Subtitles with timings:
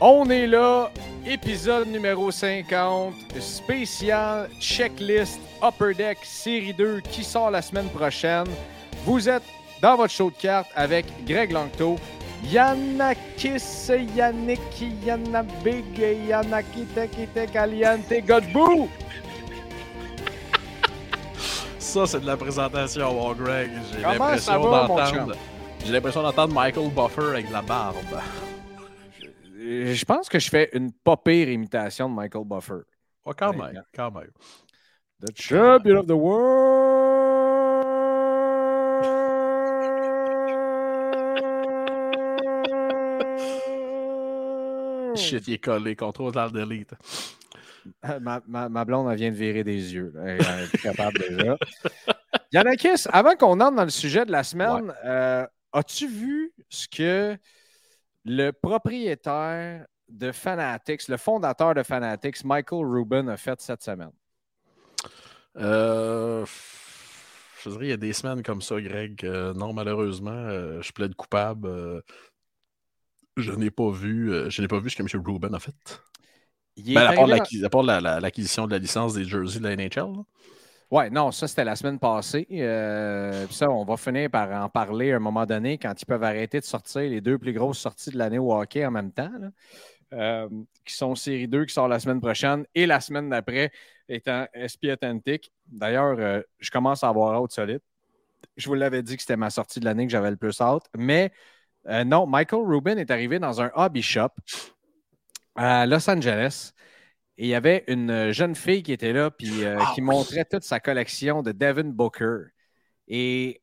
[0.00, 0.92] On est là,
[1.26, 8.46] épisode numéro 50, spécial checklist Upper Deck série 2 qui sort la semaine prochaine.
[9.04, 9.42] Vous êtes
[9.82, 11.96] dans votre show de cartes avec Greg Langto,
[12.44, 14.60] Yannakis, Yannick,
[15.04, 18.88] Yannabig, Yannakite, Caliente, Godbout.
[21.80, 23.70] Ça, c'est de la présentation, mon Greg.
[23.92, 25.34] J'ai l'impression d'entendre.
[25.84, 27.96] J'ai l'impression d'entendre Michael Buffer avec de la barbe.
[29.68, 32.80] Je pense que je fais une pas pire imitation de Michael Buffer.
[33.24, 34.30] Oh, quand Ouais, même, quand même.
[35.20, 36.76] The champion of the world.
[45.16, 45.96] Shit, il est collé.
[45.96, 46.94] Contrôle dans le delete.
[48.20, 50.12] Ma, ma- ma blonde, elle vient de virer des yeux.
[50.14, 50.22] là.
[50.26, 51.56] Elle est plus capable déjà.
[52.52, 57.36] Yannakis, avant qu'on entre dans le sujet de la semaine, euh, as-tu vu ce que
[58.28, 64.12] le propriétaire de Fanatics, le fondateur de Fanatics, Michael Rubin, a fait cette semaine?
[65.56, 66.44] Euh,
[67.64, 69.24] je dirais, il y a des semaines comme ça, Greg.
[69.24, 71.66] Euh, non, malheureusement, euh, je plaide coupable.
[71.68, 72.00] Euh,
[73.36, 75.22] je n'ai pas vu, euh, je n'ai pas vu ce que M.
[75.24, 76.00] Rubin a fait.
[76.94, 77.06] Ben,
[77.64, 80.12] à part la- la- l'acquisition de la licence des jerseys de la NHL.
[80.12, 80.22] là.
[80.90, 82.46] Ouais, non, ça c'était la semaine passée.
[82.50, 86.22] Euh, ça, on va finir par en parler à un moment donné quand ils peuvent
[86.22, 89.30] arrêter de sortir les deux plus grosses sorties de l'année au hockey en même temps.
[90.14, 90.48] Euh,
[90.86, 93.70] qui sont série 2 qui sort la semaine prochaine et la semaine d'après
[94.08, 95.52] étant SP Atlantic.
[95.66, 97.80] D'ailleurs, euh, je commence à avoir hâte solide.
[98.56, 100.86] Je vous l'avais dit que c'était ma sortie de l'année que j'avais le plus hâte.
[100.96, 101.32] Mais
[102.06, 104.30] non, Michael Rubin est arrivé dans un hobby shop
[105.54, 106.72] à Los Angeles.
[107.38, 110.14] Et il y avait une jeune fille qui était là, puis euh, Ah qui oui.
[110.14, 112.46] montrait toute sa collection de Devin Booker.
[113.08, 113.62] Et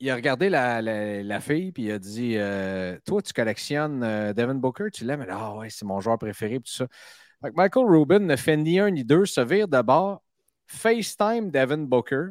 [0.00, 4.02] il a regardé la, la- la fille, puis il a dit euh, Toi, tu collectionnes
[4.02, 6.86] euh, Devin Booker, tu l'aimes Ah ouais, c'est mon joueur préféré, puis tout ça.
[7.42, 10.22] Fait que Michael Rubin ne fait ni un ni deux, se vire de bord,
[10.66, 12.30] FaceTime Devin Booker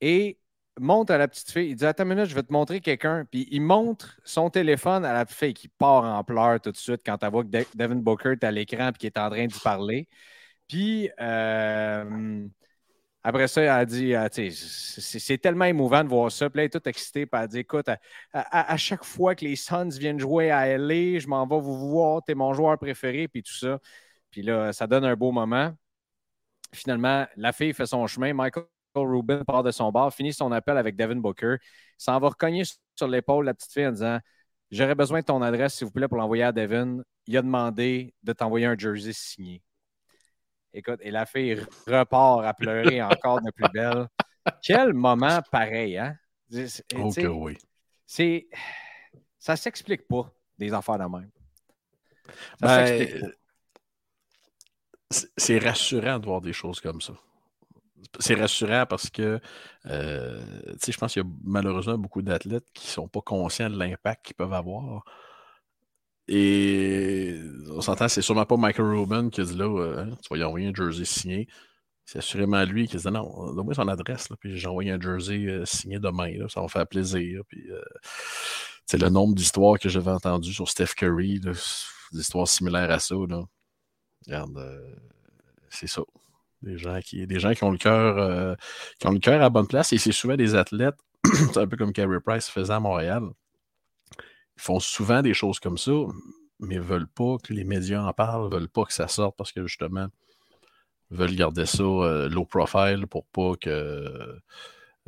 [0.00, 0.38] et
[0.80, 1.70] montre à la petite fille.
[1.70, 3.24] Il dit Attends une minute, je vais te montrer quelqu'un.
[3.30, 6.76] Puis il montre son téléphone à la petite fille qui part en pleurs tout de
[6.76, 9.30] suite quand elle voit que De- Devin Booker est à l'écran et qu'il est en
[9.30, 10.08] train d'y parler.
[10.68, 12.46] Puis euh,
[13.24, 16.50] après ça, elle a dit sais, c'est tellement émouvant de voir ça.
[16.50, 17.26] Puis là, elle est toute excitée.
[17.26, 17.98] Puis elle dit Écoute, à,
[18.34, 21.90] à- à chaque fois que les Suns viennent jouer à LA, je m'en vais vous
[21.90, 23.78] voir, t'es mon joueur préféré, puis tout ça.
[24.30, 25.74] Puis là, ça donne un beau moment.
[26.74, 28.32] Finalement, la fille fait son chemin.
[28.34, 28.64] Michael
[29.00, 31.56] Rubin part de son bar, finit son appel avec Devin Booker,
[31.96, 32.62] s'en va recogner
[32.94, 34.18] sur l'épaule la petite fille en disant
[34.70, 37.02] J'aurais besoin de ton adresse, s'il vous plaît, pour l'envoyer à Devin.
[37.26, 39.62] Il a demandé de t'envoyer un jersey signé.
[40.72, 44.08] Écoute, et la fille repart à pleurer encore de plus belle.
[44.62, 46.16] Quel moment pareil, hein?
[46.50, 47.10] C'est- Oh
[47.44, 47.58] oui.
[48.06, 48.48] c'est.
[49.38, 51.30] Ça s'explique pas, des affaires de même.
[52.60, 53.26] Ça Ben, s'explique pas.
[55.10, 57.12] c'est- c'est rassurant de voir des choses comme ça.
[58.18, 59.40] C'est rassurant parce que,
[59.86, 60.40] euh,
[60.86, 64.26] je pense qu'il y a malheureusement beaucoup d'athlètes qui ne sont pas conscients de l'impact
[64.26, 65.04] qu'ils peuvent avoir.
[66.28, 67.40] Et
[67.70, 70.44] on s'entend, c'est sûrement pas Michael Rubin qui a dit là, euh, tu vas y
[70.44, 71.48] envoyer un jersey signé.
[72.04, 75.00] C'est assurément lui qui a dit non, donne-moi son adresse, là, puis j'ai envoyé un
[75.00, 77.42] jersey euh, signé demain, là, ça va faire plaisir.
[77.48, 77.80] Puis, euh,
[78.86, 81.52] c'est le nombre d'histoires que j'avais entendues sur Steph Curry, là,
[82.12, 83.14] des histoires similaires à ça.
[84.26, 84.82] Regarde,
[85.70, 86.02] c'est ça.
[86.62, 88.54] Des gens qui, des gens qui ont le cœur euh,
[88.98, 91.76] qui ont le cœur à bonne place et c'est souvent des athlètes, c'est un peu
[91.76, 93.24] comme Carey Price faisait à Montréal.
[94.56, 95.92] Ils font souvent des choses comme ça,
[96.60, 99.66] mais veulent pas que les médias en parlent, veulent pas que ça sorte parce que
[99.66, 100.08] justement,
[101.12, 104.40] veulent garder ça euh, low profile pour pas que.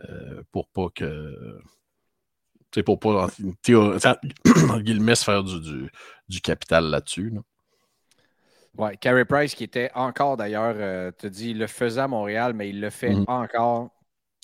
[0.01, 1.59] Euh, pour pas que.
[2.75, 5.91] Sais, pour pas, en, guillemets, se faire du,
[6.29, 7.31] du, capital là-dessus.
[7.31, 7.41] Là.
[8.77, 12.55] Oui, Carey Price, qui était encore d'ailleurs, euh, tu dis, il le faisait à Montréal,
[12.55, 13.25] mais il le fait mm-hmm.
[13.29, 13.91] encore.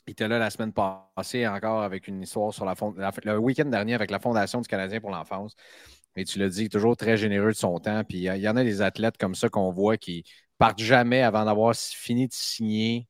[0.06, 3.66] Il était là la semaine passée encore avec une histoire sur la, la le week-end
[3.66, 5.54] dernier avec la Fondation du Canadien pour l'enfance.
[6.16, 8.02] Et tu l'as dit, toujours très généreux de son temps.
[8.04, 10.24] Puis il y en a des athlètes comme ça qu'on voit qui
[10.58, 13.08] partent jamais avant d'avoir fini de signer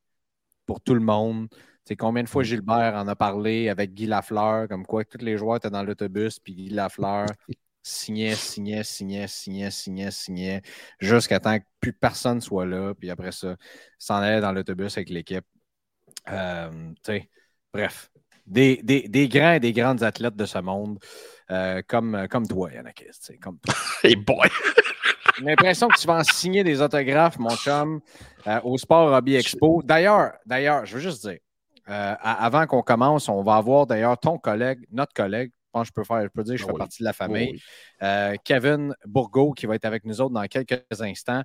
[0.65, 1.47] pour tout le monde.
[1.85, 2.45] C'est combien de fois mm.
[2.45, 6.39] Gilbert en a parlé avec Guy Lafleur, comme quoi tous les joueurs étaient dans l'autobus,
[6.39, 7.25] puis Guy Lafleur
[7.83, 10.61] signait, signait, signait, signait, signait, signait,
[10.99, 13.55] jusqu'à temps que plus personne soit là, puis après ça,
[13.97, 15.45] s'en allait dans l'autobus avec l'équipe.
[16.29, 16.91] Euh,
[17.73, 18.11] bref,
[18.45, 20.99] des, des, grands et des grandes athlètes de ce monde,
[21.49, 23.05] euh, comme, comme toi, Yannick.
[23.41, 23.73] Comme toi.
[24.03, 24.49] hey boy!
[25.37, 28.01] J'ai l'impression que tu vas en signer des autographes, mon chum,
[28.47, 29.81] euh, au Sport Hobby Expo.
[29.83, 31.39] D'ailleurs, d'ailleurs, je veux juste dire,
[31.89, 35.93] euh, avant qu'on commence, on va avoir d'ailleurs ton collègue, notre collègue, pense que je
[35.93, 37.61] peux faire, je peux dire que je fais partie de la famille.
[38.43, 41.43] Kevin Bourgault qui va être avec nous autres dans quelques instants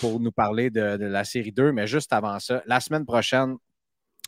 [0.00, 1.72] pour nous parler de, de, la série 2.
[1.72, 3.56] Mais juste avant ça, la semaine prochaine,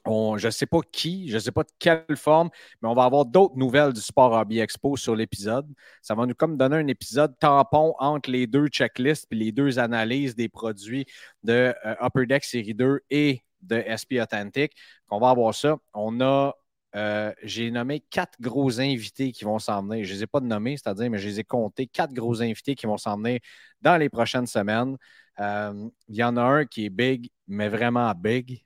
[0.07, 2.51] je ne sais pas qui, je ne sais pas de quelle forme,
[2.81, 5.67] mais on va avoir d'autres nouvelles du Sport Hobby Expo sur l'épisode.
[6.03, 9.79] Ça va nous comme donner un épisode tampon entre les deux checklists et les deux
[9.79, 11.07] analyses des produits
[11.43, 14.73] de euh, Upper Deck Série 2 et de SP Authentic.
[15.11, 15.77] On va avoir ça.
[15.95, 16.55] On a,
[16.97, 20.05] euh, j'ai nommé quatre gros invités qui vont s'en venir.
[20.05, 21.87] Je ne les ai pas nommés, c'est-à-dire, mais je les ai comptés.
[21.87, 23.41] Quatre gros invités qui vont s'en venir
[23.81, 24.97] dans les prochaines semaines.
[25.39, 28.63] Euh, il y en a un qui est big, mais vraiment big.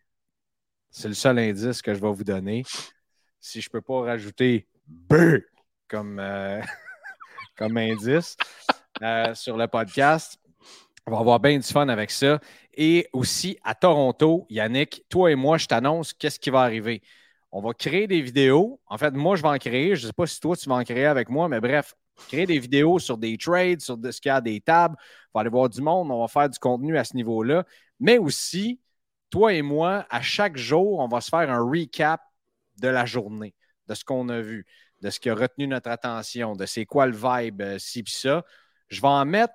[0.91, 2.65] C'est le seul indice que je vais vous donner.
[3.41, 5.15] Si je ne peux pas rajouter B
[5.89, 6.61] comme, euh,
[7.57, 8.37] comme indice
[9.35, 10.39] sur le podcast,
[11.07, 12.39] on va avoir bien du fun avec ça.
[12.75, 17.03] Et aussi à Toronto, Yannick, toi et moi, je t'annonce qu'est-ce qui va arriver.
[17.53, 18.81] On va créer des vidéos.
[18.87, 19.95] En fait, moi, je vais en créer.
[19.95, 21.95] Je ne sais pas si toi, tu vas en créer avec moi, mais bref,
[22.29, 24.97] créer des vidéos sur des trades, sur ce qu'il y a des tables.
[25.33, 26.11] On va aller voir du monde.
[26.11, 27.65] On va faire du contenu à ce niveau-là.
[28.01, 28.81] Mais aussi,
[29.31, 32.23] toi et moi, à chaque jour, on va se faire un recap
[32.79, 33.55] de la journée,
[33.87, 34.67] de ce qu'on a vu,
[35.03, 38.15] de ce qui a retenu notre attention, de c'est quoi le vibe, euh, ci puis
[38.15, 38.45] ça.
[38.89, 39.55] Je vais en mettre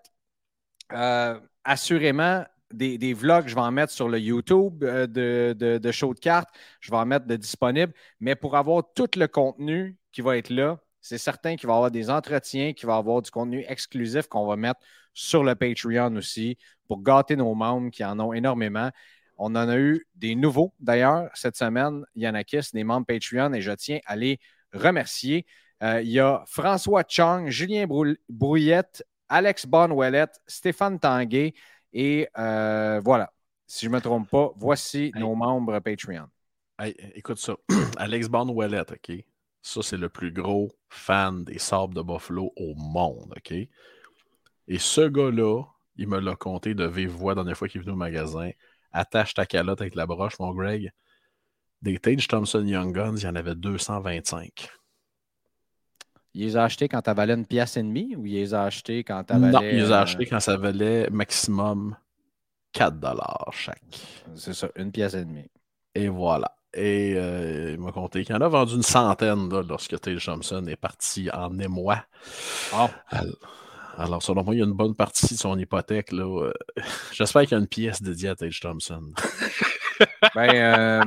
[0.94, 6.20] euh, assurément des, vlogs, je vais en mettre sur le YouTube euh, de, show de
[6.20, 6.50] cartes,
[6.80, 10.50] je vais en mettre de disponible, mais pour avoir tout le contenu qui va être
[10.50, 13.64] là, c'est certain qu'il va y avoir des entretiens, qu'il va y avoir du contenu
[13.68, 14.82] exclusif qu'on va mettre
[15.14, 18.92] sur le Patreon aussi pour gâter nos membres qui en ont énormément.
[19.38, 23.72] On en a eu des nouveaux d'ailleurs cette semaine, Yannakis, des membres Patreon, et je
[23.72, 24.40] tiens à les
[24.74, 25.46] remercier.
[25.84, 27.86] Euh, il y a François Chong, Julien
[28.30, 31.54] Brouillette, Alex Bonwellette, Stéphane Tanguay
[31.98, 33.34] et euh, voilà.
[33.66, 36.28] Si je ne me trompe pas, voici nos membres Patreon.
[37.16, 37.56] écoute ça.
[37.98, 39.26] Alex Bonwellette, OK?
[39.64, 43.52] Ça, c'est le plus gros fan des sabres de Buffalo au monde, OK?
[43.52, 45.64] Et ce gars-là,
[45.96, 48.52] il me l'a compté de vive voix la dernière fois qu'il est venu au magasin
[48.92, 50.92] attache ta calotte avec la broche, mon Greg.
[51.82, 54.70] Des Tage Thompson Young Guns, il y en avait 225.
[56.38, 58.66] Il les a achetés quand tu valait une pièce et demie ou il les a
[58.66, 59.52] achetés quand tu valait.
[59.52, 61.96] Non, il les a achetés quand ça valait maximum
[62.74, 63.82] 4 dollars chaque.
[64.36, 65.50] C'est ça, une pièce et demie.
[65.96, 66.56] Et voilà.
[66.76, 70.76] Et euh, il m'a compté qu'il en a vendu une centaine lorsque Tage Thompson est
[70.76, 72.04] parti en émoi.
[72.76, 72.86] Oh.
[73.98, 76.12] Alors, selon moi, il y a une bonne partie de son hypothèque.
[76.12, 76.52] Là.
[77.14, 79.02] J'espère qu'il y a une pièce dédiée à Tage Thompson.
[80.36, 81.04] ben, euh,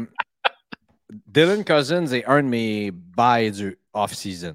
[1.29, 4.55] Dylan Cousins est un de mes bails du off-season.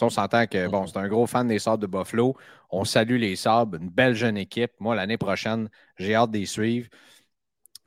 [0.00, 2.36] On s'entend que bon, c'est un gros fan des Sabres de Buffalo.
[2.70, 4.72] On salue les Sabres, une belle jeune équipe.
[4.80, 6.88] Moi, l'année prochaine, j'ai hâte d'y suivre.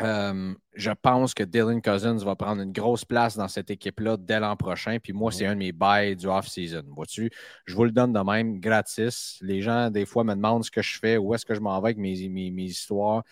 [0.04, 4.40] Euh, je pense que Dylan Cousins va prendre une grosse place dans cette équipe-là dès
[4.40, 5.00] l'an prochain.
[5.02, 6.84] Puis moi, c'est un de mes bails du off-season.
[6.90, 7.32] Vois-tu,
[7.66, 9.38] je vous le donne de même, gratis.
[9.42, 11.82] Les gens, des fois, me demandent ce que je fais, où est-ce que je m'en
[11.82, 13.24] vais avec mes, mes, histoires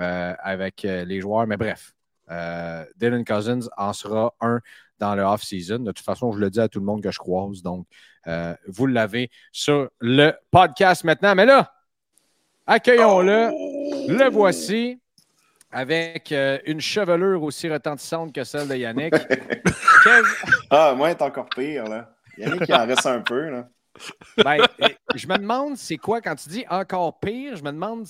[0.00, 1.46] euh, avec euh, les joueurs.
[1.46, 1.94] Mais bref,
[2.96, 4.60] Dylan Cousins en sera un
[4.98, 5.80] dans le off-season.
[5.80, 7.62] De toute façon, je le dis à tout le monde que je croise.
[7.62, 7.86] Donc,
[8.68, 11.34] vous l'avez sur le podcast maintenant.
[11.34, 11.72] Mais là,
[12.66, 13.50] accueillons-le.
[14.08, 15.02] Le voici
[15.72, 19.14] avec euh, une chevelure aussi retentissante que celle de Yannick.
[20.68, 22.10] Ah, moi, est encore pire, là.
[22.36, 23.68] Yannick, il en reste un peu, là.
[24.38, 24.58] Ben,
[25.14, 27.54] je me demande, c'est quoi quand tu dis encore pire?
[27.54, 28.04] Je me demande,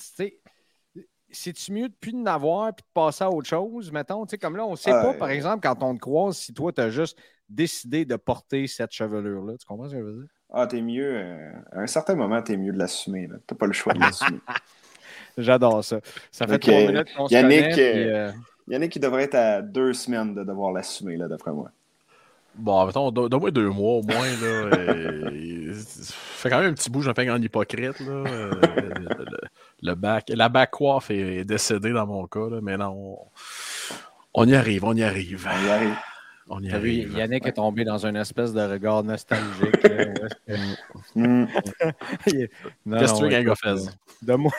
[1.33, 3.91] c'est-tu mieux de plus de n'avoir et de passer à autre chose?
[3.91, 6.37] Mettons, tu sais, comme là, on ne sait pas, par exemple, quand on te croise,
[6.37, 9.55] si toi, tu as juste décidé de porter cette chevelure-là.
[9.59, 10.29] Tu comprends ce que je veux dire?
[10.53, 11.17] Ah, t'es mieux.
[11.17, 13.29] Euh, à un certain moment, t'es mieux de l'assumer.
[13.47, 14.39] T'as pas le choix de l'assumer.
[15.39, 16.01] J'adore ça.
[16.31, 17.73] Ça fait trois minutes qu'on se connaît.
[17.73, 18.33] puis, euh,
[18.69, 21.71] Yannick, qui devrait être à deux semaines de devoir l'assumer, là, d'après moi.
[22.55, 24.27] Bon, mettons, don- donne-moi deux mois au moins.
[24.27, 24.47] Là,
[24.77, 27.99] euh, ça fait quand même un petit bout, j'en fais un hypocrite.
[28.01, 29.25] Là, euh,
[29.83, 33.19] le, bac, la back coiffe est, est décédée dans mon cas, là, mais non, on,
[34.35, 35.47] on y arrive, on y arrive.
[35.49, 35.97] On y arrive.
[36.49, 36.91] On y vu.
[37.17, 39.87] Yannick est tombé dans une espèce de regard nostalgique.
[41.15, 41.47] Non,
[42.99, 43.97] Qu'est-ce que tu veux fasse?
[44.23, 44.53] De moi.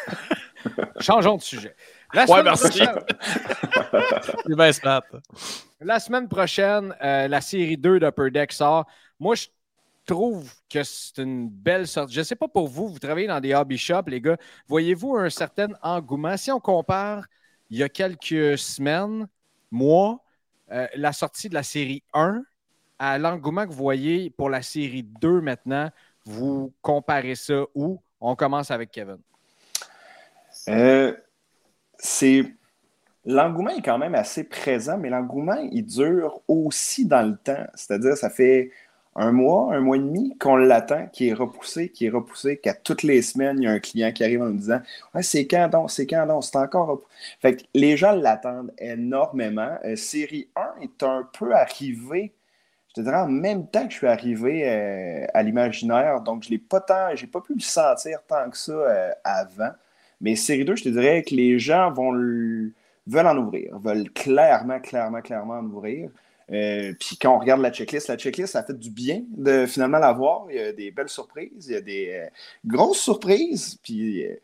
[1.00, 1.76] Changeons de sujet.
[2.14, 2.70] La Ouais, semaine merci.
[2.70, 3.00] prochaine-
[4.48, 5.02] C'est bien smart.
[5.82, 8.86] La semaine prochaine, euh, la série 2 d'Upper Deck sort.
[9.20, 9.48] Moi, je
[10.06, 12.12] trouve que c'est une belle sorte.
[12.12, 14.38] Je ne sais pas pour vous, vous travaillez dans des hobby shops, les gars.
[14.68, 16.38] Voyez-vous un certain engouement?
[16.38, 17.26] Si on compare
[17.70, 19.28] il y a quelques semaines,
[19.72, 20.24] mois,
[20.72, 22.44] euh, la sortie de la série 1
[23.00, 25.90] à l'engouement que vous voyez pour la série 2 maintenant,
[26.26, 28.02] vous comparez ça où?
[28.22, 29.18] On commence avec Kevin.
[30.70, 31.14] Euh,
[31.98, 32.46] c'est.
[33.26, 37.66] L'engouement est quand même assez présent, mais l'engouement, il dure aussi dans le temps.
[37.74, 38.72] C'est-à-dire, ça fait
[39.16, 42.74] un mois, un mois et demi qu'on l'attend, qui est repoussé, qui est repoussé, qu'à
[42.74, 44.82] toutes les semaines, il y a un client qui arrive en nous disant
[45.22, 47.08] c'est quand donc, c'est quand donc, c'est encore repoussé.
[47.42, 49.78] Fait que les gens l'attendent énormément.
[49.86, 52.34] Euh, série 1 est un peu arrivé,
[52.90, 56.50] je te dirais, en même temps que je suis arrivé euh, à l'imaginaire, donc je
[56.50, 59.72] l'ai pas tant, j'ai pas pu le sentir tant que ça euh, avant.
[60.22, 62.72] Mais série 2, je te dirais que les gens vont le-
[63.08, 66.10] veulent en ouvrir, veulent clairement, clairement, clairement en ouvrir.
[66.52, 70.00] Euh, puis quand on regarde la checklist, la checklist, ça fait du bien de finalement
[70.00, 70.46] la voir.
[70.50, 72.30] Il y a des belles surprises, il y a des euh,
[72.66, 73.78] grosses surprises.
[73.82, 74.36] Puis euh,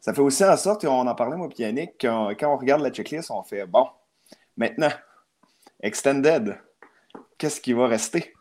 [0.00, 2.82] ça fait aussi en sorte, et on en parlait moi et Yannick, quand on regarde
[2.82, 3.86] la checklist, on fait bon,
[4.56, 4.90] maintenant,
[5.80, 6.58] Extended,
[7.38, 8.33] qu'est-ce qui va rester?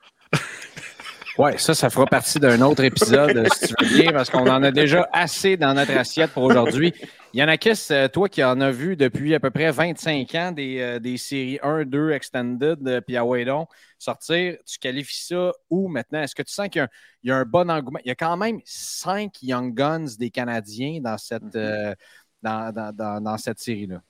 [1.38, 4.62] Ouais, ça, ça fera partie d'un autre épisode, si tu veux bien, parce qu'on en
[4.62, 6.94] a déjà assez dans notre assiette pour aujourd'hui.
[7.34, 11.00] Yanakis, euh, toi qui en as vu depuis à peu près 25 ans des, euh,
[11.00, 13.66] des séries 1, 2 Extended, euh, puis à Waydon
[13.98, 16.22] sortir, tu qualifies ça où maintenant?
[16.22, 16.90] Est-ce que tu sens qu'il y a un,
[17.24, 18.00] il y a un bon engouement?
[18.06, 21.96] Il y a quand même cinq Young Guns des Canadiens dans cette, euh,
[22.44, 24.02] dans, dans- dans- dans cette série-là.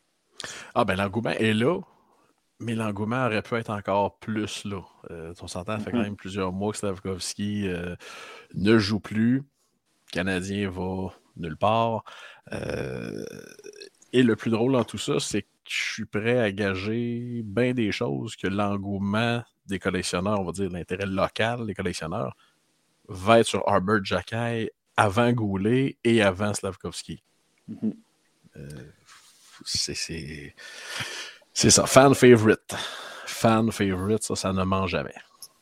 [0.75, 1.79] Ah, ben l'engouement est là,
[2.59, 4.81] mais l'engouement aurait pu être encore plus là.
[5.11, 6.03] Euh, on s'entend, ça fait quand Mhm.
[6.03, 7.95] même plusieurs mois que Slavkovski euh,
[8.53, 9.37] ne joue plus.
[9.37, 12.03] Le Canadien va nulle part.
[12.51, 13.25] Euh,
[14.13, 17.73] et le plus drôle dans tout ça, c'est que je suis prêt à gager bien
[17.73, 22.35] des choses que l'engouement des collectionneurs, on va dire l'intérêt local des collectionneurs,
[23.07, 27.23] va être sur Arbor Jackay avant Goulet et avant Slavkovski.
[27.67, 27.93] Mhm.
[28.57, 28.91] Euh,
[29.65, 30.53] c'est-
[31.53, 32.75] c'est ça, fan favorite.
[33.25, 35.15] Fan favorite, ça, ça ne ment jamais.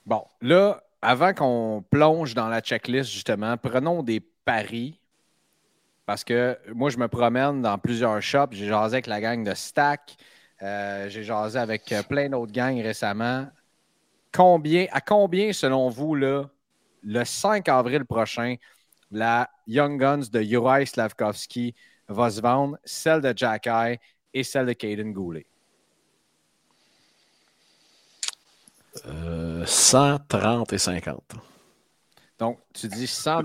[0.06, 5.00] Bon, là, avant qu'on plonge dans la checklist, justement, prenons des paris.
[6.06, 8.50] Parce que moi, je me promène dans plusieurs shops.
[8.54, 10.18] J'ai jasé avec la gang de Stack.
[10.62, 13.48] Euh, J'ai jasé avec euh, plein d'autres gangs récemment.
[14.34, 16.50] Combien, à combien, selon vous, là,
[17.04, 18.56] le 5 avril prochain,
[19.12, 21.76] la Young Guns de Uri Slavkovski
[22.08, 24.00] va se vendre, celle de Jack Eye
[24.34, 25.48] et celle de Caden Goulet?
[29.06, 31.34] Euh, 130 et 50.
[32.40, 33.42] Donc, tu dis 100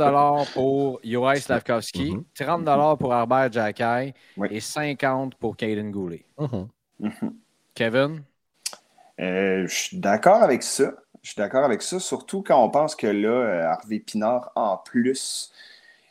[0.54, 2.24] pour Uri Slavkovski, Mhm.
[2.34, 4.48] 30 pour Herbert Jackay Oui.
[4.50, 6.24] et 50 pour Caden Goulet.
[6.38, 6.68] Mhm.
[7.74, 8.22] Kevin?
[9.20, 10.92] Euh, je suis d'accord avec ça.
[11.22, 14.76] Je suis d'accord avec ça, surtout quand on pense que là, euh, Harvey Pinard, en
[14.78, 15.52] plus,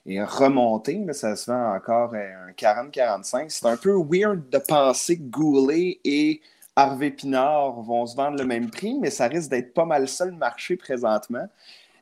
[0.06, 1.04] est remonté.
[1.06, 3.50] Là, ça se vend encore euh, un 40-45.
[3.50, 6.42] C'est un peu weird de penser que Goulet et
[6.76, 10.26] Harvey Pinard vont se vendre le même prix, mais ça risque d'être pas mal ça
[10.26, 11.48] le marché présentement.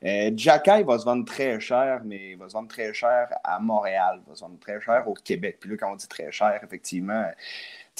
[0.03, 4.19] Euh, va se vendre très cher, mais il va se vendre très cher à Montréal,
[4.25, 5.57] il va se vendre très cher au Québec.
[5.61, 7.25] Puis là, quand on dit très cher, effectivement,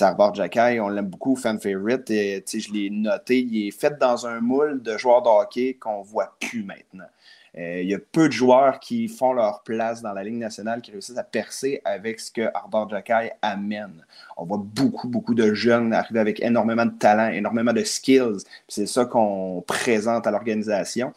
[0.02, 2.10] Arbor Jackay, on l'aime beaucoup, fan favorite.
[2.10, 6.02] Et, je l'ai noté, il est fait dans un moule de joueurs de hockey qu'on
[6.02, 7.08] voit plus maintenant.
[7.58, 10.82] Euh, il y a peu de joueurs qui font leur place dans la Ligue nationale,
[10.82, 14.04] qui réussissent à percer avec ce que Arbor Jackay amène.
[14.38, 18.44] On voit beaucoup, beaucoup de jeunes arriver avec énormément de talent, énormément de skills.
[18.68, 21.14] C'est ça qu'on présente à l'organisation.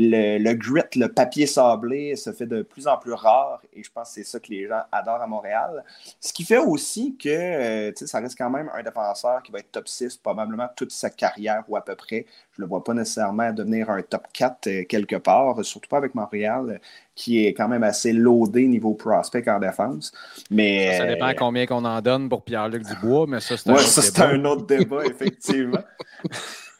[0.00, 3.90] Le, le grit, le papier sablé se fait de plus en plus rare et je
[3.90, 5.84] pense que c'est ça que les gens adorent à Montréal.
[6.20, 9.72] Ce qui fait aussi que euh, ça reste quand même un défenseur qui va être
[9.72, 12.26] top 6 probablement toute sa carrière ou à peu près.
[12.52, 15.98] Je ne le vois pas nécessairement devenir un top 4 euh, quelque part, surtout pas
[15.98, 16.80] avec Montréal
[17.18, 20.12] qui est quand même assez loadé niveau prospect en défense.
[20.50, 23.68] Mais, Ça, ça dépend euh, combien qu'on en donne pour Pierre-Luc Dubois, mais ça, c'est
[23.68, 23.82] un Ouais,
[24.20, 25.82] un autre débat, effectivement.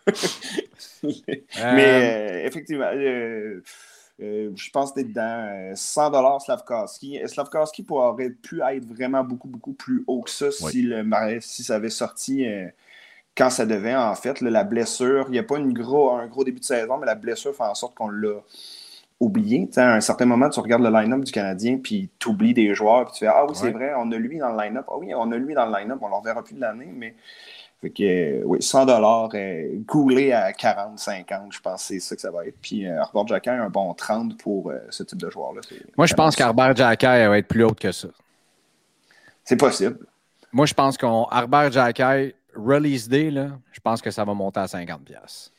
[1.05, 3.63] Euh, Mais euh, effectivement, euh,
[4.21, 5.73] Euh, je pense que dedans.
[5.75, 7.21] 100 Slavkowski.
[7.27, 11.05] Slavkowski pourrait pu être vraiment beaucoup, beaucoup plus haut que ça si, le,
[11.41, 12.45] si ça avait sorti
[13.37, 14.41] quand ça devait, en fait.
[14.41, 17.15] la blessure, il n'y a pas une gros, un gros début de saison, mais la
[17.15, 18.41] blessure fait en sorte qu'on l'a
[19.21, 19.69] oublié.
[19.77, 23.05] à un certain moment, tu regardes le line-up du Canadien, puis tu oublies des joueurs,
[23.05, 24.87] puis tu fais Ah oui, c'est vrai, on a lui dans le line-up.
[24.89, 26.91] Ah oui, on a lui dans le line-up, on ne le reverra plus de l'année,
[26.93, 27.15] mais.
[27.81, 32.17] Fait que, oui, 100 dollars euh, goulé à 40, 50, je pense que c'est ça
[32.17, 32.59] que ça va être.
[32.61, 35.61] Puis euh, Arbor a un bon 30 pour euh, ce type de joueur-là.
[35.97, 38.09] Moi, je pense qu'Arbor Jacky va être plus haute que ça.
[39.45, 39.99] C'est possible.
[40.53, 41.29] Moi, je pense qu'on
[41.71, 45.51] Jacky, release day, là, je pense que ça va monter à 50$.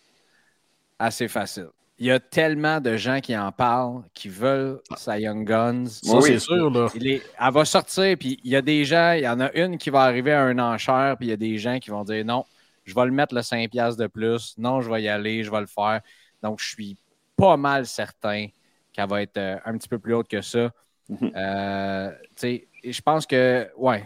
[0.99, 1.69] Assez facile
[1.99, 5.87] il y a tellement de gens qui en parlent, qui veulent sa Young Guns.
[5.87, 6.71] Ça, c'est sûr.
[6.71, 6.87] Là.
[6.95, 7.21] elle
[7.53, 10.03] va sortir, puis il y a des gens, il y en a une qui va
[10.03, 12.45] arriver à un enchère, puis il y a des gens qui vont dire non,
[12.85, 15.59] je vais le mettre le 5$ de plus, non, je vais y aller, je vais
[15.59, 16.01] le faire.
[16.41, 16.97] Donc, je suis
[17.35, 18.47] pas mal certain
[18.93, 20.71] qu'elle va être euh, un petit peu plus haute que ça.
[21.09, 21.31] Mhm.
[21.35, 24.05] Euh, je pense que, ouais,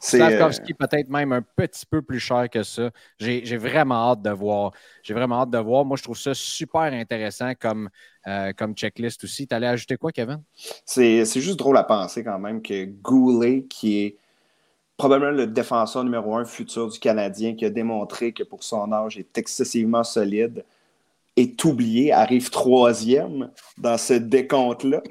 [0.00, 2.90] Slavkovski euh, peut-être même un petit peu plus cher que ça.
[3.18, 4.72] J'ai vraiment hâte de voir.
[5.02, 5.84] J'ai vraiment hâte de voir.
[5.84, 7.90] Moi, je trouve ça super intéressant comme,
[8.26, 9.46] euh, comme checklist aussi.
[9.46, 10.42] Tu allais ajouter quoi, Kevin?
[10.86, 14.16] C'est juste drôle à penser quand même que Goulet, qui est
[14.96, 19.18] probablement le défenseur numéro un futur du Canadien, qui a démontré que pour son âge
[19.18, 20.64] est excessivement solide,
[21.36, 25.02] est oublié, arrive troisième dans ce décompte-là.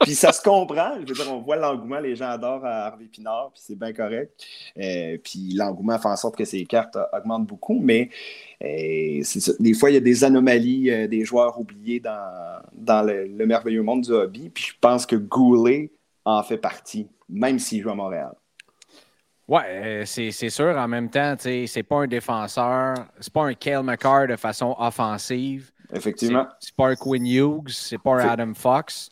[0.00, 0.94] Puis ça se comprend.
[0.94, 4.32] Je veux dire, on voit l'engouement, les gens adorent Harvey Pinard, puis c'est bien correct.
[4.78, 8.10] Euh, puis l'engouement fait en sorte que ses cartes augmentent beaucoup, mais
[8.62, 9.22] euh,
[9.60, 14.02] des fois, il y a des anomalies, euh, des joueurs oubliés dans, le, merveilleux monde
[14.02, 14.50] du hobby.
[14.50, 15.90] Puis je pense que Goulet
[16.24, 18.32] en fait partie, même s'il joue à Montréal.
[19.48, 20.76] Ouais, c'est sûr.
[20.76, 25.72] En même temps, c'est pas un défenseur, c'est pas un Kale McCarr de façon offensive.
[25.92, 26.46] Effectivement.
[26.60, 29.10] C'est pas Quinn Hughes, c'est pas Adam Fox.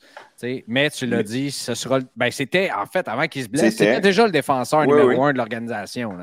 [0.66, 2.00] Mais tu l'as dit, ce sera.
[2.16, 5.38] Ben, c'était, en fait, avant qu'il se blesse, c'était déjà le défenseur numéro un de
[5.38, 6.16] l'organisation.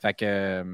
[0.00, 0.64] Fait que, euh,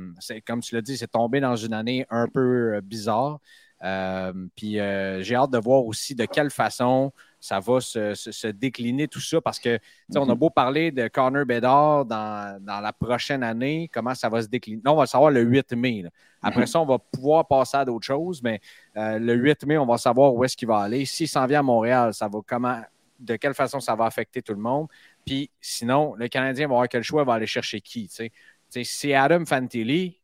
[0.47, 3.41] comme tu l'as dit, c'est tombé dans une année un peu euh, bizarre.
[3.85, 9.21] Euh, puis j'ai hâte de voir aussi de quelle façon ça va se, décliner tout
[9.21, 9.79] ça parce que
[10.15, 10.35] on a mhm.
[10.35, 14.81] beau parler de Connor Bedard dans, la prochaine année, comment ça va se décliner.
[14.85, 16.05] Non, on va le savoir le 8 mai.
[16.47, 16.67] Après mhm.
[16.67, 18.61] ça, on va pouvoir passer à d'autres choses, mais
[18.97, 21.05] euh, le 8 mai, on va savoir où est-ce qu'il va aller.
[21.05, 22.81] S'il s'en vient à Montréal, ça va comment,
[23.19, 24.87] de quelle façon ça va affecter tout le monde.
[25.25, 28.09] Puis sinon, le Canadien va avoir quel choix, va aller chercher qui.
[28.09, 30.21] Si c'est Adam Fantilli,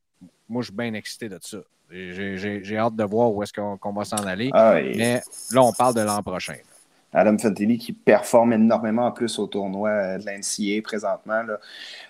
[0.48, 1.58] moi je suis bien excité de ça.
[1.90, 4.50] J'ai hâte de voir où est-ce qu'on va s'en aller.
[4.52, 6.56] Ah mais là, on parle de l'an prochain.
[7.12, 11.42] Adam Fantilli qui performe énormément en plus au tournoi euh, de l'NCA présentement.
[11.42, 11.58] Là.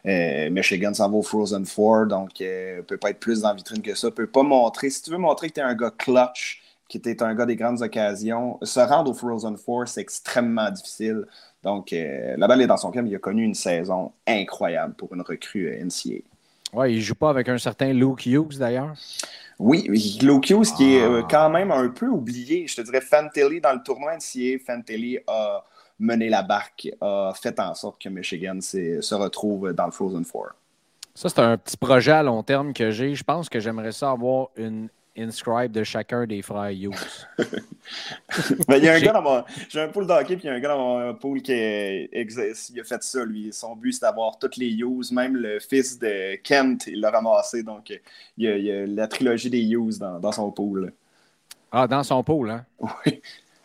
[0.06, 3.48] Euh, Michigan s'en va au Frozen Four, donc ne euh, peut pas être plus dans
[3.48, 4.10] la vitrine que ça.
[4.10, 4.90] Peut pas montrer.
[4.90, 7.56] Si tu veux montrer que tu es un gars clutch, qui était un gars des
[7.56, 11.24] grandes occasions, se rendre au Frozen Four, c'est extrêmement difficile.
[11.62, 15.22] Donc la balle est dans son camp, il a connu une saison incroyable pour une
[15.22, 16.22] recrue NCA.
[16.74, 18.94] Oui, il joue pas avec un certain Luke Hughes d'ailleurs.
[19.62, 22.66] Oui, Hughes qui est euh, quand même un peu oublié.
[22.66, 25.64] Je te dirais, Fantilli, dans le tournoi NCA, Fantilli a
[26.00, 30.48] mené la barque, a fait en sorte que Michigan se retrouve dans le Frozen Four.
[31.14, 33.14] Ça, c'est un petit projet à long terme que j'ai.
[33.14, 37.26] Je pense que j'aimerais ça avoir une inscribe de chacun des frères Hughes.
[38.68, 39.44] Ben, il y a un gars dans mon.
[39.68, 42.70] J'ai un pool d'hockey, puis il y a un gars dans mon pool qui existe.
[42.70, 43.52] Il a fait ça, lui.
[43.52, 45.10] Son but, c'est d'avoir toutes les Hughes.
[45.12, 47.62] Même le fils de Kent, il l'a ramassé.
[47.62, 47.92] Donc,
[48.38, 50.92] il y, a, la trilogie des Hughes dans, dans son pool.
[51.70, 52.64] Ah, dans son pool, hein?
[52.80, 53.20] Oui.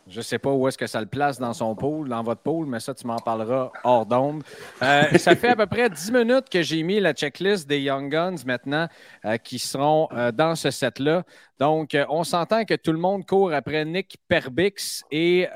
[0.10, 2.42] Je ne sais pas où est-ce que ça le place dans son pool, dans votre
[2.42, 4.42] pool, mais ça, tu m'en parleras hors d'onde.
[4.82, 8.10] Euh, ça fait à peu près 10 minutes que j'ai mis la checklist des Young
[8.10, 8.88] Guns maintenant
[9.26, 11.24] euh, qui seront euh, dans ce set-là.
[11.60, 15.48] Donc, on s'entend que tout le monde court après Nick Perbix et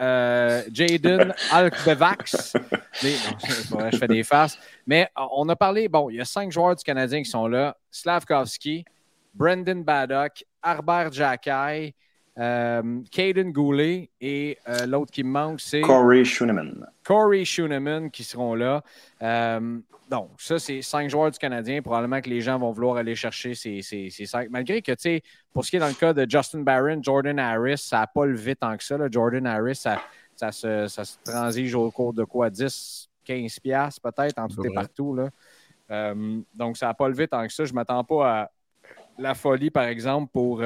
[0.72, 2.54] Jaden Alkbevax.
[3.04, 4.58] je fais des farces.
[4.88, 7.78] Mais on a parlé, bon, il y a cinq joueurs du Canadien qui sont là.
[7.92, 8.84] Slavkovski,
[9.36, 11.94] Brendan Baddock, Harbert Jacky,
[12.39, 15.82] euh, Caden Goulet et euh, l'autre qui me manque, c'est.
[15.82, 16.88] Corey Schooneman.
[17.04, 18.84] Corey Schooneman qui seront là.
[19.22, 21.82] Euh, donc, ça, c'est cinq joueurs du Canadien.
[21.82, 24.50] Probablement que les gens vont vouloir aller chercher ces, ces, cinq.
[24.50, 27.38] Malgré que, tu sais, pour ce qui est dans le cas de Justin Barron, Jordan
[27.38, 28.98] Harris, ça n'a pas levé tant que ça.
[29.10, 30.02] Jordan Harris, ça,
[30.36, 32.50] ça, se, ça, se, transige au cours de quoi?
[32.50, 35.15] 10, 15 piastres peut-être en tout et partout.
[35.15, 36.13] Là.
[36.56, 37.65] donc, ça n'a pas levé tant que ça.
[37.65, 38.52] Je ne m'attends pas à
[39.17, 40.62] la folie, par exemple, pour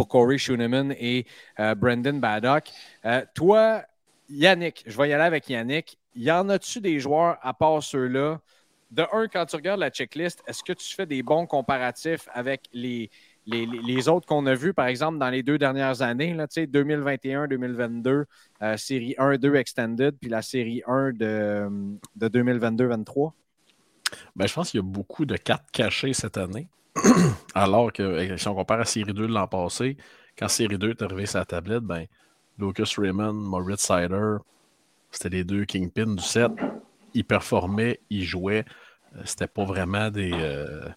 [0.00, 1.26] pour Corey Schooneman et
[1.58, 2.70] euh, Brendan Baddock.
[3.04, 3.82] Euh, toi,
[4.30, 5.98] Yannick, je vais y aller avec Yannick.
[6.16, 8.40] Y en a-tu des joueurs à part ceux-là?
[8.90, 12.62] De un, quand tu regardes la checklist, est-ce que tu fais des bons comparatifs avec
[12.72, 13.10] les,
[13.44, 18.24] les, autres qu'on a vus, par exemple, dans les deux dernières années, 2021-2022,
[18.62, 21.68] euh, série 1-2 Extended, puis la série 1 de,
[22.16, 23.32] de 2022-23?
[24.34, 26.70] Ben, je pense qu'il y a beaucoup de cartes cachées cette année.
[27.54, 29.96] Alors que si on compare à série 2 de l'an passé,
[30.38, 32.06] quand série 2 est arrivé la tablette, ben,
[32.58, 34.36] Lucas Raymond, Moritz Sider,
[35.10, 36.52] c'était les deux kingpins du set.
[37.14, 38.64] Ils performaient, ils jouaient.
[39.16, 40.30] Euh, c'était pas vraiment des.
[40.32, 40.88] Euh,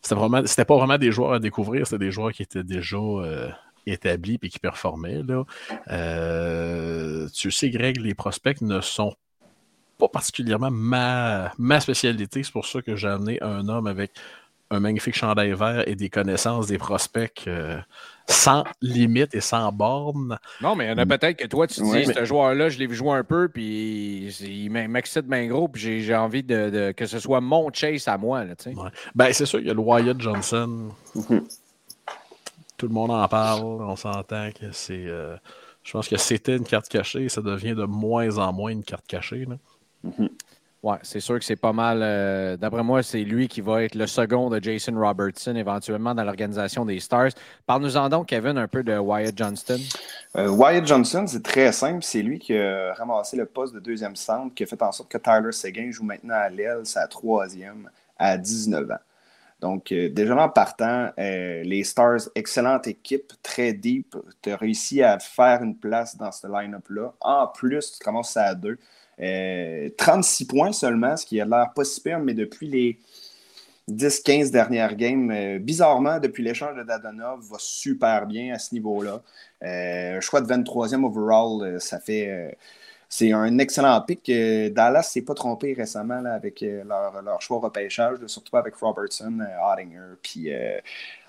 [0.00, 3.50] c'était, pas vraiment des joueurs à découvrir, c'était des joueurs qui étaient déjà euh,
[3.86, 5.20] établis et qui performaient.
[7.34, 9.14] Tu sais, Greg, les prospects ne sont
[9.98, 12.42] pas particulièrement ma spécialité.
[12.42, 14.12] C'est pour ça que j'ai amené un homme avec
[14.72, 17.78] un magnifique chandail vert et des connaissances des prospects euh,
[18.26, 20.38] sans limite et sans borne.
[20.60, 22.78] Non, mais il y en a peut-être que toi, tu te dis, ce joueur-là, je
[22.78, 27.06] l'ai vu jouer un peu, puis il m'excite bien gros, puis j'ai envie de, que
[27.06, 28.44] ce soit mon chase à moi.
[28.44, 28.54] Là,
[29.14, 30.88] Ben, c'est sûr, il y a le Wyatt Johnson.
[32.76, 33.62] Tout le monde en parle.
[33.62, 35.04] On s'entend que c'est.
[35.06, 35.36] Euh,
[35.82, 39.06] je pense que c'était une carte cachée, ça devient de moins en moins une carte
[39.06, 39.44] cachée.
[39.44, 39.56] Là.
[40.82, 42.00] Oui, c'est sûr que c'est pas mal.
[42.02, 46.24] Euh, d'après moi, c'est lui qui va être le second de Jason Robertson éventuellement dans
[46.24, 47.30] l'organisation des Stars.
[47.66, 49.78] Parle-nous-en donc, Kevin, un peu de Wyatt Johnston.
[50.36, 52.02] Euh, Wyatt Johnson, c'est très simple.
[52.02, 55.08] C'est lui qui a ramassé le poste de deuxième centre, qui a fait en sorte
[55.08, 58.94] que Tyler Seguin joue maintenant à l'aile, sa troisième, à 19 ans.
[59.60, 64.16] Donc, euh, déjà en partant, les Stars, excellente équipe, très deep.
[64.42, 67.12] Tu as réussi à faire une place dans ce line-up-là.
[67.20, 68.80] En plus, tu commences à deux.
[69.18, 72.98] 36 euh, points seulement, ce qui a l'air pas si pire, mais depuis les
[73.90, 79.22] 10-15 dernières games, euh, bizarrement, depuis l'échange de Dadonov, va super bien à ce niveau-là.
[79.62, 82.56] Euh, choix de 23e overall, ça fait.
[83.08, 84.26] c'est un excellent pick.
[84.72, 90.50] Dallas s'est pas trompé récemment avec leur, leur, choix repêchage, surtout avec Robertson, Ottinger, puis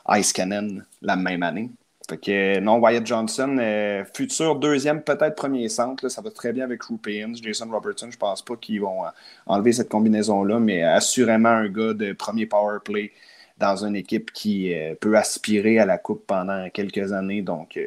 [0.09, 1.69] Ice Cannon la même année.
[2.09, 6.65] Fait que non, Wyatt Johnson, euh, futur deuxième, peut-être premier centre, ça va très bien
[6.65, 9.09] avec Rupert Jason Robertson, je pense pas qu'ils vont euh,
[9.45, 13.13] enlever cette combinaison-là, mais assurément un gars de premier power play
[13.57, 17.41] dans une équipe qui euh, peut aspirer à la coupe pendant quelques années.
[17.41, 17.79] Donc,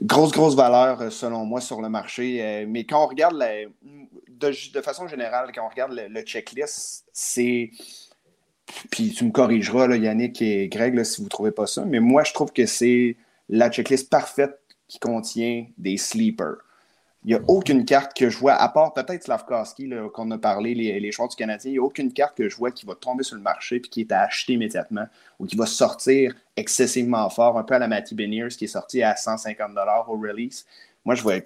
[0.00, 2.64] grosse, grosse valeur selon moi sur le marché.
[2.66, 3.36] mais quand on regarde
[4.28, 7.70] de, façon générale, quand on regarde le, checklist, c'est
[8.90, 12.24] puis tu me corrigeras, Yannick et Greg, si vous ne trouvez pas ça, mais moi,
[12.24, 13.16] je trouve que c'est
[13.48, 16.58] la checklist parfaite qui contient des sleepers.
[17.24, 20.74] Il n'y a aucune carte que je vois, à part peut-être Slavkowski, qu'on a parlé,
[20.74, 22.94] les, les joueurs du Canadien, il n'y a aucune carte que je vois qui va
[22.94, 25.06] tomber sur le marché et qui est à acheter immédiatement
[25.40, 29.02] ou qui va sortir excessivement fort, un peu à la Matty Beniers qui est sorti
[29.02, 29.72] à 150
[30.06, 30.66] au release.
[31.04, 31.40] Moi, je vois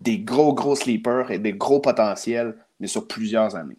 [0.00, 3.76] des gros, gros sleepers et des gros potentiels, mais sur plusieurs années.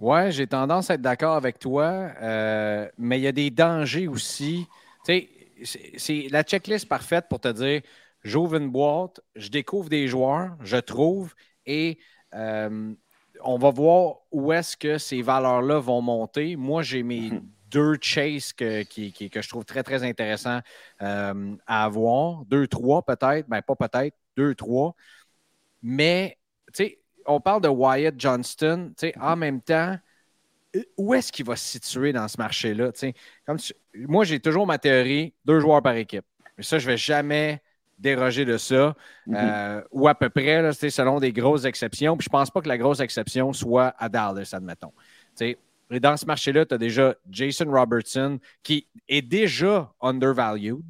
[0.00, 4.08] Ouais, j'ai tendance à être d'accord avec toi, euh, mais il y a des dangers
[4.08, 4.66] aussi.
[5.04, 5.28] Tu sais,
[5.64, 7.82] c'est la checklist parfaite pour te dire
[8.22, 11.34] j'ouvre une boîte, je découvre des joueurs, je trouve
[11.66, 11.98] et
[12.34, 12.94] euh,
[13.42, 16.56] on va voir où est-ce que ces valeurs-là vont monter.
[16.56, 17.42] Moi, j'ai mes mhm.
[17.68, 20.60] deux chases que, que je trouve très, très intéressants
[21.02, 22.44] euh, à avoir.
[22.46, 24.94] Deux, trois peut-être, mais ben, pas peut-être, deux, trois.
[25.82, 26.38] Mais,
[26.74, 29.96] tu sais, on parle de Wyatt Johnston, tu sais, en même temps,
[30.96, 32.90] où est-ce qu'il va se situer dans ce marché-là?
[33.46, 33.58] Comme
[33.94, 36.24] moi, j'ai toujours ma théorie, deux joueurs par équipe.
[36.56, 37.60] Mais ça, je ne vais jamais
[37.98, 38.94] déroger de ça.
[39.26, 39.36] Mhm.
[39.36, 42.16] Euh, ou à peu près, là, selon des grosses exceptions.
[42.16, 44.92] Puis je ne pense pas que la grosse exception soit à Dallas, admettons.
[45.40, 45.56] et
[46.00, 50.84] dans ce marché-là, tu as déjà Jason Robertson qui est déjà undervalued,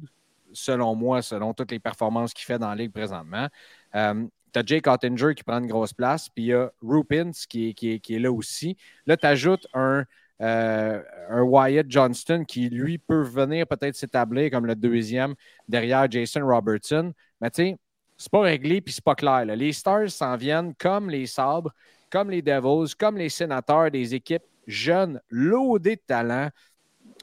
[0.53, 3.47] selon moi, selon toutes les performances qu'il fait dans la ligue présentement.
[3.95, 7.31] Euh, tu as Jake Ottinger qui prend une grosse place, puis il y a Rupins
[7.49, 8.77] qui est, qui, est, là aussi.
[9.05, 10.05] Là, tu ajoutes un,
[10.41, 15.35] euh, un Wyatt Johnston qui, lui, peut venir peut-être s'établir comme le deuxième
[15.67, 17.13] derrière Jason Robertson.
[17.39, 17.77] Mais tu sais,
[18.17, 19.45] c'est pas réglé puis c'est pas clair.
[19.45, 21.71] Les Stars s'en viennent comme les Sabres,
[22.09, 26.49] comme les Devils, comme les Sénateurs, des équipes jeunes, loadées de talent,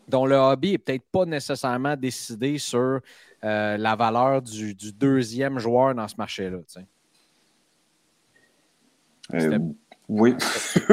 [0.08, 3.00] dont le hobby n'est peut-être pas nécessairement décidé sur
[3.44, 6.58] euh, la valeur du, deuxième joueur dans ce marché-là.
[9.34, 9.58] Euh,
[10.08, 10.34] oui.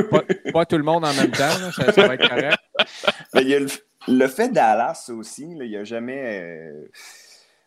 [0.53, 2.57] pas, tout le monde en même temps, ça, va être correct.
[3.35, 3.59] il y a
[4.07, 6.41] le, fait Dallas aussi, il n'y a jamais.
[6.41, 6.87] Euh,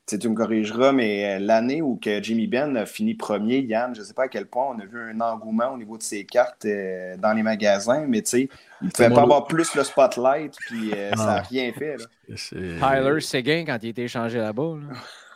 [0.06, 4.00] tu me corrigeras, mais euh, l'année où que Jimmy Ben a fini premier, Yann, je
[4.00, 6.24] ne sais pas à quel point on a vu un engouement au niveau de ses
[6.24, 8.48] cartes dans les magasins, mais tu sais,
[8.80, 11.96] il ne pouvait pas avoir plus le spotlight, puis ça n'a rien fait.
[12.34, 14.76] Tyler Seguin quand il était échangé là-bas.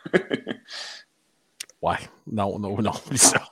[1.82, 1.96] ouais,
[2.30, 3.42] non, non, non, ça.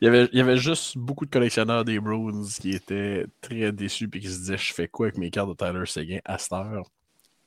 [0.00, 3.72] Il, y avait, il y avait juste beaucoup de collectionneurs des Bruins qui étaient très
[3.72, 6.38] déçus et qui se disaient Je fais quoi avec mes cartes de Tyler Seguin à
[6.38, 6.84] cette heure?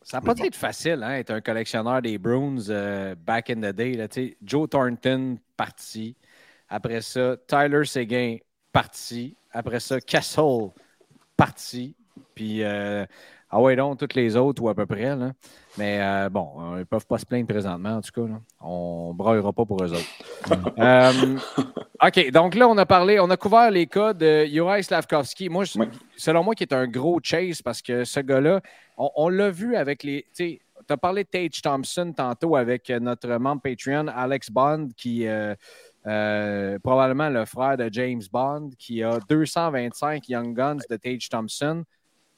[0.03, 3.93] Ça n'a pas facile, hein, être un collectionneur des Bruins euh, back in the day.
[3.93, 4.07] Là,
[4.41, 6.17] Joe Thornton, parti.
[6.67, 8.37] Après ça, Tyler Seguin,
[8.73, 9.37] parti.
[9.51, 10.71] Après ça, Castle,
[11.37, 11.95] parti.
[12.35, 13.05] Puis, euh,
[13.55, 15.15] ah ouais, donc, toutes les autres, ou à peu près.
[15.15, 15.31] Là.
[15.77, 18.27] Mais euh, bon, ils ne peuvent pas se plaindre présentement, en tout cas.
[18.27, 18.41] Là.
[18.59, 21.45] On ne braillera pas pour eux autres.
[22.03, 25.49] OK, donc là, on a parlé, on a couvert les cas de Juraj Slavkovski.
[25.49, 25.65] Moi,
[26.17, 28.59] selon moi, qui est un gros chase parce que ce gars-là,
[28.97, 30.25] on, l'a vu avec les.
[30.35, 35.55] Tu as parlé de Tage Thompson tantôt avec notre membre Patreon, Alex Bond, qui est
[36.07, 41.83] euh, probablement le frère de James Bond, qui a 225 Young Guns de Tage Thompson.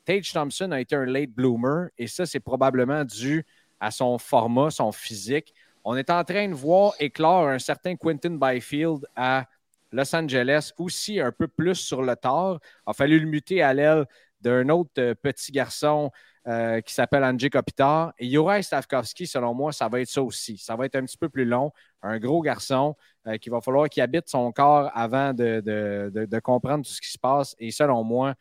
[0.05, 3.45] Tage Thompson a été un late bloomer et ça, c'est probablement dû
[3.79, 5.53] à son format, son physique.
[5.83, 9.45] On est en train de voir éclore un certain Quentin Byfield à
[9.91, 12.59] Los Angeles, aussi un peu plus sur le tard.
[12.87, 14.05] Il a fallu le muter à l'aile
[14.41, 16.11] d'un autre euh, petit garçon
[16.47, 18.13] euh, qui s'appelle Andrzej Kopitar.
[18.19, 20.57] Et Juraj Stavkovski, selon moi, ça va être ça aussi.
[20.57, 21.71] Ça va être un petit peu plus long.
[22.03, 26.91] Un gros garçon euh, qui va falloir qu'il habite son corps avant de, comprendre tout
[26.91, 27.55] ce qui se passe.
[27.57, 28.35] Et selon moi,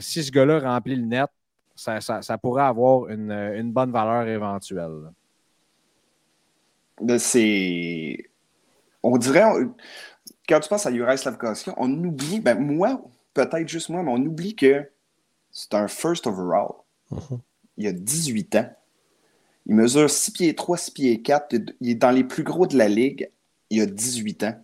[0.00, 1.30] si ce gars-là remplit le net,
[1.74, 5.12] ça, pourrait avoir une, bonne valeur éventuelle.
[7.18, 8.30] C'est.
[9.02, 9.44] On dirait
[10.48, 13.02] quand tu penses à Juraj Slavkovski, on oublie, ben moi,
[13.34, 14.88] peut-être juste moi, mais on oublie que
[15.50, 16.72] c'est un first overall.
[17.12, 17.40] Uh-huh.
[17.76, 18.70] Il a 18 ans.
[19.66, 21.56] Il mesure 6 pieds 3, 6 pieds 4.
[21.80, 23.30] Il est dans les plus gros de la ligue.
[23.70, 24.62] Il a 18 ans.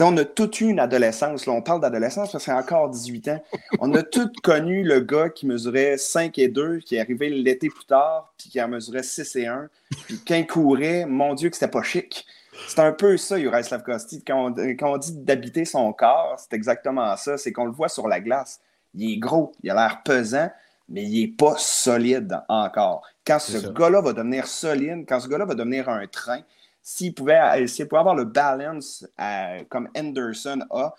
[0.00, 1.46] On a tout eu une adolescence.
[1.46, 3.42] Là, on parle d'adolescence parce que c'est encore 18 ans.
[3.80, 7.68] On a tous connu le gars qui mesurait 5 et 2, qui est arrivé l'été
[7.68, 9.68] plus tard, puis qui en mesurait 6 et 1.
[10.06, 12.26] Puis quand il courait, mon Dieu, que c'était pas chic.
[12.68, 14.22] C'est un peu ça, Juraj Slavkovski.
[14.24, 17.38] Quand on, dit d'habiter son corps, c'est exactement ça.
[17.38, 18.60] C'est qu'on le voit sur la glace.
[18.94, 20.50] Il est gros, il a l'air pesant,
[20.88, 23.06] mais il n'est pas solide encore.
[23.26, 26.40] Quand ce gars-là va devenir solide, quand ce gars-là va devenir un train,
[26.82, 30.94] s'il pouvait, pouvait avoir le balance euh, comme Anderson a,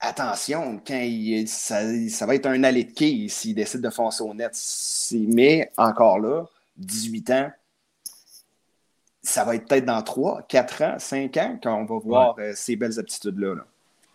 [0.00, 4.52] attention, quand ça, va être un allée de quai s'il décide de foncer au net.
[5.12, 6.44] Mais encore là,
[6.76, 7.50] 18 ans,
[9.22, 12.74] ça va être peut-être dans 3, 4 ans, 5 ans qu'on va voir euh, ces
[12.74, 13.64] belles aptitudes-là.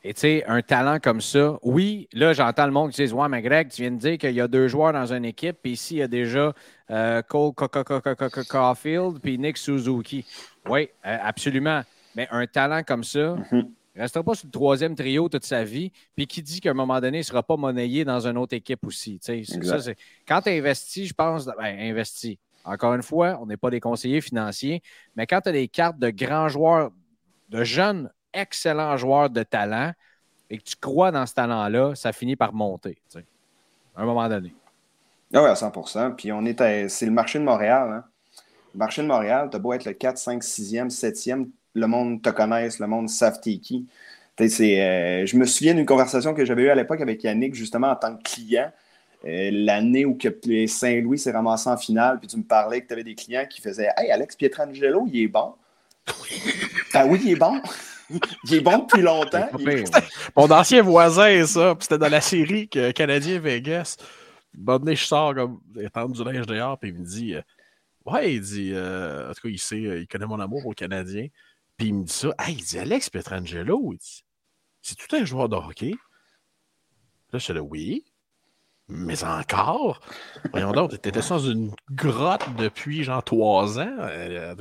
[0.04, 3.28] Et tu sais, un talent comme ça, oui, là, j'entends le monde qui dit Ouais,
[3.28, 5.74] mais Greg, tu viens de dire qu'il y a deux joueurs dans une équipe, puis
[5.74, 6.54] ici, il y a déjà
[6.92, 10.26] euh, Cole Caulfield puis Nick Suzuki.
[10.70, 11.82] Oui, euh, absolument.
[12.16, 15.64] Mais un talent comme ça, il ne restera pas sur le troisième trio toute sa
[15.64, 18.38] vie, puis qui dit qu'à un moment donné, il ne sera pas monnayé dans une
[18.38, 19.20] autre équipe aussi.
[19.22, 19.34] Ça,
[20.28, 22.38] quand tu investis, je pense, ben, investi.
[22.64, 24.84] Encore une fois, on n'est pas des conseillers financiers,
[25.16, 26.92] mais quand tu as des cartes de grands joueurs,
[27.50, 29.92] de jeunes, excellents joueurs de talent,
[30.50, 32.98] et que tu crois dans ce talent-là, ça finit par monter,
[33.96, 34.54] à un moment donné.
[35.34, 37.90] Ah oui, à 100% Puis on est c'est le marché de Montréal.
[37.92, 38.04] Hein.
[38.74, 42.22] Le marché de Montréal, tu as beau être le 4, 5, 6e, 7e, le monde
[42.22, 43.88] te connaisse, le monde savent t'es qui.
[44.40, 47.96] Euh, je me souviens d'une conversation que j'avais eue à l'époque avec Yannick, justement en
[47.96, 48.72] tant que client.
[49.26, 50.16] Euh, l'année où
[50.68, 53.62] Saint-Louis s'est ramassé en finale, puis tu me parlais que tu avais des clients qui
[53.62, 55.56] faisaient Hey, Alex Pietrangelo, il est bon.
[56.94, 57.60] ben oui, il est bon.
[58.10, 59.50] Il est bon depuis longtemps.
[60.36, 63.98] Mon ancien voisin, ça, c'était dans la série que Canadien Vegas.
[64.54, 67.42] Bonnet, je sors comme étendre du linge dehors, puis il me dit euh,
[68.06, 71.28] Ouais, il dit euh, En tout cas, il sait, il connaît mon amour au Canadien.
[71.78, 72.30] Puis il me dit ça.
[72.40, 74.24] Hey, il dit Alex Pietrangelo, il dit
[74.82, 75.92] C'est tout un joueur de hockey?
[77.32, 78.06] Là, je suis là Oui.
[78.90, 80.00] Mais encore?
[80.52, 83.96] Voyons donc, t'étais dans une grotte depuis genre trois ans.
[84.00, 84.56] Euh,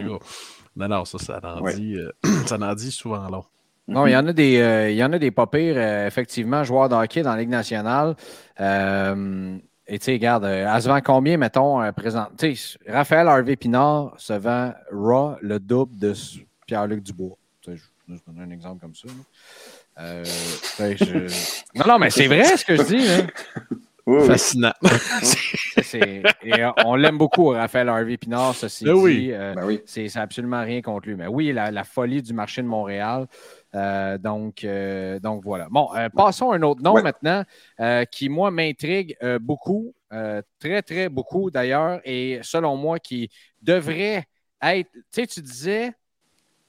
[0.76, 2.12] non, non, ça, ça en, dit, euh,
[2.46, 3.44] ça en dit souvent long.
[3.88, 6.64] Non, il y en a des, euh, il y en a des pas pires, effectivement,
[6.64, 8.16] joueurs de hockey dans la Ligue nationale.
[8.58, 12.26] et tu sais, regarde, elle se vend combien, mettons, présent?
[12.36, 16.12] Tu sais, Raphaël Harvey Pinard se vend raw le double de
[16.66, 17.36] Pierre-Luc Dubois.
[17.64, 17.72] je
[18.08, 19.08] vais donner un exemple comme ça.
[21.74, 23.08] Non, non, mais c'est vrai ce que je dis.
[24.06, 24.72] Fascinant.
[25.94, 26.22] Et
[26.62, 29.30] euh, on l'aime beaucoup, Raphaël Harvey Pinard, ceci ben oui.
[29.32, 31.16] Euh, ben c'est absolument rien contre lui.
[31.16, 33.26] Mais oui, la, folie du marché de Montréal.
[33.74, 34.64] Euh, donc,
[35.22, 35.66] donc voilà.
[35.70, 37.42] Bon, passons à un autre nom maintenant
[38.12, 39.92] qui, moi, m'intrigue beaucoup,
[40.60, 43.28] très, très beaucoup d'ailleurs, et selon moi, qui
[43.60, 44.24] devrait
[44.62, 44.90] être.
[44.92, 45.92] Tu sais, tu disais,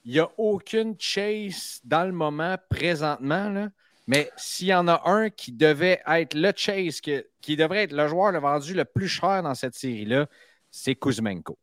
[0.04, 3.48] il n'y a aucune chase dans le moment présentement.
[3.48, 3.68] Là.
[4.08, 8.08] Mais s'il y en a un qui devait être le chase, qui, devrait être le
[8.08, 10.26] joueur le vendu le plus cher dans cette série-là,
[10.70, 11.58] c'est Kuzmenko.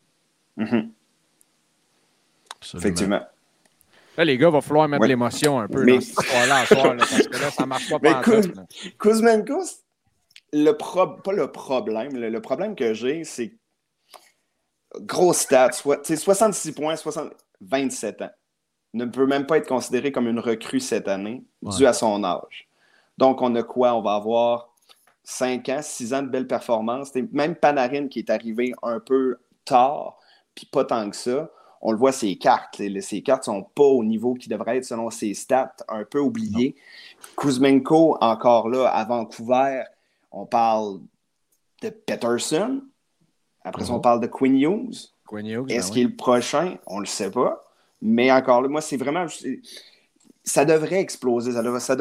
[0.60, 0.90] Mm-hmm.
[2.76, 3.22] Effectivement.
[4.16, 7.42] Là, les gars, il va falloir mettre l'émotion un peu dans cette histoire-là, parce que
[7.42, 8.00] là, ça ne marche pas.
[8.00, 8.52] pas Kuz...
[9.00, 9.64] Kuzmenko,
[10.54, 12.16] le pas le problème.
[12.16, 13.58] Le, problème que j'ai, c'est
[15.02, 16.96] gros stats, 66 points,
[17.62, 18.32] 27 ans.
[18.96, 22.70] Ne peut même pas être considéré comme une recrue cette année, dû à son âge.
[23.18, 23.94] Donc, on a quoi?
[23.94, 24.70] On va avoir
[25.26, 27.14] 5 ans, 6 ans de belles performances.
[27.34, 30.18] Même Panarin qui est arrivé un peu tard,
[30.54, 31.50] puis pas tant que ça.
[31.82, 32.82] On le voit, ses cartes.
[33.02, 36.20] Ses cartes ne sont pas au niveau qui devrait être selon ses stats, un peu
[36.20, 36.76] oublié.
[37.36, 39.84] Kuzmenko, encore là, à Vancouver,
[40.32, 41.02] on parle
[41.82, 42.82] de Peterson.
[43.64, 44.02] Après ça, on mhm.
[44.02, 45.12] parle de Quinn Hughes.
[45.32, 46.78] Hughes Est-ce ben qu'il est le prochain?
[46.88, 47.65] On ne le sait pas.
[48.08, 49.26] Mais encore là, moi, c'est vraiment.
[50.44, 51.52] Ça devrait exploser.
[51.52, 51.98] Ça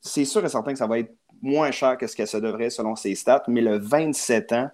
[0.00, 2.70] c'est sûr et certain que ça va être moins cher que ce que ça devrait
[2.70, 4.70] selon ses stats, mais le 27 ans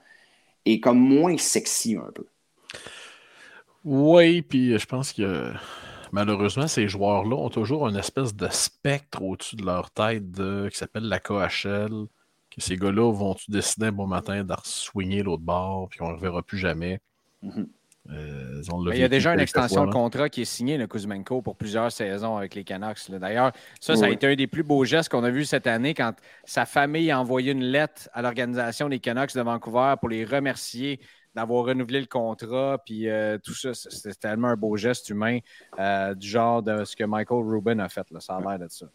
[0.66, 2.26] est comme moins sexy un peu.
[3.84, 5.52] Oui, puis je pense que
[6.12, 10.22] malheureusement, ces joueurs-là ont toujours une espèce de spectre au-dessus de leur tête
[10.70, 12.06] qui s'appelle la KHL.
[12.50, 16.42] Que ces gars-là vont-tu décider un bon matin de l'autre bord, puis qu'on ne reverra
[16.42, 17.00] plus jamais.
[17.42, 17.66] Mm-hmm.
[18.10, 18.62] Euh,
[18.92, 21.90] il y a déjà une extension de contrat qui est signée, le Kuzmenko, pour plusieurs
[21.90, 23.10] saisons avec les Canucks.
[23.10, 25.94] D'ailleurs, ça, ça a été un des plus beaux gestes qu'on a vu cette année
[25.94, 26.12] quand
[26.44, 31.00] sa famille a envoyé une lettre à l'organisation des Canucks de Vancouver pour les remercier
[31.34, 32.78] d'avoir renouvelé le contrat.
[32.84, 35.38] Puis euh, tout ça, c'était tellement un beau geste humain
[35.78, 38.08] euh, du genre de ce que Michael Rubin a fait.
[38.10, 38.20] Là.
[38.20, 38.86] Ça a l'air de ça.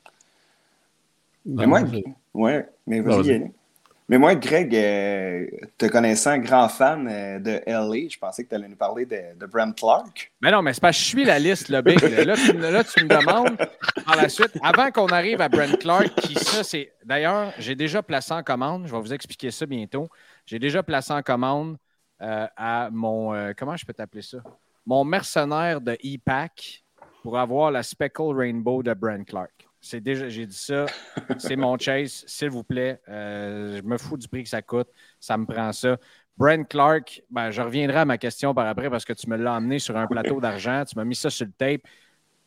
[1.46, 1.82] Mais moi,
[2.34, 3.52] ouais, mais vas-y,
[4.10, 5.46] mais moi, Greg, euh,
[5.78, 9.38] te connaissant grand fan euh, de LA, je pensais que tu allais nous parler de,
[9.40, 10.32] de, Brent Clark.
[10.42, 12.02] Mais non, mais c'est parce je suis la liste, le Big.
[12.02, 13.56] Là, tu, me demandes
[14.04, 16.92] par la suite, avant qu'on arrive à Brent Clark, qui ça, c'est.
[17.06, 20.10] D'ailleurs, j'ai déjà placé en commande, je vais vous expliquer ça bientôt.
[20.48, 21.78] J'ai déjà placé en commande
[22.24, 23.54] euh, à mon.
[23.56, 24.40] comment je peux t'appeler ça?
[24.88, 26.84] Mon mercenaire de e-pack
[27.22, 29.69] pour avoir la Speckle Rainbow de Brent Clark.
[29.82, 30.86] C'est déjà, j'ai dit ça,
[31.38, 33.00] c'est mon chase, s'il vous plaît.
[33.08, 34.90] Euh, je me fous du prix que ça coûte,
[35.20, 35.98] ça me prend ça.
[36.38, 39.56] Brent Clark, ben, je reviendrai à ma question par après parce que tu me l'as
[39.56, 41.82] amené sur un plateau d'argent, tu m'as mis ça sur le tape.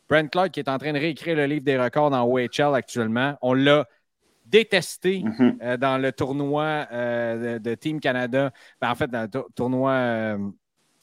[0.09, 3.37] Brent Clark qui est en train de réécrire le livre des records dans OHL actuellement.
[3.43, 3.87] On l'a
[4.47, 5.57] détesté mm-hmm.
[5.63, 8.53] euh, dans le tournoi euh, de, Team Canada.
[8.81, 10.39] Ben, en fait, dans le tournoi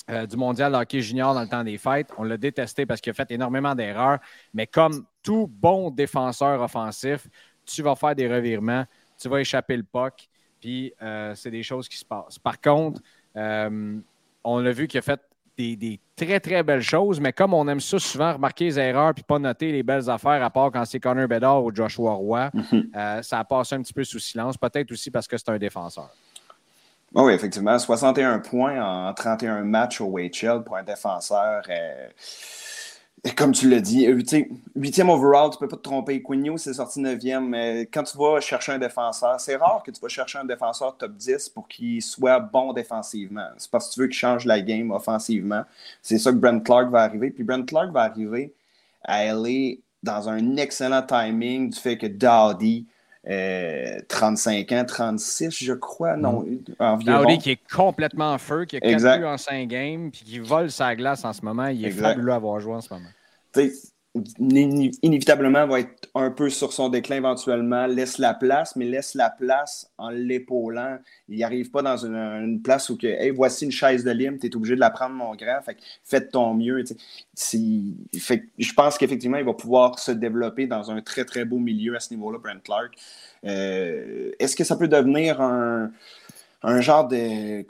[0.10, 2.10] euh, du mondial hockey junior dans le temps des fêtes.
[2.18, 4.20] On l'a détesté parce qu'il a fait énormément d'erreurs.
[4.54, 7.28] Mais comme tout bon défenseur offensif,
[7.66, 8.86] tu vas faire des revirements,
[9.20, 10.28] tu vas échapper le puck,
[10.60, 12.40] puis euh, c'est des choses qui se passent.
[12.40, 13.02] Par contre,
[13.36, 14.00] euh,
[14.44, 15.22] on a vu qu'il a fait
[15.56, 19.24] des, très, très belles choses, mais comme on aime ça souvent, remarquer les erreurs puis
[19.24, 23.22] pas noter les belles affaires, à part quand c'est Connor Bedard ou Joshua Roy, mm-hmm.
[23.22, 26.10] ça a passé un petit peu sous silence, peut-être aussi parce que c'est un défenseur.
[27.16, 27.78] Ah oui, effectivement.
[27.80, 31.64] 61 points en 31 matchs au WHL pour un défenseur.
[31.70, 32.08] Euh,
[33.36, 36.22] comme tu l'as dit, 8e overall, tu ne peux pas te tromper.
[36.22, 37.48] Quigno, c'est sorti 9e.
[37.48, 40.96] Mais quand tu vas chercher un défenseur, c'est rare que tu vas chercher un défenseur
[40.98, 43.48] top 10 pour qu'il soit bon défensivement.
[43.58, 45.64] C'est parce que tu veux qu'il change la game offensivement.
[46.02, 47.32] C'est ça que Brent Clark va arriver.
[47.32, 48.54] Puis Brent Clark va arriver
[49.04, 52.86] à aller dans un excellent timing du fait que Dowdy
[53.26, 56.76] 35 euh, ans, 36, je crois, non, mm.
[56.80, 57.38] environ.
[57.38, 60.72] qui est complètement en feu, qui a 4 buts en 5 games, puis qui vole
[60.72, 61.68] sa glace en ce moment.
[61.68, 63.10] Il est fabuleux à avoir joué en ce moment
[64.40, 69.30] inévitablement va être un peu sur son déclin éventuellement, laisse la place, mais laisse la
[69.30, 70.98] place en l'épaulant.
[71.28, 74.48] Il n'arrive pas dans une, place où que, hey, voici une chaise de lime, tu
[74.48, 76.84] es obligé de la prendre, mon grand, fait fais ton mieux.
[77.36, 82.00] Je pense qu'effectivement, il va pouvoir se développer dans un très, très beau milieu à
[82.00, 82.94] ce niveau-là, Brent Clark.
[83.46, 85.92] Euh, est-ce que ça peut devenir un
[86.62, 87.64] un genre de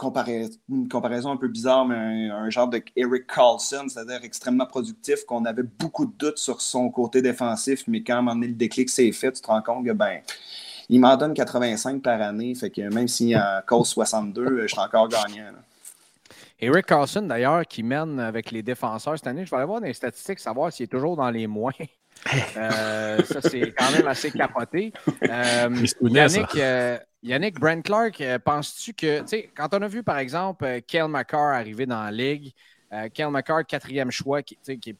[0.69, 5.45] une comparaison un peu bizarre, mais un, genre de Eric Carlson, c'est-à-dire extrêmement productif, qu'on
[5.45, 9.31] avait beaucoup de doutes sur son côté défensif, mais quand un le déclic s'est fait,
[9.31, 10.21] tu te rends compte que ben,
[10.89, 14.79] il m'en donne 85 par année, fait que même s'il en cause 62, je suis
[14.79, 15.53] encore gagnant.
[16.61, 19.87] Eric Carlson, d'ailleurs, qui mène avec les défenseurs cette année, je vais aller voir dans
[19.87, 21.71] les statistiques, savoir s'il est toujours dans les moins.
[22.57, 24.91] Euh, ça, c'est quand même assez capoté.
[25.23, 30.03] Euh, Yannick, euh, Yannick, Brent Clark, euh, penses-tu que, tu sais, quand on a vu,
[30.03, 32.53] par exemple, euh, Kale McCarr arriver dans la ligue,
[32.93, 34.95] euh, Kale McCarr, quatrième choix, qui, qui est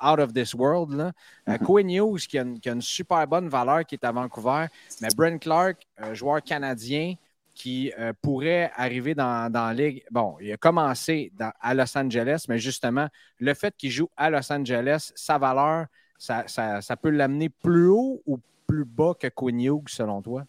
[0.00, 1.12] out of this world, là.
[1.48, 1.64] Mm-hmm.
[1.64, 4.66] Quinn Hughes, qui a, une, super bonne valeur, qui est à Vancouver,
[5.00, 7.14] mais Brent Clark, joueur canadien,
[7.54, 7.90] qui
[8.20, 10.04] pourrait arriver dans, dans, la ligue.
[10.10, 13.08] Bon, il a commencé à Los Angeles, mais justement,
[13.38, 15.86] le fait qu'il joue à Los Angeles, sa valeur,
[16.18, 20.44] ça, ça, ça peut l'amener plus haut ou plus bas que Quinn Hughes, selon toi?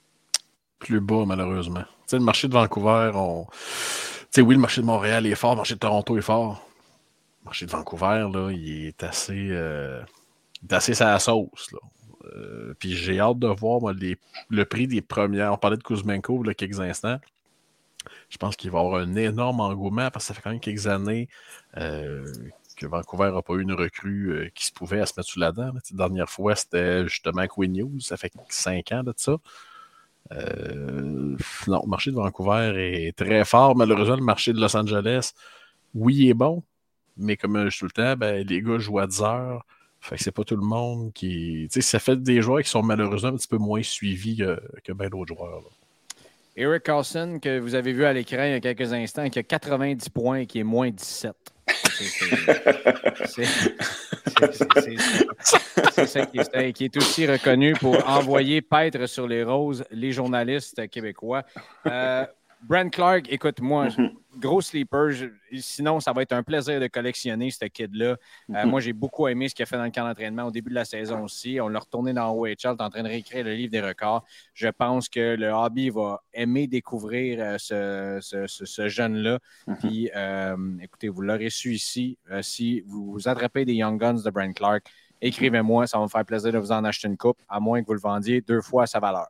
[0.80, 1.84] Plus bas, malheureusement.
[2.12, 3.48] Le marché de Vancouver, on...
[4.38, 6.66] oui, le marché de Montréal est fort, le marché de Toronto est fort.
[7.42, 10.02] Le marché de Vancouver, là, il est assez, euh...
[10.62, 11.70] il est assez sa sauce.
[12.36, 14.18] Euh, puis j'ai hâte de voir les...
[14.50, 15.54] le prix des premières.
[15.54, 17.20] On parlait de Kuzmenko il y a quelques instants.
[18.30, 20.60] Je pense qu'il va y avoir un énorme engouement parce que ça fait quand même
[20.60, 21.28] quelques années
[21.78, 22.26] euh,
[22.78, 25.52] que Vancouver n'a pas eu une recrue qui se pouvait à se mettre sous la
[25.52, 25.74] dent.
[25.74, 28.00] La dernière fois, c'était justement Queen News.
[28.00, 29.38] Ça fait cinq ans de ça.
[30.32, 33.76] Euh, non, le marché de Vancouver est très fort.
[33.76, 35.34] Malheureusement, le marché de Los Angeles,
[35.94, 36.64] oui, est bon,
[37.18, 39.66] mais comme je dis tout le temps, ben, les gars jouent à 10 heures.
[40.00, 41.68] Fait que c'est pas tout le monde qui.
[41.72, 44.62] Tu sais, ça fait des joueurs qui sont malheureusement un petit peu moins suivis que,
[44.84, 45.64] que d'autres joueurs.
[46.60, 49.44] Eric Carlson, que vous avez vu à l'écran il y a quelques instants, qui a
[49.44, 51.32] 90 points et qui est moins 17.
[55.96, 60.12] C'est ça qui est, qui est, aussi reconnu pour envoyer paître sur les roses les
[60.12, 61.44] journalistes québécois.
[61.86, 62.26] Euh,
[62.62, 64.12] Brent Clark, écoute-moi, mhm.
[64.38, 65.12] gros sleeper.
[65.60, 68.06] sinon, ça va être un plaisir de collectionner ce kid-là.
[68.06, 68.70] Euh, mhm.
[68.70, 70.76] moi, j'ai beaucoup aimé ce qu'il a fait dans le camp d'entraînement au début de
[70.76, 71.60] la saison aussi.
[71.62, 74.24] On l'a retourné dans OHL, en train de réécrire le livre des records.
[74.54, 77.58] Je pense que le hobby va aimer découvrir euh,
[78.20, 79.40] ce, jeune-là.
[79.68, 79.78] Mhm.
[79.78, 82.18] Puis, euh, écoutez, vous l'aurez su ici.
[82.42, 84.88] si vous, attrapez des Young Guns de Brent Clark,
[85.22, 87.88] écrivez-moi, ça va me faire plaisir de vous en acheter une coupe, à moins que
[87.88, 89.28] vous le vendiez deux fois sa valeur.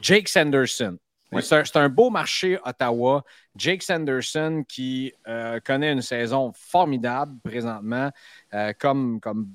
[0.00, 0.98] Jake Sanderson.
[1.40, 3.24] C'est un, beau marché, Ottawa.
[3.56, 8.10] Jake Sanderson qui euh, connaît une saison formidable présentement,
[8.52, 9.48] euh, comme, comme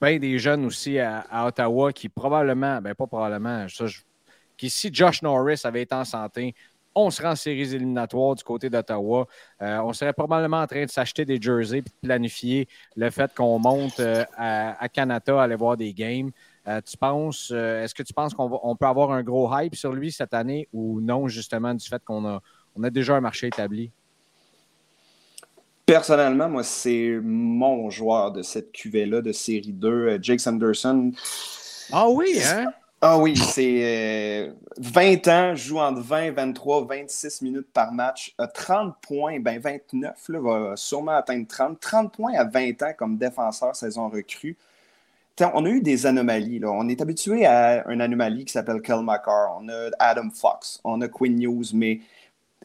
[0.00, 5.82] bien des jeunes aussi à, Ottawa qui probablement, ben pas probablement, si Josh Norris avait
[5.82, 6.54] été en santé,
[6.94, 9.26] on serait en séries éliminatoires du côté d'Ottawa.
[9.62, 13.32] Euh, on serait probablement en train de s'acheter des jerseys et de planifier le fait
[13.34, 16.30] qu'on monte à, à, Canada aller voir des games.
[16.66, 19.92] Euh, tu penses, euh, est-ce que tu penses qu'on peut avoir un gros hype sur
[19.92, 22.42] lui cette année ou non, justement, du fait qu'on a,
[22.76, 23.90] on a déjà un marché établi?
[25.86, 31.12] Personnellement, moi, c'est mon joueur de cette cuvée-là de série 2, euh, Jake Sanderson.
[31.90, 32.66] Ah oui, hein?
[33.00, 39.38] Ah oui, c'est 20 ans, joue entre 20, 23, 26 minutes par match, 30 points,
[39.38, 41.78] ben 29, là, va sûrement atteindre 30.
[41.78, 44.56] 30 points à 20 ans comme défenseur saison recrue
[45.54, 46.60] on a eu des anomalies.
[46.64, 49.58] On est habitué à une anomalie qui s'appelle Kel McCarr.
[49.60, 52.00] On a Adam Fox, on a Quinn News, mais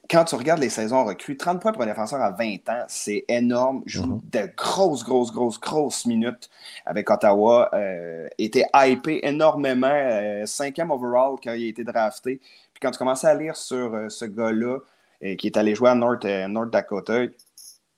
[0.10, 3.24] quand tu regardes les saisons recrues, 30 points pour un défenseur à 20 ans, c'est
[3.30, 3.84] énorme.
[3.86, 4.30] Joue mm-hmm.
[4.32, 6.50] de grosses, grosses, grosses, grosses minutes
[6.86, 7.70] avec Ottawa.
[7.74, 12.38] Euh, était hypé énormément, euh, cinquième overall quand il a été drafté.
[12.74, 14.80] Puis quand tu commences à lire sur euh, ce gars-là,
[15.38, 17.28] qui est allé jouer à North, North Dakota,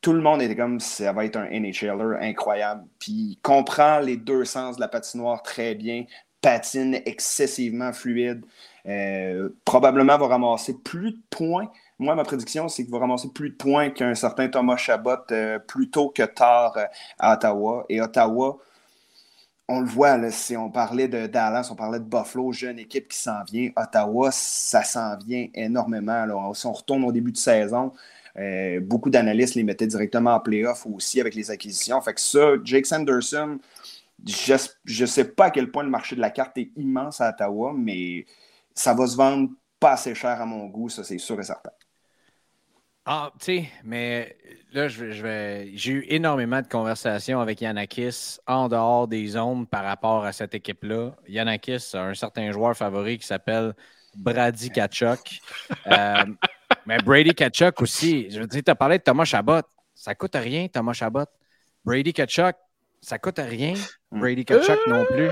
[0.06, 2.84] tout le monde était comme ça va être un NHLer incroyable.
[3.00, 6.06] Puis il comprend les deux sens de la patinoire très bien,
[6.42, 8.46] patine excessivement fluide.
[8.86, 11.72] Euh, probablement va ramasser plus de points.
[11.98, 15.58] Moi, ma prédiction, c'est qu'il va ramasser plus de points qu'un certain Thomas Chabot euh,
[15.58, 16.86] plus tôt que tard euh,
[17.18, 17.88] à Ottawa.
[17.90, 18.60] Et Ottawa,
[19.68, 23.18] on le voit, si on parlait de Dallas, on parlait de Buffalo, jeune équipe qui
[23.18, 23.72] s'en vient.
[23.76, 26.28] Ottawa, ça s'en vient énormément.
[26.28, 26.52] Là.
[26.54, 27.92] Si on retourne au début de saison,
[28.38, 32.02] euh, beaucoup d'analystes les mettaient directement en playoff aussi avec les acquisitions.
[32.02, 33.60] Fait que ça, Jake Sanderson,
[34.26, 37.30] je ne sais pas à quel point le marché de la carte est immense à
[37.30, 38.26] Ottawa, mais
[38.74, 41.72] ça va se vendre pas assez cher à mon goût, ça c'est sûr et certain.
[43.08, 44.36] Ah, tu sais, mais
[44.74, 49.84] là, je vais, j'ai eu énormément de conversations avec Yanakis en dehors des zones par
[49.84, 51.16] rapport à cette équipe-là.
[51.28, 53.76] Yanakis a un certain joueur favori qui s'appelle
[54.16, 55.20] Brady Kachuk.
[55.88, 56.26] Euh,
[56.86, 58.30] mais Brady Kachuk aussi.
[58.30, 59.62] Je veux dire, tu as parlé de Thomas Chabot.
[59.94, 61.26] Ça coûte rien, Thomas Chabot.
[61.84, 62.56] Brady Kachuk,
[63.02, 63.74] ça coûte rien.
[64.12, 65.30] Brady Kachuk non plus.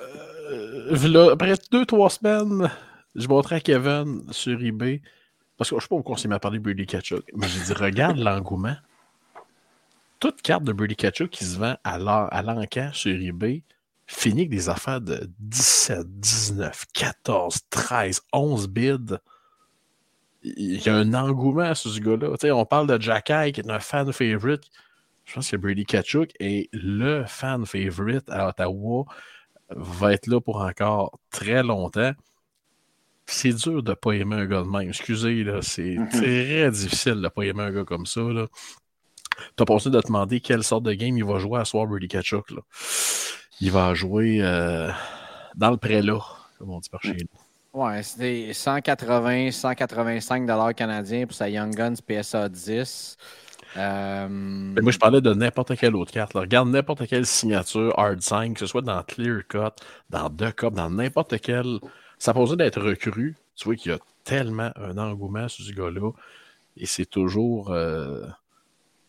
[0.00, 2.70] Euh, après deux, trois semaines,
[3.14, 5.02] je montrais à Kevin sur eBay.
[5.56, 7.24] Parce que je ne sais pas pourquoi on s'est mis parler de Brady Kachuk.
[7.34, 8.76] Mais j'ai dit, regarde l'engouement.
[10.20, 13.62] Toute carte de Brady Kachuk qui se vend à l'encan sur eBay
[14.06, 19.18] finit avec des affaires de 17, 19, 14, 13, 11 bids
[20.56, 22.54] il y a un engouement sur ce gars-là.
[22.54, 24.64] On parle de Jack qui est un fan favorite.
[25.24, 29.04] Je pense que Brady Kachuk est le fan favorite à Ottawa.
[29.70, 32.12] Va être là pour encore très longtemps.
[33.26, 34.88] C'est dur de ne pas aimer un gars de même.
[34.88, 36.08] Excusez, là, c'est mhm.
[36.08, 38.20] très difficile de ne pas aimer un gars comme ça.
[38.20, 41.86] Tu as pensé de te demander quelle sorte de game il va jouer à soir,
[41.86, 42.46] Brady Kachuk.
[43.60, 44.92] Il va jouer euh,
[45.56, 46.20] dans le prélat,
[46.58, 47.45] comme on dit par chez nous.
[47.76, 53.18] Ouais, c'était 180, 185 dollars canadiens pour sa Young Guns PSA 10.
[53.76, 56.32] Euh, moi, je parlais de n'importe quelle autre carte.
[56.32, 60.72] Regarde n'importe quelle signature Hard 5, que ce soit dans Clear Cut, dans Duck Cup,
[60.72, 61.78] dans n'importe quel.
[62.18, 63.36] Ça posait d'être recru.
[63.54, 66.12] Tu vois qu'il y a tellement un engouement sur ce gars-là.
[66.78, 68.24] Et c'est toujours, euh,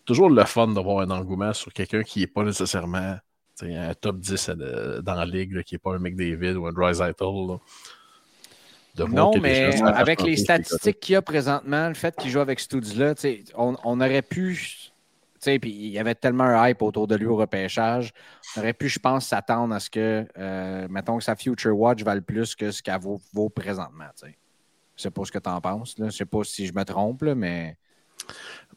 [0.04, 3.18] toujours le fun d'avoir un engouement sur quelqu'un qui n'est pas nécessairement
[3.62, 6.94] un top 10 euh, dans la ligue, qui n'est pas un McDavid ou un Dry
[9.06, 13.14] non, mais avec les statistiques qu'il y a présentement, le fait qu'il joue avec Studs-là,
[13.56, 14.92] on, on, aurait pu.
[15.44, 18.12] Puis il y avait tellement un hype autour de lui au repêchage.
[18.56, 22.04] On aurait pu, je pense, s'attendre à ce que, euh, mettons que sa Future Watch
[22.04, 24.10] vale plus que ce qu'elle vaut, vaut, présentement.
[24.22, 24.32] Je ne
[24.96, 25.96] sais pas ce que tu en penses.
[25.98, 27.78] Je ne sais pas si je me trompe, mais.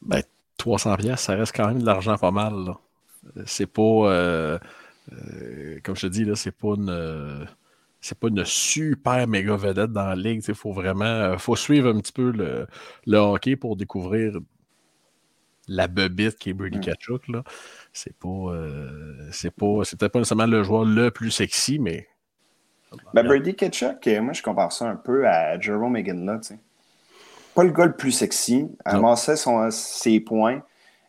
[0.01, 0.21] Ben,
[0.57, 2.53] 300 pièces, ça reste quand même de l'argent pas mal.
[3.45, 3.81] C'est pas.
[3.81, 4.59] Euh,
[5.11, 7.47] euh, comme je te dis, là, c'est pas une
[8.01, 10.43] c'est pas une super méga vedette dans la ligue.
[10.47, 14.39] Il faut vraiment euh, faut suivre un petit peu le, hockey pour découvrir
[15.67, 16.81] la bebite qui est Brady mm.
[16.81, 17.23] Kachuk.
[17.93, 22.07] C'est pas, euh, c'est pas, pas nécessairement le joueur le plus sexy, mais.
[23.13, 26.41] Ben, Brady Kachuk, euh, moi je compare ça un peu à Jerome Megan
[27.53, 30.61] Pas le gars le plus sexy, amassait son, ses points,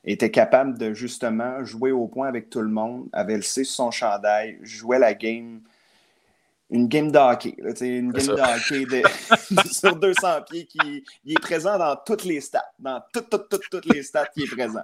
[0.04, 3.74] était capable de justement jouer au point avec tout le monde, avait le C sur
[3.74, 5.62] son chandail, jouait la game
[6.72, 7.54] une game d'hockey.
[7.58, 9.02] Une game d'hockey
[9.70, 12.64] sur 200 pieds qui est présent dans toutes les stats.
[12.78, 14.82] Dans toutes, toutes, toutes, toutes les stats qui est présent.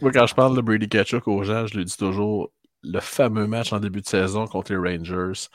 [0.00, 2.50] moi, quand je parle de Brady Ketchuk aux gens, je lui dis toujours
[2.82, 5.48] le fameux match en début de saison contre les Rangers.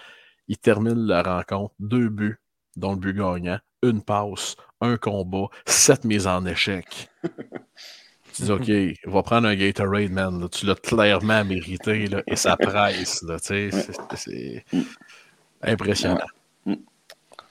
[0.47, 2.39] Il termine la rencontre, deux buts,
[2.76, 7.10] dont le but gagnant, une passe, un combat, sept mises en échec.
[8.34, 10.47] Tu dis, OK, va prendre un Gatorade, man.
[10.49, 13.23] tu l'as clairement mérité là, et ça presse.
[13.41, 14.65] c'est
[15.61, 16.19] impressionnant.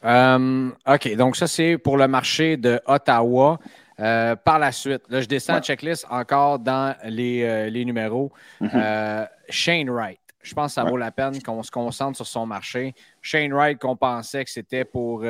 [0.04, 3.58] Euh, OK, donc ça, c'est pour le marché de Ottawa.
[4.00, 8.32] Euh, par la suite, là, je descends la checklist encore dans les, euh, les numéros.
[8.60, 9.28] Mm-hmm.
[9.48, 10.20] Shane Wright.
[10.40, 12.94] Je pense que ça vaut la peine qu'on se concentre sur son marché.
[13.20, 15.24] Shane Wright, qu'on pensait que c'était pour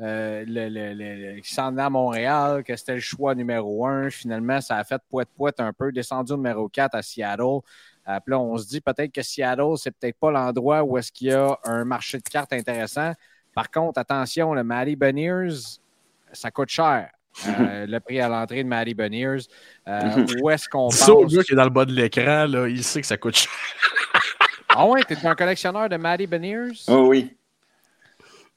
[0.00, 4.10] euh, le, qui s'en à Montréal, que c'était le choix numéro un.
[4.10, 7.42] Finalement, ça a fait poète-poète un peu, descendu au numéro 4 à Seattle.
[8.08, 11.10] Euh, puis là, on se dit peut-être que Seattle, c'est peut-être pas l'endroit où est-ce
[11.10, 13.12] qu'il y a un marché de cartes intéressant.
[13.54, 15.80] Par contre, attention, le Matty Beniers,
[16.32, 17.10] ça coûte cher.
[17.48, 19.48] Euh, le prix à l'entrée de Matty Beniers.
[20.40, 21.08] où est-ce qu'on pense?
[21.08, 23.52] le gars qui est dans le bas de l'écran, il sait que ça coûte cher.
[24.68, 26.84] ah ouais, t'es un collectionneur de Matty Beniers?
[26.86, 27.36] Oh oui.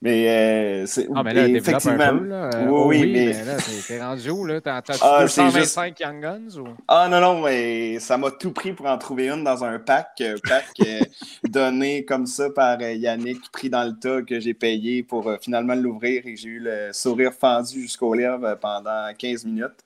[0.03, 1.07] Mais euh, c'est.
[1.13, 2.03] Ah, mais là, effectivement.
[2.03, 2.49] Un peu, là.
[2.55, 3.25] Euh, oui, oui, mais.
[3.27, 4.59] mais là, t'es rendu où, là?
[4.59, 6.57] T'as ah, 225 Young Guns?
[6.57, 6.69] Ou...
[6.87, 10.09] Ah, non, non, mais ça m'a tout pris pour en trouver une dans un pack.
[10.21, 11.01] Euh, pack euh,
[11.49, 16.25] donné comme ça par Yannick, pris dans le tas que j'ai payé pour finalement l'ouvrir
[16.25, 19.83] et j'ai eu le sourire fendu jusqu'aux lèvres pendant 15 minutes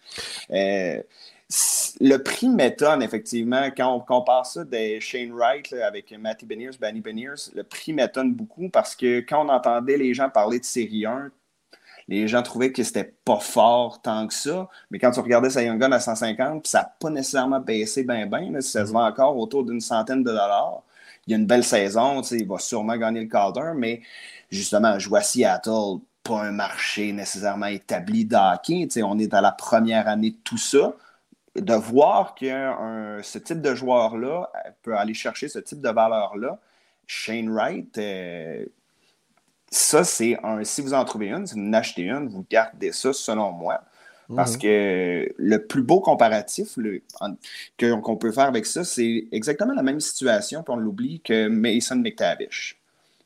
[2.02, 7.02] le prix m'étonne, effectivement, quand on compare ça de Shane Wright avec Matty Beniers, Benny
[7.02, 11.06] Beniers, le prix m'étonne beaucoup parce que quand on entendait les gens parler de série
[11.06, 11.32] 1,
[12.08, 14.68] les gens trouvaient que c'était pas fort tant que ça.
[14.92, 18.28] Mais quand tu regardais sa Young Gun à 150, ça n'a pas nécessairement baissé bien,
[18.28, 18.62] bien.
[18.62, 20.84] Ça se vend encore autour d'une centaine de dollars.
[21.26, 24.02] Il y a une belle saison, il va sûrement gagner le Calder, mais
[24.52, 28.88] justement, je vois Seattle, pas un marché nécessairement établi d'hockey.
[29.04, 30.94] On est à la première année de tout ça
[31.56, 34.52] de voir que ce type de joueur-là
[34.82, 36.60] peut aller chercher ce type de valeur-là,
[37.08, 38.66] Shane Wright, euh,
[39.70, 40.64] ça, c'est un.
[40.64, 43.82] Si vous en trouvez une, si vous en achetez une, vous gardez ça, selon moi.
[44.36, 44.62] Parce mhm.
[44.62, 46.80] que le plus beau comparatif
[47.80, 51.98] qu'on peut faire avec ça, c'est exactement la même situation, puis on l'oublie, que Mason
[51.98, 52.80] McTavish.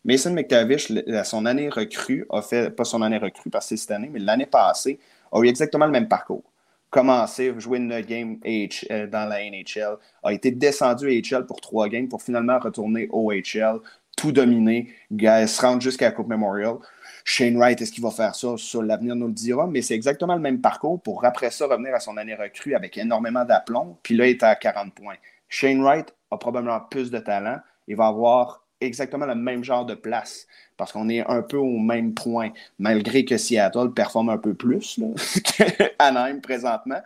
[0.03, 0.91] Mason McTavish,
[1.23, 4.19] son année recrue, a fait, pas son année recrue parce que c'est cette année, mais
[4.19, 4.99] l'année passée,
[5.31, 6.43] a eu exactement le même parcours
[6.89, 11.87] commencé, jouer une game euh, dans la NHL, a été descendu à HL pour trois
[11.87, 13.79] games pour finalement retourner au HL,
[14.17, 16.75] tout dominer, se rendre jusqu'à la Coupe Memorial.
[17.23, 18.55] Shane Wright, est-ce qu'il va faire ça?
[18.57, 21.93] Sur l'avenir nous le dira, mais c'est exactement le même parcours pour après ça revenir
[21.93, 25.15] à son année recrue avec énormément d'aplomb, puis là, il est à 40 points.
[25.47, 27.59] Shane Wright a probablement plus de talent.
[27.87, 31.77] Il va avoir exactement le même genre de place parce qu'on est un peu au
[31.77, 34.99] même point, malgré que Seattle performe un peu plus
[35.43, 37.01] qu'Anaheim présentement.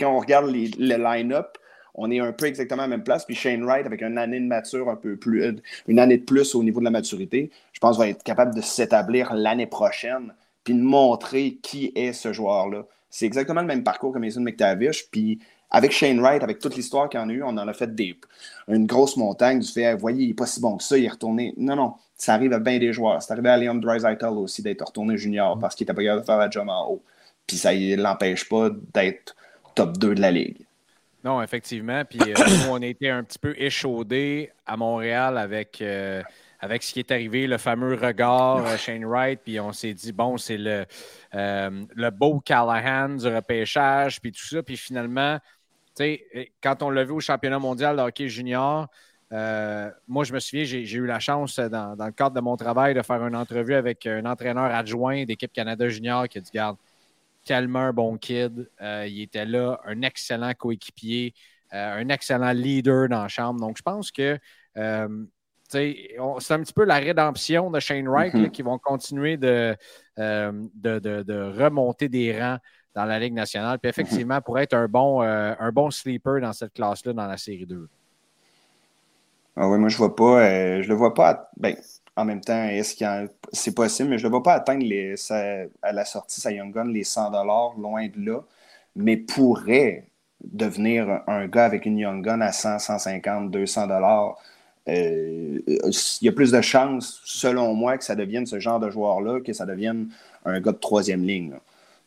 [0.00, 1.58] Quand on regarde les, le line-up,
[1.94, 3.26] on est un peu exactement à la même place.
[3.26, 5.52] Puis Shane Wright, avec une année de mature un peu plus, euh,
[5.88, 8.60] une année de plus au niveau de la maturité, je pense va être capable de
[8.62, 10.32] s'établir l'année prochaine
[10.64, 12.84] puis de montrer qui est ce joueur-là.
[13.10, 15.10] C'est exactement le même parcours que Mason McTavish.
[15.10, 15.40] Puis
[15.70, 17.94] avec Shane Wright, avec toute l'histoire qu'il y en a eu, on en a fait
[17.94, 18.18] des,
[18.68, 21.10] une grosse montagne du fait, voyez, il n'est pas si bon que ça, il est
[21.10, 21.52] retourné.
[21.56, 23.22] Non, non, ça arrive à bien des joueurs.
[23.22, 26.26] C'est arrivé à Leon Draisaitl aussi d'être retourné junior parce qu'il était pas capable de
[26.26, 27.02] faire la job en haut.
[27.46, 29.36] Puis ça ne l'empêche pas d'être
[29.74, 30.66] top 2 de la ligue.
[31.24, 32.04] Non, effectivement.
[32.04, 36.22] Puis euh, nous, on a été un petit peu échaudés à Montréal avec, euh,
[36.60, 39.40] avec ce qui est arrivé, le fameux regard euh, Shane Wright.
[39.44, 40.86] Puis on s'est dit, bon, c'est le,
[41.32, 44.62] le beau Callahan du repêchage, puis tout ça.
[44.62, 45.38] Puis finalement,
[46.62, 48.88] quand on l'a vu au championnat mondial de hockey junior,
[49.30, 53.02] moi, je me souviens, j'ai eu la chance, dans, le cadre de mon travail, de
[53.02, 56.76] faire une entrevue avec un entraîneur adjoint d'équipe Canada Junior qui a dit Garde,
[57.44, 58.68] tellement un bon kid.
[58.80, 61.34] il était là, un excellent coéquipier,
[61.70, 63.60] un excellent leader dans la chambre.
[63.60, 64.38] Donc, je pense que
[64.74, 68.50] c'est un petit peu la rédemption de Shane Wright mm-hmm.
[68.50, 69.76] qui vont continuer de,
[70.16, 72.58] de, remonter des rangs
[72.98, 73.78] dans la Ligue nationale.
[73.78, 77.36] Puis effectivement, pour être un bon, euh, un bon sleeper dans cette classe-là dans la
[77.36, 77.88] série 2.
[79.56, 80.42] Ah oui, moi, je vois pas.
[80.42, 81.48] Euh, je le vois pas.
[81.56, 81.76] Ben,
[82.16, 85.14] en même temps, est-ce que c'est possible, mais je ne le vois pas atteindre les,
[85.30, 87.30] à la sortie sa Young Gun les 100
[87.78, 88.40] loin de là,
[88.96, 90.08] mais pourrait
[90.42, 94.36] devenir un gars avec une Young Gun à 100, 150, 200 dollars.
[94.88, 95.62] il
[96.22, 99.52] y a plus de chances, selon moi, que ça devienne ce genre de joueur-là, que
[99.52, 100.08] ça devienne
[100.44, 101.54] un gars de troisième ligne.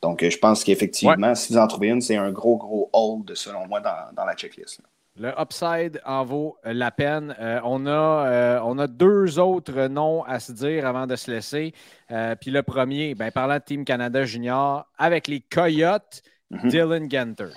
[0.02, 3.68] Donc, je pense qu'effectivement, si vous en trouvez une, c'est un gros, gros hold, selon
[3.68, 4.82] moi, dans, la checklist.
[5.20, 7.36] Le upside en vaut la peine.
[7.40, 11.30] Euh, on, a, euh, on a deux autres noms à se dire avant de se
[11.30, 11.74] laisser.
[12.12, 16.68] Euh, puis le premier, ben, parlant de Team Canada Junior, avec les Coyotes, mm-hmm.
[16.70, 17.50] Dylan Genter.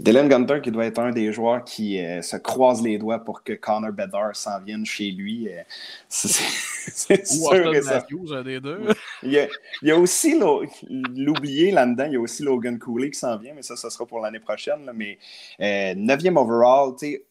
[0.00, 3.42] Dylan Gunter, qui doit être un des joueurs qui euh, se croise les doigts pour
[3.42, 5.48] que Connor Bedard s'en vienne chez lui.
[5.48, 5.62] Euh,
[6.08, 8.06] c'est sûr que ça...
[8.32, 8.80] un des deux.
[9.22, 9.48] il,
[9.82, 10.40] y a, aussi
[10.88, 14.06] l'oublié là-dedans, il y a aussi Logan Cooley qui s'en vient, mais ça, ça sera
[14.06, 14.90] pour l'année prochaine.
[14.94, 15.18] mais
[15.60, 17.24] 9e euh, overall, tu sais,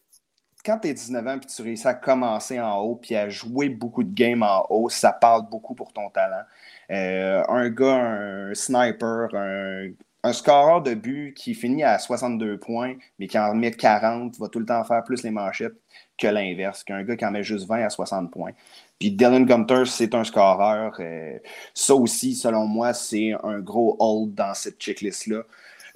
[0.64, 3.68] quand tu es 19 ans et tu réussis à commencer en haut puis à jouer
[3.68, 6.44] beaucoup de games en haut, ça parle beaucoup pour ton talent.
[6.88, 9.88] un gars, un sniper, un
[10.22, 14.48] un scoreur de but qui finit à 62 points, mais qui en met 40, va
[14.48, 15.76] tout le temps faire plus les manchettes
[16.18, 18.52] que l'inverse, qu'un gars qui en met juste 20 à 60 points.
[18.98, 20.94] Puis Dylan Gunter, c'est un scoreur.
[21.00, 21.38] Euh,
[21.72, 25.42] ça aussi, selon moi, c'est un gros hold dans cette checklist-là.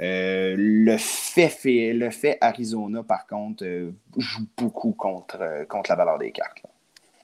[0.01, 6.33] Euh, le, fait, le fait Arizona, par contre, euh, joue beaucoup contre, la valeur des
[6.33, 6.63] cartes.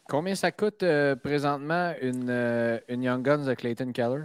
[0.06, 0.84] Combien ça coûte
[1.22, 4.24] présentement une, une Young Guns de Clayton Keller?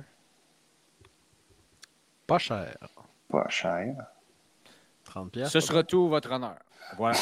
[2.27, 2.77] Pas cher.
[3.29, 3.95] Pas cher.
[5.03, 5.49] 30 pièces.
[5.51, 6.57] Ce sera tout, votre honneur.
[6.97, 7.17] Voilà.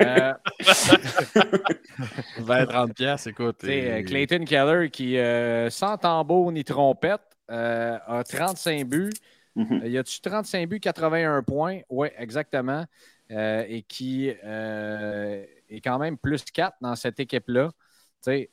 [0.00, 0.34] euh...
[2.40, 3.64] 20-30 pièces, écoute.
[3.64, 4.04] Et...
[4.04, 9.12] Clayton Keller qui, euh, sans tambour ni trompette, euh, a 35 buts.
[9.56, 9.88] Mm-hmm.
[9.88, 11.80] Y a-tu 35 buts, 81 points?
[11.88, 12.84] Oui, exactement.
[13.30, 17.70] Euh, et qui est quand même plus 4 dans cette équipe-là.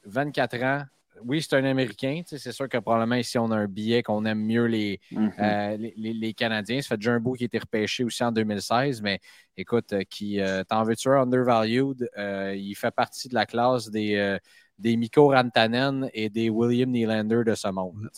[0.05, 0.83] 24 ans,
[1.25, 2.21] oui, c'est un Américain.
[2.25, 5.31] C'est sûr que probablement ici, on a un billet qu'on aime mieux mm-hmm.
[5.39, 6.81] euh, les, les, Canadiens.
[6.81, 9.19] Ça fait déjà un bout qui a été repêché aussi en 2016, mais
[9.57, 12.09] écoute, euh, qui euh, t'en veux-tu undervalued?
[12.17, 14.37] il fait partie de la classe des,
[14.77, 18.09] des Mikko Rantanen et des William Nylander de ce monde.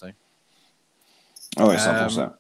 [1.57, 2.31] Ah oui, 100%.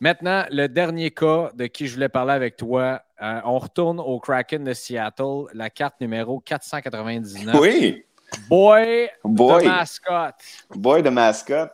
[0.00, 4.64] Maintenant, le dernier cas de qui je voulais parler avec toi, on retourne au Kraken
[4.64, 7.56] de Seattle, la carte numéro 499.
[7.58, 8.04] Oui!
[8.48, 9.64] Boy, Boy.
[9.64, 10.34] de mascotte.
[10.70, 11.72] Boy de mascotte.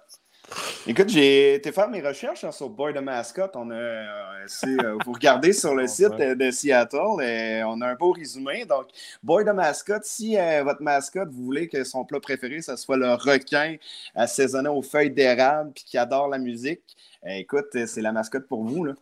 [0.87, 3.55] Écoute, j'ai été faire mes recherches hein, sur Boy de mascotte.
[3.55, 7.95] On a, euh, euh, vous regardez sur le site de Seattle et on a un
[7.95, 8.65] beau résumé.
[8.65, 8.89] Donc,
[9.23, 12.97] Boy de mascotte, si euh, votre mascotte, vous voulez que son plat préféré, ce soit
[12.97, 13.77] le requin
[14.15, 16.83] assaisonné aux feuilles d'érable puis qui adore la musique,
[17.25, 18.85] écoute, c'est la mascotte pour vous.
[18.85, 18.95] Là.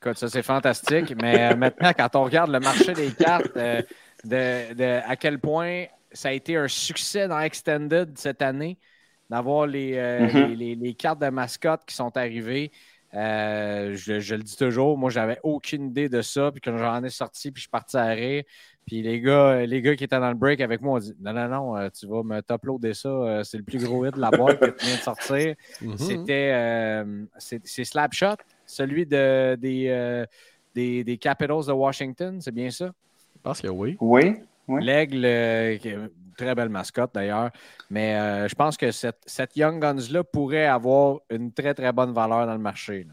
[0.00, 1.14] Écoute, ça c'est fantastique.
[1.20, 3.56] Mais maintenant, quand on regarde le marché des cartes,
[4.24, 8.78] de, à quel point ça a été un succès dans Extended cette année
[9.30, 10.78] d'avoir les, euh, mm-hmm.
[10.78, 12.70] les, cartes de mascotte qui sont arrivées.
[13.14, 16.50] Euh, je, le dis toujours, moi, j'avais aucune idée de ça.
[16.52, 18.44] Puis quand j'en ai sorti, puis je suis parti à rire.
[18.84, 21.32] Puis les gars, les gars qui étaient dans le break avec moi ont dit Non,
[21.32, 23.42] non, non, euh, tu vas me t'uploader ça.
[23.44, 25.54] c'est le plus gros hit de la boîte que tu viens de sortir.
[25.82, 25.98] Mm-hmm.
[27.38, 28.36] C'était c'est Slapshot,
[28.66, 30.26] celui de, des,
[30.74, 32.86] des, des Capitals de Washington, c'est bien ça?
[32.86, 33.96] Je pense que oui.
[34.00, 34.36] Oui.
[34.68, 37.50] L'aigle, euh, très belle mascotte d'ailleurs.
[37.90, 42.12] Mais euh, je pense que cette, cette Young Guns-là pourrait avoir une très, très bonne
[42.12, 43.06] valeur dans le marché.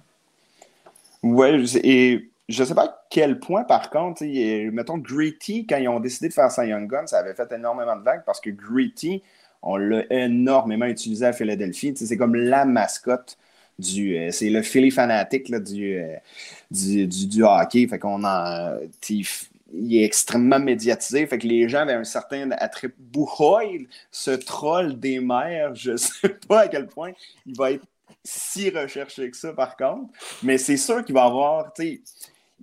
[1.22, 4.24] Oui, et je ne sais pas à quel point, par contre,
[4.72, 7.96] mettons Gritty, quand ils ont décidé de faire sa Young Guns, ça avait fait énormément
[7.96, 9.22] de vagues parce que Gritty,
[9.62, 11.94] on l'a énormément utilisé à Philadelphie.
[11.96, 13.38] C'est comme la mascotte
[13.78, 14.18] du.
[14.18, 16.02] Euh, c'est le Philly fanatique du,
[16.72, 17.86] du, du, hockey.
[17.88, 18.78] Fait qu'on en
[19.74, 21.26] il est extrêmement médiatisé.
[21.28, 22.90] Fait que les gens avaient un certain attrait.
[22.98, 27.12] Bouhoil, ce troll des mers, je sais pas à quel point
[27.46, 27.86] il va être
[28.24, 30.12] si recherché que ça, par contre.
[30.44, 32.02] Mais c'est sûr qu'il va avoir, tu sais,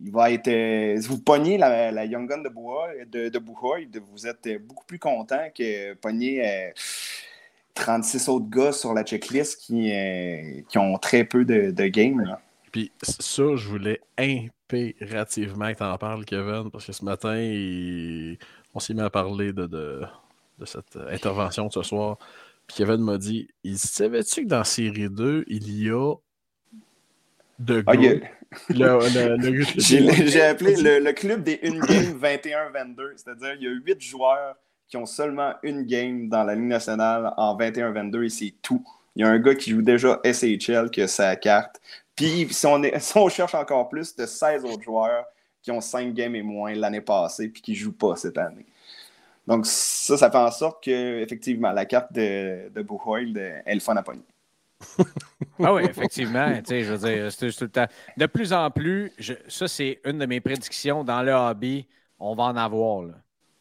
[0.03, 0.49] il va être.
[0.49, 5.49] Euh, si vous pognez la, Young Gun de Bouhoil, de, vous êtes beaucoup plus content
[5.57, 6.73] que pogner
[7.75, 11.87] 36 euh, autres gars sur la checklist qui, euh, qui ont très peu de, de
[11.87, 12.37] games
[12.77, 17.35] Puis ça, je voulais impérativement que tu en parles, Kevin, parce que ce matin,
[18.75, 20.05] on s'est mis à parler de, de,
[20.67, 22.19] cette intervention de ce soir.
[22.67, 26.17] Puis Kevin m'a dit il savais-tu que dans série 2, il y a
[27.61, 27.95] de ah,
[28.69, 34.55] J'ai appelé le, club des une game 21-22, c'est-à-dire il y a huit joueurs
[34.87, 38.85] qui ont seulement une game dans la Ligue nationale en 21-22 et c'est tout.
[39.15, 41.81] Il y a un gars qui joue déjà SHL qui a sa carte.
[42.17, 42.83] Puis si on,
[43.17, 45.25] on cherche encore plus, de 16 autres joueurs
[45.63, 48.67] qui ont 5 games et moins l'année passée puis qui ne jouent pas cette année.
[49.47, 53.81] Donc ça, ça fait en sorte que effectivement la carte de, de Buchholz est le
[53.81, 54.23] fun à pogner.
[55.63, 56.53] ah oui, effectivement.
[56.69, 57.87] je veux dire, c'est tout le temps.
[58.17, 59.13] De plus en plus,
[59.49, 61.87] ça, c'est une de mes prédictions dans le hobby.
[62.19, 63.05] On va en avoir.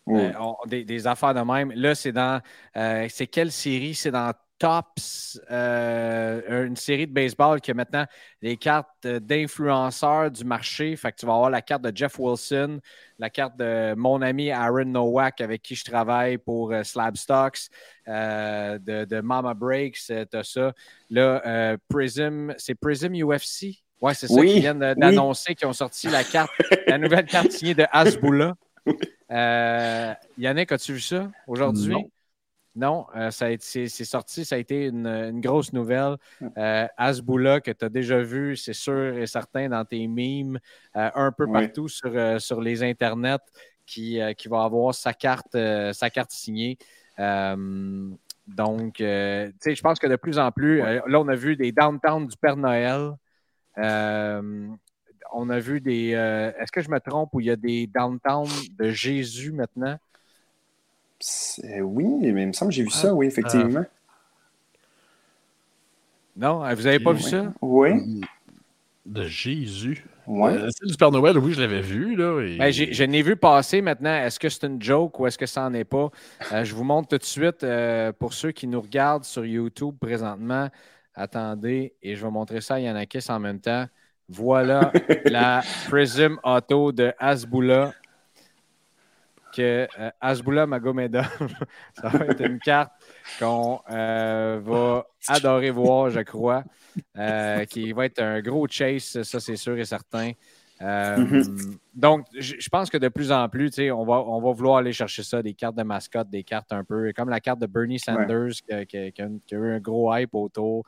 [0.07, 0.31] Euh,
[0.67, 1.71] des, affaires de même.
[1.71, 2.41] Là, c'est dans.
[2.77, 3.95] Euh, c'est quelle série?
[3.95, 8.05] C'est dans Tops, euh, une série de baseball qui a maintenant
[8.41, 10.95] les cartes d'influenceurs du marché.
[10.95, 12.79] Fait que tu vas avoir la carte de Jeff Wilson,
[13.19, 17.67] la carte de mon ami Aaron Nowak avec qui je travaille pour euh, Slab Stocks,
[18.07, 20.73] euh, de, Mama Breaks, tu as ça.
[21.09, 23.83] Là, Prism, c'est Prism UFC?
[24.01, 26.51] Ouais, c'est ça qui viennent d'annoncer qu'ils ont sorti la carte,
[26.87, 28.55] la nouvelle carte signée de Hasbula.
[30.37, 31.95] Yannick, as-tu vu ça aujourd'hui?
[32.76, 36.17] Non, euh, c'est sorti, ça a été une, grosse nouvelle.
[36.57, 40.59] Euh, Asboula, que tu as déjà vu, c'est sûr et certain, dans tes memes,
[40.97, 43.39] euh, un peu partout sur, euh, sur les internets,
[43.86, 45.55] qui, qui va avoir sa carte,
[45.93, 46.78] sa carte signée.
[47.17, 51.71] donc, tu sais, je pense que de plus en plus, là, on a vu des
[51.71, 53.11] downtown du Père Noël.
[53.78, 56.09] on a vu des.
[56.09, 58.47] Est-ce que je me trompe où il y a des downtown
[58.78, 59.97] de Jésus maintenant?
[61.82, 63.84] Oui, mais il me semble que j'ai vu ça, oui, effectivement.
[63.84, 63.89] Ah.
[66.36, 67.53] Non, vous n'avez pas vu ça?
[67.61, 68.21] Oui.
[69.05, 70.05] De Jésus.
[70.28, 70.51] Oui.
[70.51, 72.15] Euh, c'est du Père Noël, oui, je l'avais vu.
[72.15, 74.15] Là, ben, je n'ai vu passer maintenant.
[74.15, 76.09] Est-ce que c'est une joke ou est-ce que ça n'en est pas?
[76.51, 79.95] Euh, je vous montre tout de suite euh, pour ceux qui nous regardent sur YouTube
[79.99, 80.69] présentement.
[81.13, 83.86] Attendez, et je vais montrer ça à Yanakis en même temps.
[84.28, 84.91] Voilà
[85.26, 87.93] la Prism Auto de Asbula
[89.55, 91.25] que euh, Magomedov,
[91.93, 92.91] ça va être une carte
[93.39, 96.63] qu'on euh, va adorer voir, je crois,
[97.17, 100.31] euh, qui va être un gros chase, ça c'est sûr et certain.
[100.81, 101.77] Euh, mm-hmm.
[101.93, 105.23] Donc, je pense que de plus en plus, on va, on va vouloir aller chercher
[105.23, 108.51] ça, des cartes de mascotte, des cartes un peu, comme la carte de Bernie Sanders
[108.89, 110.85] qui, a, eu un gros hype autour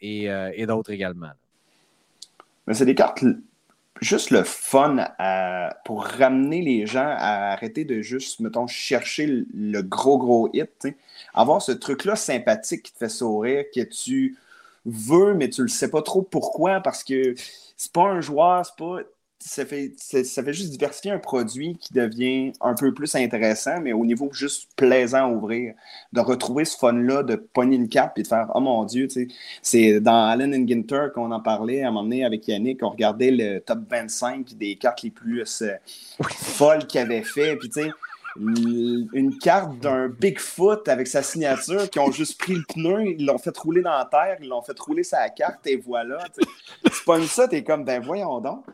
[0.00, 1.30] et, et d'autres également.
[2.66, 3.22] Mais c'est des cartes
[4.00, 5.08] juste le fun
[5.84, 10.88] pour ramener les gens à arrêter de juste, mettons, chercher le, gros, gros hit.
[11.32, 14.36] Avoir ce truc-là sympathique qui te fait sourire, que tu
[14.84, 17.34] veux, mais tu le sais pas trop pourquoi, parce que
[17.76, 18.98] c'est pas un joueur, c'est pas
[19.46, 23.92] ça fait, ça fait juste diversifier un produit qui devient un peu plus intéressant, mais
[23.92, 25.74] au niveau juste plaisant à ouvrir.
[26.14, 29.28] De retrouver ce fun-là, de pogner une carte et de faire Oh mon Dieu, tu
[29.28, 29.28] sais.
[29.60, 32.88] C'est dans Allen and Ginter qu'on en parlait à un moment donné avec Yannick, on
[32.88, 35.74] regardait le top 25 des cartes les plus euh,
[36.30, 37.56] folles qu'il avait fait.
[37.56, 37.90] Puis tu sais,
[38.36, 43.38] une carte d'un Bigfoot avec sa signature qui ont juste pris le pneu, ils l'ont
[43.38, 46.24] fait rouler dans la terre, ils l'ont fait rouler sa carte et voilà.
[46.84, 48.64] C'est pas ça, t'es comme ben voyons donc.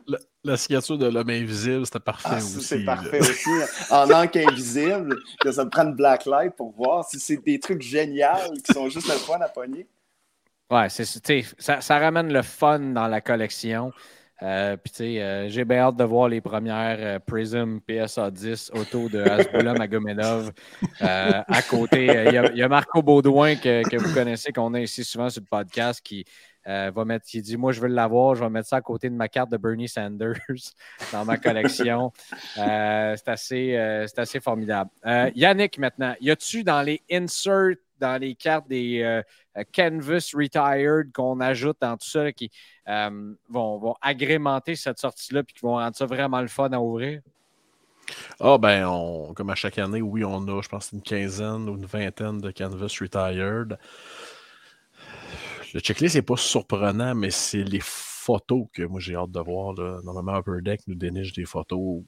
[0.42, 2.62] La, signature de l'homme invisible, c'était parfait ah, aussi.
[2.62, 3.50] C'est parfait aussi.
[3.90, 7.82] En encre invisible, que ça te prend une blacklight pour voir si c'est des trucs
[7.82, 9.86] géniaux qui sont juste le fun à pogner.
[10.70, 11.04] Ouais, c'est,
[11.58, 13.92] ça, ça ramène le fun dans la collection.
[14.42, 18.30] Euh, puis, tu sais, euh, j'ai bien hâte de voir les premières euh, Prism PSA
[18.30, 20.52] 10 auto de Hasbula Magomedov
[21.00, 22.06] à côté.
[22.06, 25.46] Il y, a Marco Baudouin que, que vous connaissez, qu'on a ici souvent sur le
[25.46, 26.24] podcast, qui
[26.64, 29.14] va mettre, qui dit Moi, je veux l'avoir, je vais mettre ça à côté de
[29.14, 30.38] ma carte de Bernie Sanders
[31.12, 32.12] dans ma collection.
[32.54, 34.90] c'est assez, assez formidable.
[35.34, 39.22] Yannick, maintenant, y a-tu dans les inserts dans les cartes des euh,
[39.56, 42.50] euh, Canvas Retired qu'on ajoute dans tout ça qui
[42.88, 47.20] euh, vont, agrémenter cette sortie-là puis qui vont rendre ça vraiment le fun à ouvrir?
[48.40, 51.76] Ah, ben, on, comme à chaque année, oui, on a, je pense, une quinzaine ou
[51.76, 53.78] une vingtaine de Canvas Retired.
[55.72, 59.74] Le checklist n'est pas surprenant, mais c'est les photos que moi j'ai hâte de voir.
[60.02, 62.02] Normalement, Upper Deck nous déniche des photos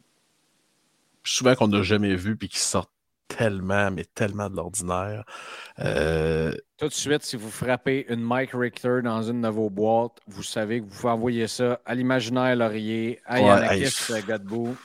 [1.24, 2.90] souvent qu'on n'a jamais vues puis qui sortent
[3.36, 5.24] tellement, mais tellement de l'ordinaire.
[5.78, 10.18] Euh, Tout de suite, si vous frappez une Mike Richter dans une de vos boîtes,
[10.26, 14.76] vous savez que vous pouvez envoyer ça à l'imaginaire Laurier, à Yannakis ouais, Godbout.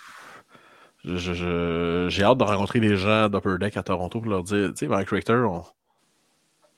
[1.03, 4.87] J'ai hâte de rencontrer les gens d'Upper Deck à Toronto pour leur dire, tu sais,
[4.87, 5.41] Mike Richter,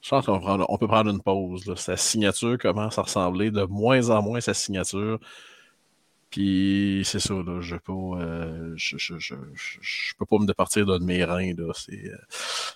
[0.02, 1.74] Je pense qu'on peut prendre une pause.
[1.76, 5.20] Sa signature commence à ressembler de moins en moins à sa signature.
[6.30, 10.86] Puis c'est ça, là, je peux euh, je, je, je, je, peux pas me départir
[10.86, 11.54] d'un de mes reins.
[11.76, 12.12] C'est,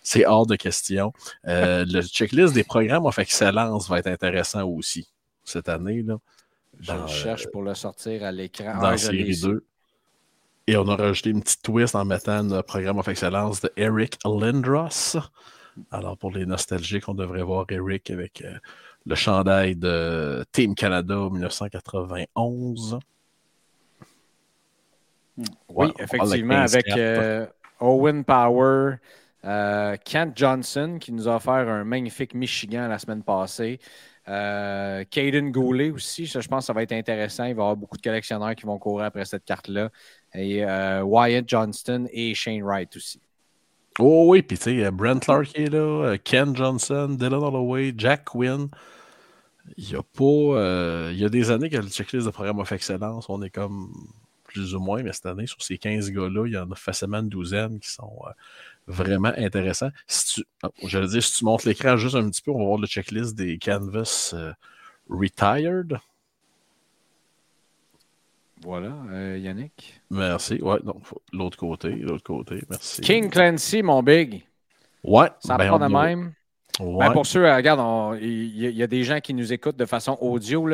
[0.02, 1.14] c'est hors de question.
[1.48, 5.08] Euh, le checklist des programmes of excellence va être intéressant aussi
[5.44, 6.02] cette année.
[6.02, 6.18] Là,
[6.80, 8.80] je cherche pour le sortir à l'écran.
[8.82, 9.64] Dans ah, série 2.
[10.66, 14.18] Et on a rajouté une petite twist en mettant le programme of excellence de Eric
[14.24, 15.18] Lindros.
[15.92, 18.58] Alors, pour les nostalgiques, on devrait voir Eric avec euh,
[19.06, 23.00] le chandail de Team Canada 1991.
[25.70, 27.46] Oui, effectivement, avec euh,
[27.80, 28.96] Owen Power,
[29.46, 33.80] euh, Kent Johnson qui nous a offert un magnifique Michigan la semaine passée.
[34.30, 37.46] Euh, Caden Goulet aussi, je pense que ça va être intéressant.
[37.46, 39.90] Il va y avoir beaucoup de collectionneurs qui vont courir après cette carte-là.
[40.34, 40.64] Et
[41.02, 43.20] Wyatt Johnston et Shane Wright aussi.
[44.00, 48.70] Oh oui, puis tu sais, Brent Clark est là, Ken Johnson, Dylan Holloway, Jack Quinn.
[49.78, 51.12] Il y a pas.
[51.12, 53.92] il y a des années que le checklist de programme of excellence, on est comme
[54.54, 57.20] plus ou moins, mais cette année, sur ces 15 gars-là, il y en a facilement
[57.20, 58.32] une douzaine qui sont euh,
[58.88, 59.90] vraiment intéressants.
[60.08, 60.46] Si tu,
[60.88, 62.88] je veux dire, si tu montes l'écran juste un petit peu, on va voir le
[62.88, 64.54] checklist des Canvas euh,
[65.10, 65.98] Retired.
[68.62, 70.02] Voilà, euh, Yannick.
[70.10, 70.62] Merci.
[70.62, 72.62] Ouais, donc l'autre côté, l'autre côté.
[72.70, 73.02] Merci.
[73.02, 74.46] King Clancy, mon big.
[75.04, 75.30] Ouais.
[75.40, 76.34] Ça ben, prend de même.
[76.80, 80.68] Ben, pour ceux, regarde, il y, a des gens qui nous écoutent de façon audio.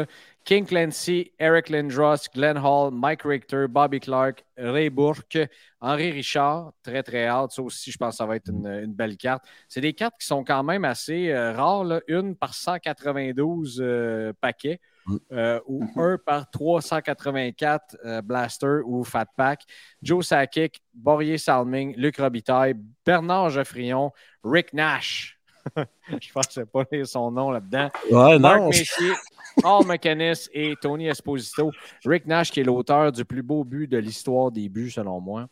[0.46, 5.38] King Clancy, Eric Lindros, Glenn Hall, Mike Richter, Bobby Clark, Ray Bourque,
[5.80, 7.52] Henri Richard, très très hâte.
[7.52, 9.44] Ça aussi, je pense que ça va être une, belle carte.
[9.68, 14.80] C'est des cartes qui sont quand même assez euh, rares, une par 192 euh, paquets.
[15.06, 15.18] Mm.
[15.66, 16.14] ou mm-hmm.
[16.14, 19.64] un par 384 Blaster ou Fat Pack.
[20.02, 22.76] Joe Sakic, Borier Salming, Luc Robitaille,
[23.06, 24.12] Bernard Geoffrion,
[24.44, 25.39] Rick Nash,
[26.22, 27.90] je pense que pas son nom là-dedans.
[28.12, 28.70] Ouais, Marc non.
[28.70, 29.14] Messier,
[29.62, 31.72] Paul McInnes et Tony Esposito.
[32.06, 35.48] Rick Nash, qui est l'auteur du plus beau but de l'histoire des buts, selon moi.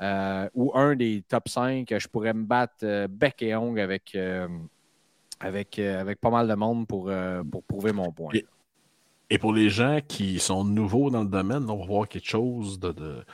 [0.00, 1.86] Euh, ou un des top 5.
[1.98, 4.48] Je pourrais me battre euh, bec et ongle avec, euh,
[5.40, 7.10] avec, avec pas mal de monde pour,
[7.50, 8.32] pour prouver mon point.
[9.28, 12.80] Et, pour les gens qui sont nouveaux dans le domaine, on va voir quelque chose
[12.80, 13.24] de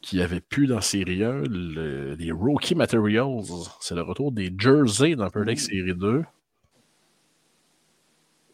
[0.00, 3.44] qui n'y avait plus dans Série 1, les Rookie Materials.
[3.80, 6.24] C'est le retour des jerseys dans Upper Série 2.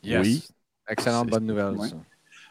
[0.04, 0.44] Oui.
[0.88, 1.76] Excellente bonne nouvelle.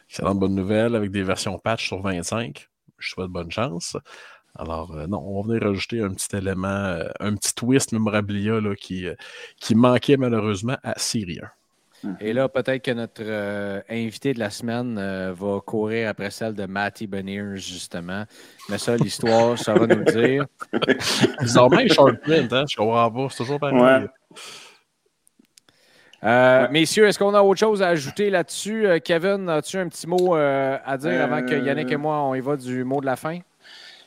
[0.09, 2.69] Excellente bonne nouvelle avec des versions patch sur 25.
[2.97, 3.97] Je souhaite bonne chance.
[4.57, 8.61] Alors, euh, non, on va venir rajouter un petit élément, euh, un petit twist memorabilia
[8.61, 9.15] là, qui, euh,
[9.57, 11.49] qui manquait malheureusement à Série 1.
[12.19, 16.53] Et là, peut-être que notre euh, invité de la semaine euh, va courir après celle
[16.53, 18.25] de Matty Beniers, justement.
[18.69, 20.45] Mais ça, l'histoire, ça va nous le dire.
[21.41, 22.65] Ils ont même short print, hein?
[22.69, 23.27] Je comprends pas.
[23.29, 24.07] C'est toujours pareil.
[26.23, 28.87] Euh, messieurs, est-ce qu'on a autre chose à ajouter là-dessus?
[29.03, 32.57] Kevin, as-tu un petit mot à dire avant que Yannick et moi, on y va
[32.57, 33.39] du mot de la fin?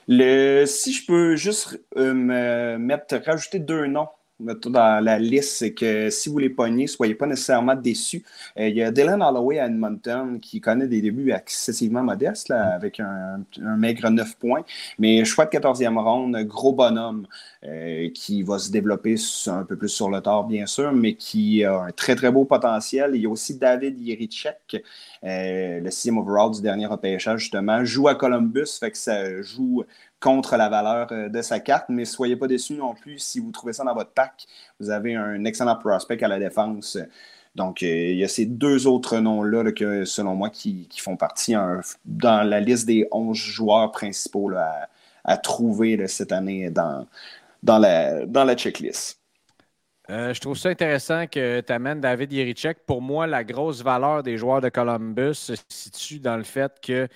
[0.09, 4.09] Le, si je peux juste me mettre, rajouter deux noms
[4.41, 8.25] dans la liste, c'est que si vous les pognez, soyez pas nécessairement déçus.
[8.59, 12.75] Euh, il y a Dylan Holloway à Edmonton qui connaît des débuts excessivement modestes, là,
[12.75, 14.63] avec un, maigre 9 points,
[14.99, 17.27] mais choix de 14e ronde, gros bonhomme
[17.65, 19.17] euh, qui va se développer
[19.49, 22.45] un peu plus sur le tard, bien sûr, mais qui a un très, très beau
[22.45, 23.13] potentiel.
[23.15, 24.85] Il y a aussi David Yerichek,
[25.25, 29.85] euh, le sixième overall du dernier repêchage, justement, joue à Columbus, fait que ça joue
[30.21, 33.51] contre la valeur euh, de sa carte, mais soyez pas déçus non plus si vous
[33.51, 34.47] trouvez ça dans votre pack.
[34.81, 36.99] Vous avez un excellent prospect à la défense.
[37.55, 41.55] Donc, euh, il y a ces deux autres noms-là que, selon moi, qui, font partie
[42.05, 44.51] dans la liste des 11 joueurs principaux
[45.25, 47.07] à, trouver cette année dans,
[47.67, 49.21] la, checklist.
[50.11, 52.87] Euh, je trouve ça intéressant que tu amènes David Yerichek.
[52.87, 57.09] Pour moi, la grosse valeur des joueurs de Columbus se situe dans le fait que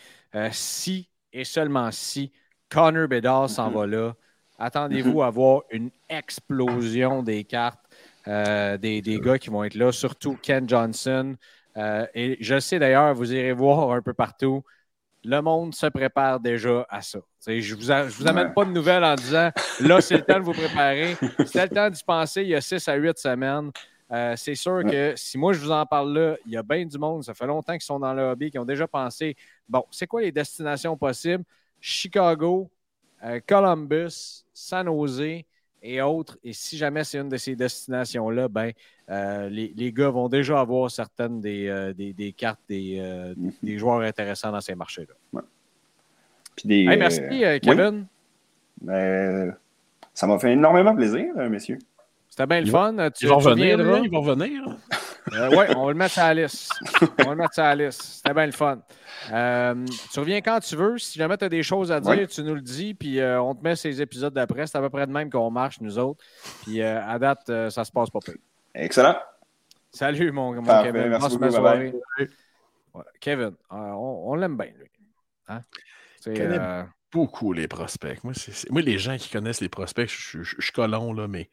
[0.51, 2.33] si et seulement si
[2.73, 3.75] Connor Bedard s'en mm-hmm.
[3.75, 4.15] va là.
[4.59, 5.27] Attendez-vous mm-hmm.
[5.27, 7.81] à voir une explosion des cartes
[8.29, 11.37] euh, des, gars qui vont être là, surtout Ken Johnson.
[11.77, 14.63] Euh, et je sais d'ailleurs, vous irez voir un peu partout,
[15.25, 17.21] le monde se prépare déjà à ça.
[17.47, 19.51] je ne vous, amène pas de nouvelles en disant
[19.81, 21.17] là, c'est le temps de vous préparer.
[21.47, 23.71] C'était le temps d'y penser il y a 6 à 8 semaines.
[24.11, 26.85] Euh, c'est sûr que si moi je vous en parle là, il y a bien
[26.85, 29.35] du monde, ça fait longtemps qu'ils sont dans le hobby, qui ont déjà pensé
[29.67, 31.45] bon, c'est quoi les destinations possibles?
[31.83, 32.71] Chicago,
[33.25, 35.43] euh, Columbus, San Jose
[35.83, 36.39] et autres.
[36.45, 38.71] Et si jamais c'est une de ces destinations-là, ben,
[39.11, 43.53] euh, les, gars vont déjà avoir certaines des, euh, des, cartes des, mhm.
[43.63, 45.43] des, joueurs intéressants dans ces marchés-là.
[46.65, 47.21] merci,
[47.61, 48.07] Kevin.
[48.81, 49.57] Ben,
[50.15, 51.79] ça m'a fait énormément plaisir, messieurs.
[52.29, 52.95] C'était bien le fun.
[53.11, 53.99] Tu, ils vont tu revenir, reviendras.
[53.99, 54.79] là, ils vont revenir.
[55.33, 56.73] Euh, oui, on va le mettre à la liste.
[57.21, 58.03] On va le mettre à la liste.
[58.03, 58.81] C'était bien le fun.
[59.33, 60.99] Euh, tu reviens quand tu veux.
[60.99, 62.27] Si jamais tu as des choses à dire, Ouais.
[62.27, 62.93] tu nous le dis.
[62.95, 64.67] Puis euh, on te met ces épisodes d'après.
[64.67, 66.23] C'est à peu près de même qu'on marche, nous autres.
[66.65, 68.35] Puis euh, à date, euh, ça se passe pas pire.
[68.75, 69.17] Excellent.
[69.93, 71.09] Salut, mon, mon Parfait, Kevin.
[71.11, 71.95] merci beaucoup, soirée.
[72.95, 74.89] Ouais, Kevin, euh, on, on l'aime bien, lui.
[75.49, 75.61] Hein?
[76.25, 78.25] Connais- euh, Beaucoup les prospects.
[78.25, 81.51] Moi, c'est- c'est- Moi, les gens qui connaissent les prospects, je suis colon, là, mais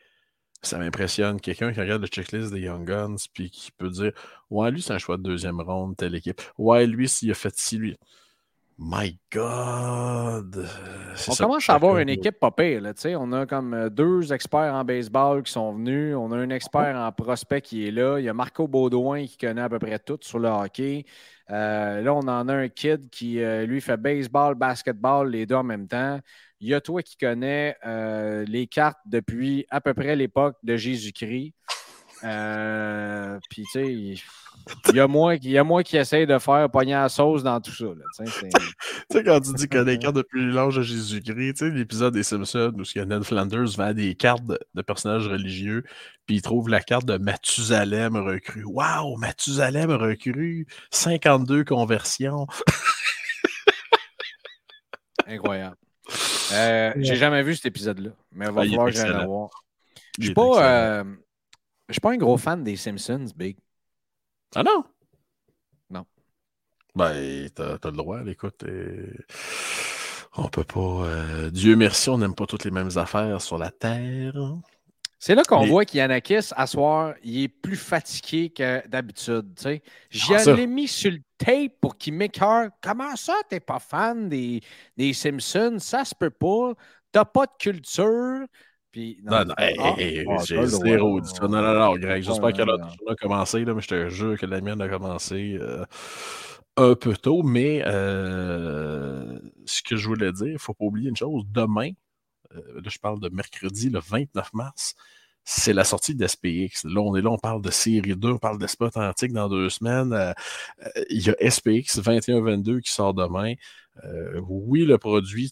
[0.61, 1.39] ça m'impressionne.
[1.41, 4.11] Quelqu'un qui regarde le checklist des Young Guns puis qui peut dire
[4.49, 6.41] Ouais, lui, c'est un choix de deuxième ronde, telle équipe.
[6.57, 7.97] Ouais, lui, s'il a fait ci, lui.
[8.81, 10.69] My God!
[11.27, 12.79] On commence à avoir une équipe pas pire.
[12.79, 16.15] Là, on a comme euh, deux experts en baseball qui sont venus.
[16.15, 18.19] On a un expert en prospect qui est là.
[18.19, 21.05] Il y a Marco Baudouin qui connaît à peu près tout sur le hockey.
[21.51, 25.55] Euh, là, on en a un kid qui, euh, lui, fait baseball, basketball, les deux
[25.55, 26.19] en même temps.
[26.61, 30.77] Il y a toi qui connais euh, les cartes depuis à peu près l'époque de
[30.77, 31.53] Jésus-Christ.
[32.21, 34.23] Puis, tu sais,
[34.89, 37.03] il y, a moi, qui- il y a moi qui essaye de faire pogner à
[37.03, 37.85] la sauce dans tout ça.
[38.17, 38.25] tu
[39.11, 42.13] sais, quand tu dis qu'on a des cartes depuis l'âge de Jésus-Christ, tu sais, l'épisode
[42.13, 45.83] des Simpsons où il y a Ned Flanders vend des cartes de, de personnages religieux,
[46.25, 48.63] puis il trouve la carte de Mathusalem recru.
[48.65, 52.47] Waouh, Mathusalem recru, 52 conversions.
[55.27, 55.75] Incroyable.
[56.53, 59.49] Euh, J'ai jamais vu cet épisode-là, mais il va Ah, falloir que j'aille le voir.
[60.19, 60.57] Je excellent.
[60.57, 61.03] euh,
[61.87, 63.57] je suis pas un gros fan des Simpsons, Big.
[64.55, 64.83] Ah non?
[65.89, 66.05] Non.
[66.95, 68.63] Ben, t'as t'as le droit, écoute.
[68.63, 69.13] euh,
[70.37, 70.79] On peut pas.
[70.79, 74.33] euh, Dieu merci, on n'aime pas toutes les mêmes affaires sur la Terre.
[75.21, 79.53] C'est là qu'on Mais- voit qu'Yanakis, à soir, il est plus fatigué que d'habitude.
[80.31, 80.53] Ah, ça.
[80.55, 82.69] l'ai mis sur le tape pour qu'il m'écœure.
[82.81, 84.61] Comment ça, t'es pas fan des,
[84.95, 85.77] des Simpsons?
[85.79, 86.73] Ça se peut pas.
[87.11, 88.45] T'as pas de culture.
[88.91, 91.47] Puis, Non, non, hey, Ah, hey, ah, j'ai zéro dit ça.
[91.47, 92.87] Non, non, non, Greg, j'espère Ouais, que la non.
[93.07, 95.85] a commencé, là, mais je te jure que la mienne a commencé euh,
[96.77, 97.43] un peu tôt.
[97.43, 101.43] Mais euh, ce que je voulais dire, il ne faut pas oublier une chose.
[101.51, 101.91] Demain,
[102.55, 104.95] euh, là, je parle de mercredi, le 29 mars,
[105.43, 106.85] c'est la sortie d'SPX.
[106.85, 109.69] Là, on est là, on parle de série 2, on parle d'Espace Antique dans deux
[109.69, 110.13] semaines.
[110.13, 110.33] Euh,
[111.09, 113.53] Il y a SPX 21-22 qui sort demain.
[114.05, 115.51] Euh, oui, le produit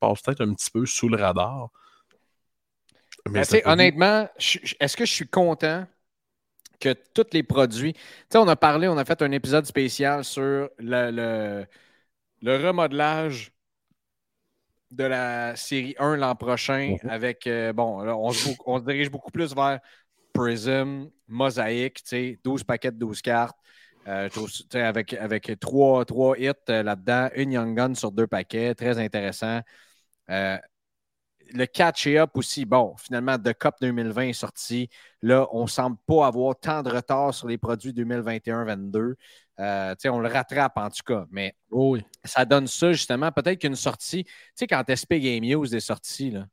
[0.00, 1.70] passe peut-être un petit peu sous le radar.
[3.30, 4.28] Mais peut- honnêtement,
[4.80, 5.86] est-ce que je suis content
[6.80, 7.92] que tous les produits.
[7.94, 8.00] Tu
[8.30, 11.66] sais, on a parlé, on a fait un épisode spécial sur le, le,
[12.42, 13.52] le remodelage
[14.90, 17.10] de la série 1 l'an prochain Mhm.
[17.10, 19.80] avec, euh, bon, là, on, se, on se dirige beaucoup plus vers
[20.34, 23.56] Prism, Mosaic, tu sais, 12 paquets de 12 cartes.
[24.08, 24.28] Euh,
[24.74, 29.60] avec, avec trois, trois hits euh, là-dedans, une Young Gun sur deux paquets, très intéressant.
[31.54, 34.88] Le catch-up aussi, bon, finalement, The Cup 2020 est sorti.
[35.20, 39.16] Là, on ne semble pas avoir tant de retard sur les produits 2021-22.
[39.60, 42.02] Euh, on le rattrape en tout cas, mais Oh oui.
[42.24, 43.30] ça donne ça justement.
[43.30, 46.46] Peut-être qu'une sortie, tu sais, quand SP Game News est sorti, là,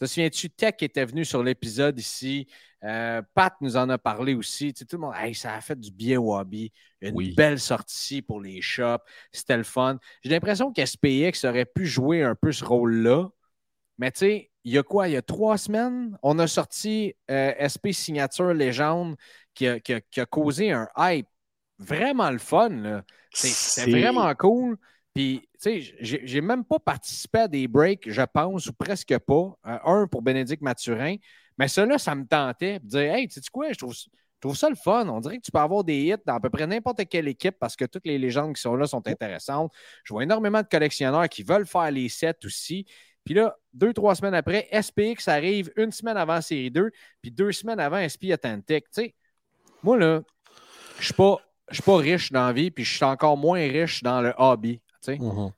[0.00, 2.48] te souviens-tu, Tech était venu sur l'épisode ici.
[2.82, 4.72] Euh, Pat nous en a parlé aussi.
[4.74, 6.72] Tu sais, tout le monde, hey, ça a fait du bien hobby.
[7.00, 7.34] Une Oui.
[7.34, 9.02] belle sortie pour les shops.
[9.32, 9.98] C'était le fun.
[10.24, 13.28] J'ai l'impression qu'SPX aurait pu jouer un peu ce rôle-là.
[13.98, 15.08] Mais tu sais, il y a quoi?
[15.08, 19.16] Il y a trois semaines, on a sorti euh, SP Signature Légende
[19.54, 21.28] qui a, qui a- qui a causé un hype
[21.78, 23.02] vraiment le fun.
[23.32, 24.76] C'est- vraiment cool.
[25.14, 29.16] Puis, tu sais, j'ai j'ai même pas participé à des breaks, je pense, ou presque
[29.18, 29.54] pas.
[29.66, 31.16] Euh, un pour Bénédicte Mathurin.
[31.58, 34.06] Mais cela, ça me tentait de dire Hey, tu sais quoi, je trouve, je
[34.40, 35.08] trouve ça le fun.
[35.08, 37.56] On dirait que tu peux avoir des hits dans à peu près n'importe quelle équipe
[37.60, 39.72] parce que toutes les légendes qui sont là sont intéressantes.
[40.04, 42.86] Je vois énormément de collectionneurs qui veulent faire les sets aussi.
[43.24, 46.90] Puis là, deux, trois semaines après, SPX arrive une semaine avant série 2,
[47.22, 48.84] puis deux semaines avant SP Authentic.
[48.84, 49.14] Tu sais,
[49.82, 50.22] moi, là,
[50.98, 51.38] je suis pas,
[51.70, 54.32] je suis pas riche dans la vie, puis je suis encore moins riche dans le
[54.36, 54.80] hobby.
[55.02, 55.18] tu sais.
[55.18, 55.50] Mhm.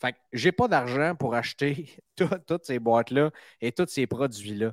[0.00, 3.30] Fait que j'ai pas d'argent pour acheter tout- toutes ces boîtes-là
[3.60, 4.72] et tous ces produits-là.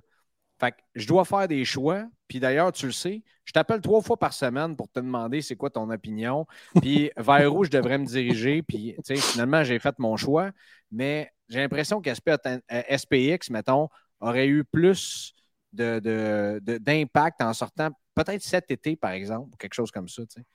[0.59, 2.05] Fait que je dois faire des choix.
[2.27, 5.55] Puis d'ailleurs, tu le sais, je t'appelle trois fois par semaine pour te demander c'est
[5.55, 6.45] quoi ton opinion.
[6.81, 8.63] Puis vers où je devrais me diriger.
[8.63, 10.51] Puis finalement, j'ai fait mon choix.
[10.91, 13.87] Mais j'ai l'impression qu'SP Atten- euh, SPX, mettons,
[14.19, 15.33] aurait eu plus
[15.71, 20.23] de- de- d'impact en sortant peut-être cet été, par exemple, ou quelque chose comme ça.
[20.23, 20.45] tu sais.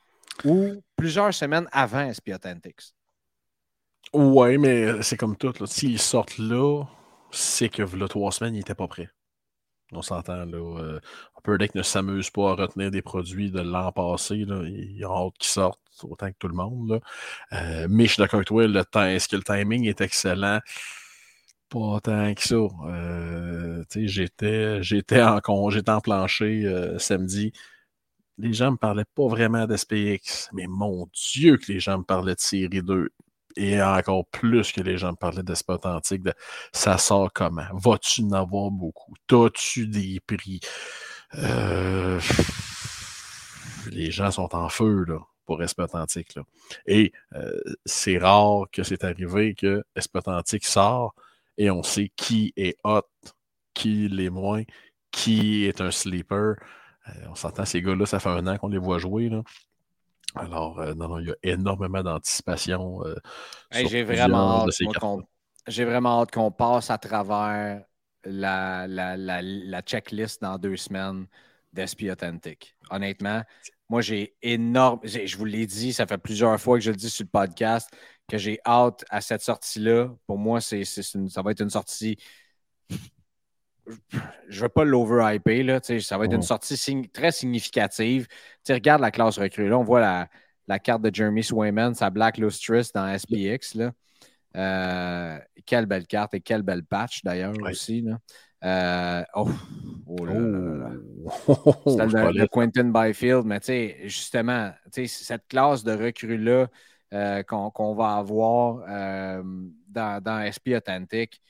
[0.45, 2.81] Ou plusieurs semaines avant SP Authentics.
[4.13, 5.53] Ouais, mais c'est comme tout.
[5.67, 6.85] S'ils sortent là,
[7.31, 9.09] c'est que là, trois semaines, ils n'étaient pas prêts.
[9.93, 10.59] On s'entend là.
[10.59, 11.01] Euh,
[11.39, 14.45] Upper ne s'amuse pas à retenir des produits de l'an passé.
[14.45, 14.63] Là.
[14.67, 16.91] Ils ont hâte qu'ils sortent autant que tout le monde.
[16.91, 17.01] Là.
[17.53, 20.61] Euh, mais le temps, est-ce que le timing est excellent?
[21.69, 22.57] Pas tant que ça.
[22.57, 27.53] Euh, j'étais, j'étais en j'étais en plancher euh, samedi.
[28.39, 32.37] Les gens me parlaient pas vraiment d'SPX, mais mon Dieu que les gens me parlaient
[32.37, 33.11] de série 2.
[33.57, 36.23] Et encore plus que les gens me parlaient d'Esp Authentique.
[36.73, 37.67] Ça sort comment?
[37.73, 39.15] Vas-tu en avoir beaucoup?
[39.27, 40.61] T'as-tu des prix?
[41.35, 42.21] Euh,
[43.91, 46.35] les gens sont en feu là, pour Esp Authentique.
[46.35, 46.43] Là.
[46.87, 47.13] Et
[47.85, 51.15] c'est rare que c'est arrivé que Esp Authentique sort
[51.59, 53.03] et on sait qui est hot,
[53.75, 54.63] qui l'est moins,
[55.11, 56.55] qui est un sleeper.
[57.09, 59.29] Euh, on s'entend, ces gars-là, ça fait un an qu'on les voit jouer.
[59.29, 59.43] Là.
[60.35, 63.05] Alors, euh, non, non, il y a énormément d'anticipation.
[63.05, 63.15] Euh,
[63.73, 64.67] j'ai vraiment,
[66.23, 67.83] hâte qu'on passe à travers
[68.25, 71.27] la, la, la, checklist dans deux semaines
[71.73, 72.77] d'SP Authentic.
[72.91, 73.43] Honnêtement,
[73.89, 75.01] moi, j'ai énorme.
[75.05, 77.89] Je vous l'ai dit, ça fait plusieurs fois que je le dis sur le podcast
[78.29, 80.15] que j'ai hâte à cette sortie-là.
[80.27, 82.19] Pour moi, c'est, ça va être une sortie.
[84.49, 88.27] Je ne veux pas l'over-hyper, là, ça va être une sortie très significative.
[88.69, 89.69] regarde la classe recrue.
[89.69, 90.29] Là, on voit
[90.67, 93.75] la, carte de Jeremy Swayman, sa Black Lustrous dans SPX.
[93.75, 93.93] Là.
[94.57, 98.03] Euh, quelle belle carte et quelle belle patch d'ailleurs aussi.
[98.03, 98.19] Là.
[98.65, 99.49] Euh, oh,
[100.07, 102.33] oh là là là.
[102.33, 103.61] de, Quentin Byfield, mais
[104.09, 106.69] justement, cette classe de recrues-là,
[107.15, 108.85] euh, qu'on va avoir
[109.89, 111.41] dans, dans, SP Authentic.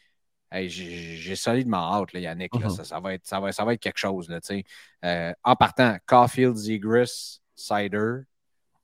[0.53, 2.53] J'ai solidement hâte, Yannick.
[2.53, 2.85] Mm-hmm.
[2.85, 4.29] ça, va être, ça, va, ça va être quelque chose.
[4.29, 4.41] Là,
[5.05, 8.21] euh, en partant, Caulfield, Zegris, Cider,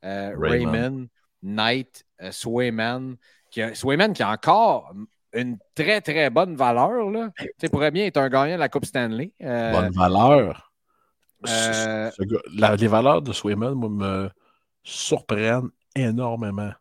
[0.03, 1.07] Raymond,
[1.43, 3.17] Knight, Swayman.
[3.51, 4.93] Qui a, Swayman qui a encore
[5.33, 7.11] une très, très bonne valeur.
[7.11, 7.31] Là.
[7.71, 9.33] pourrait bien être un gagnant de la Coupe Stanley.
[9.41, 10.73] bonne valeur.
[11.47, 14.31] les valeurs de Swayman me
[14.83, 16.73] surprennent énormément.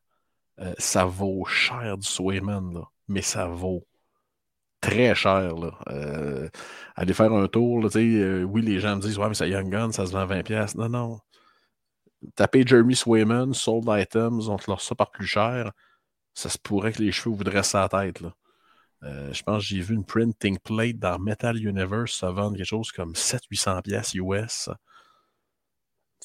[0.60, 3.86] Euh, ça vaut cher du Swayman, là, mais ça vaut
[4.84, 5.56] très cher.
[5.56, 5.72] Là.
[5.90, 6.50] Euh,
[6.96, 9.70] aller faire un tour, là, euh, oui, les gens me disent Ouais, mais ça Young
[9.70, 10.78] Gun, ça se vend 20$.
[10.78, 11.20] Non, non.
[12.36, 15.72] Taper Jeremy Swayman, sold items, on te leur ça par plus cher.
[16.34, 18.22] Ça se pourrait que les cheveux vous dressent la tête.
[18.22, 18.34] Là.
[19.02, 22.92] je pense que j'ai vu une printing plate dans Metal Universe, ça vend quelque chose
[22.92, 24.70] comme 700-800$ US.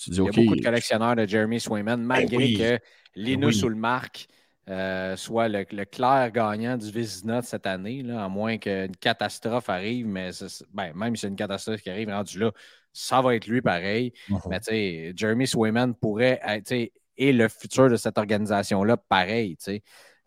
[0.06, 2.78] Il y a beaucoup de collectionneurs de Jeremy Swayman, ben malgré que
[3.16, 4.28] Linus ben sous le marque
[4.68, 10.06] euh, soit le, clair gagnant du Vizina cette année, là, à moins qu'une catastrophe arrive,
[10.06, 10.30] mais
[10.72, 12.52] ben, même si c'est une catastrophe qui arrive rendu là,
[12.92, 14.12] ça va être lui pareil.
[14.28, 14.40] Mhm.
[14.50, 16.90] Mais tu sais, Jeremy Swayman pourrait être
[17.20, 19.56] et le futur de cette organisation-là pareil.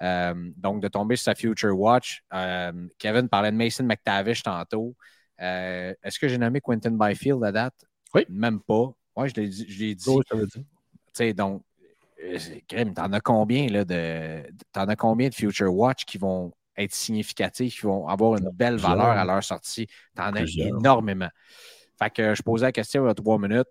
[0.02, 2.24] Euh, donc, de tomber sur sa Future Watch.
[2.34, 4.96] Euh, Kevin parlait de Mason McTavish tantôt.
[5.38, 7.86] Est-ce que j'ai nommé Quentin Byfield à date?
[8.14, 8.26] Oui.
[8.30, 8.92] Même pas.
[9.16, 9.96] Oui, je l'ai dit.
[9.96, 10.64] Tu
[11.14, 11.64] sais, donc,
[12.70, 14.44] Grim, t'en as combien là, de.
[14.72, 18.78] T'en as combien de Future Watch qui vont être significatifs, qui vont avoir une belle
[18.78, 19.88] valeur à leur sortie?
[20.16, 21.30] T'en as énormément.
[22.02, 23.70] Fait que je posais la question il y a trois minutes.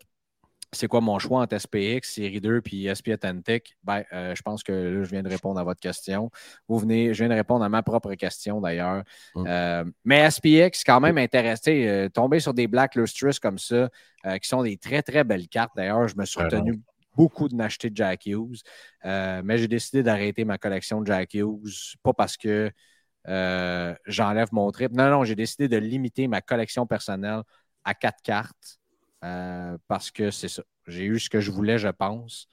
[0.73, 3.77] C'est quoi mon choix entre SPX, Série 2 puis SP Authentic?
[3.83, 6.31] Ben, euh, je pense que là, je viens de répondre à votre question.
[6.69, 9.03] Vous venez, je viens de répondre à ma propre question d'ailleurs.
[9.35, 9.47] Hum.
[9.49, 12.09] Euh, mais SPX, quand même intéressé.
[12.15, 13.89] tomber sur des Black Lustrous comme ça,
[14.25, 15.73] qui sont des très, très belles cartes.
[15.75, 16.81] D'ailleurs, je me suis retenu
[17.21, 18.63] beaucoup de m'acheter Jack Hughes.
[19.05, 22.71] Euh, mais j'ai décidé d'arrêter ma collection de Jack Hughes, pas parce que
[23.29, 24.93] euh, j'enlève mon trip.
[24.93, 27.43] Non, non, j'ai décidé de limiter ma collection personnelle
[27.85, 28.79] à quatre cartes
[29.23, 30.63] euh, parce que c'est ça.
[30.87, 32.49] J'ai eu ce que je voulais, je pense,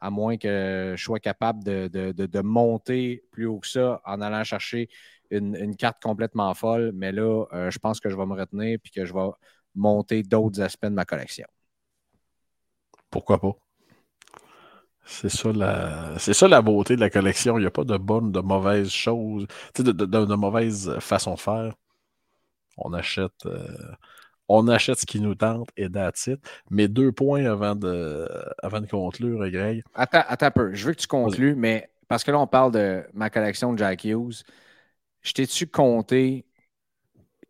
[0.00, 4.90] à moins que je sois capable de, monter plus haut que ça en allant chercher
[5.30, 6.92] une, une carte complètement folle.
[6.94, 9.30] Mais là, je pense que je vais me retenir et que je vais
[9.74, 11.46] monter d'autres aspects de ma collection.
[13.10, 13.56] Pourquoi pas?
[15.10, 16.14] C'est ça, la...
[16.18, 17.58] c'est ça la beauté de la collection.
[17.58, 21.40] Il n'y a pas de bonnes, de mauvaises choses, de, de, de, mauvaises façons de
[21.40, 21.74] faire.
[22.76, 23.92] On achète, euh,
[24.48, 26.30] on achète ce qui nous tente et that's
[26.70, 28.28] Mais deux points avant de,
[28.62, 29.82] avant de conclure, Greg.
[29.94, 30.74] Attends, attends un peu.
[30.74, 33.78] Je veux que tu conclues, mais parce que là, on parle de ma collection de
[33.78, 34.44] Jack Hughes.
[35.22, 36.46] Je t'ai-tu compté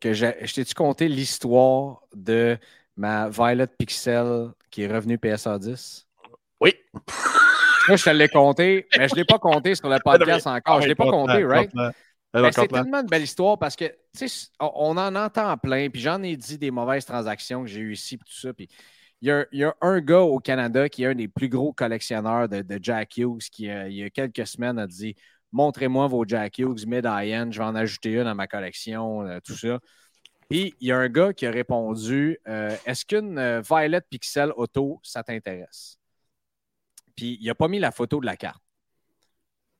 [0.00, 2.58] que je t'ai-tu compté l'histoire de
[2.96, 6.08] ma Violet Pixel qui est revenue PSA 10?
[6.62, 6.74] Oui.
[7.88, 10.80] Moi, je te l'ai compté, mais je ne l'ai pas compté sur le podcast encore.
[10.80, 11.70] Je ne l'ai pas compté, right?
[12.52, 13.86] c'est tellement une belle histoire parce que,
[14.16, 17.80] tu sais, on en entend plein, puis j'en ai dit des mauvaises transactions que j'ai
[17.80, 18.52] eues ici, puis tout ça.
[18.52, 18.68] Puis
[19.22, 22.78] il y, a, un gars au Canada qui est un des plus gros collectionneurs de,
[22.80, 25.14] Jack Hughes qui, euh, il y a quelques semaines, a dit
[25.52, 29.56] Montrez-moi vos Jack Hughes mid-high-end, je vais en ajouter une à ma collection, euh, tout
[29.56, 29.78] ça.
[30.48, 35.00] Puis il y a un gars qui a répondu euh, Est-ce qu'une Violet Pixel Auto,
[35.02, 35.99] ça t'intéresse
[37.16, 38.62] puis il n'a pas mis la photo de la carte.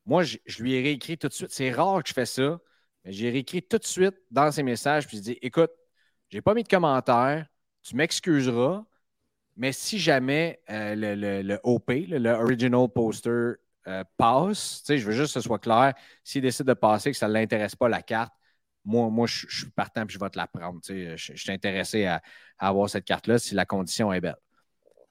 [0.07, 1.51] Moi, je, lui ai réécrit tout de suite.
[1.51, 2.59] C'est rare que je fais ça.
[3.05, 5.70] J'ai réécrit tout de suite dans ses messages, puis j'ai dit Écoute,
[6.31, 7.47] j'ai pas mis de commentaires,
[7.82, 8.85] tu m'excuseras,
[9.57, 13.52] mais si jamais euh, le, OP, le, Original Poster,
[13.86, 17.28] euh, passe, je veux juste que ce soit clair, s'il décide de passer, que ça
[17.28, 18.32] ne l'intéresse pas la carte,
[18.85, 20.81] moi, moi je, suis partant et je vais te la prendre.
[20.86, 22.23] Je, je, suis intéressé à,
[22.59, 24.36] avoir cette carte-là si la condition est belle.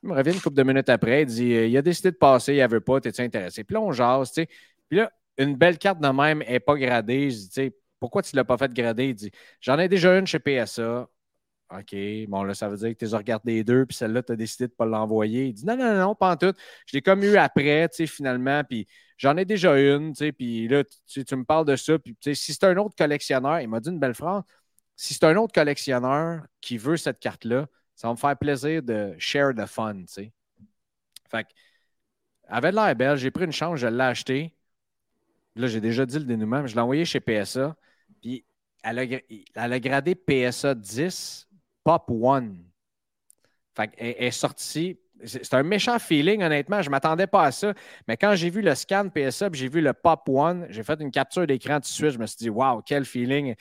[0.04, 2.56] Il me revient une couple de minutes après, il dit Il a décidé de passer,
[2.56, 3.64] il veut pas, t'es-tu intéressé?
[3.64, 4.50] Puis là, on jase, tu sais.
[4.90, 7.32] Puis là, une belle carte de même n'est pas gradée.
[7.32, 9.10] Je dis, tu sais, pourquoi tu ne l'as pas fait grader?
[9.10, 9.32] Il dit
[9.62, 11.08] J'en ai déjà une chez PSA.
[11.72, 11.96] OK,
[12.28, 14.32] bon, là, ça veut dire que tu les as regardé les deux, puis celle-là, tu
[14.32, 15.48] as décidé de ne pas l'envoyer.
[15.48, 16.54] Il dit non, non, non, pas en tout.
[16.88, 20.32] Je l'ai comme eu après, tu sais, finalement, puis j'en ai déjà une, tu sais,
[20.32, 23.60] puis là, tu, me parles de ça, puis tu sais, si c'est un autre collectionneur,
[23.62, 24.42] il m'a dit une belle phrase,
[24.96, 27.68] si c'est un autre collectionneur qui veut cette carte-là,
[28.00, 30.32] ça va me faire plaisir de share the fun, tu sais.
[31.30, 31.50] Fait que,
[32.48, 34.56] avait de l'air belle, j'ai pris une chance, je l'ai acheté.
[35.58, 37.76] Là, j'ai déjà dit le dénouement, mais je l'ai envoyé chez PSA,
[38.22, 38.46] puis
[38.84, 41.50] elle a, elle gradé PSA 10
[41.84, 42.64] Pop One.
[43.76, 44.98] Fait elle est sortie.
[45.26, 46.82] C'est un méchant feeling, honnêtement.
[46.82, 47.74] Je ne m'attendais pas à ça.
[48.08, 51.12] Mais quand j'ai vu le scan PSA, j'ai vu le Pop One, j'ai fait une
[51.12, 52.12] capture d'écran tout de suite.
[52.12, 53.56] Je me suis dit, waouh, quel feeling.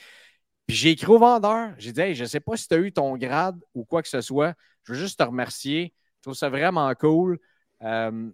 [0.69, 1.71] Puis j'ai écrit au vendeur.
[1.79, 4.03] J'ai dit, hey, je ne sais pas si tu as eu ton grade ou quoi
[4.03, 4.53] que ce soit.
[4.83, 5.95] Je veux juste te remercier.
[6.17, 7.39] Je trouve ça vraiment cool.
[7.81, 8.29] Euh,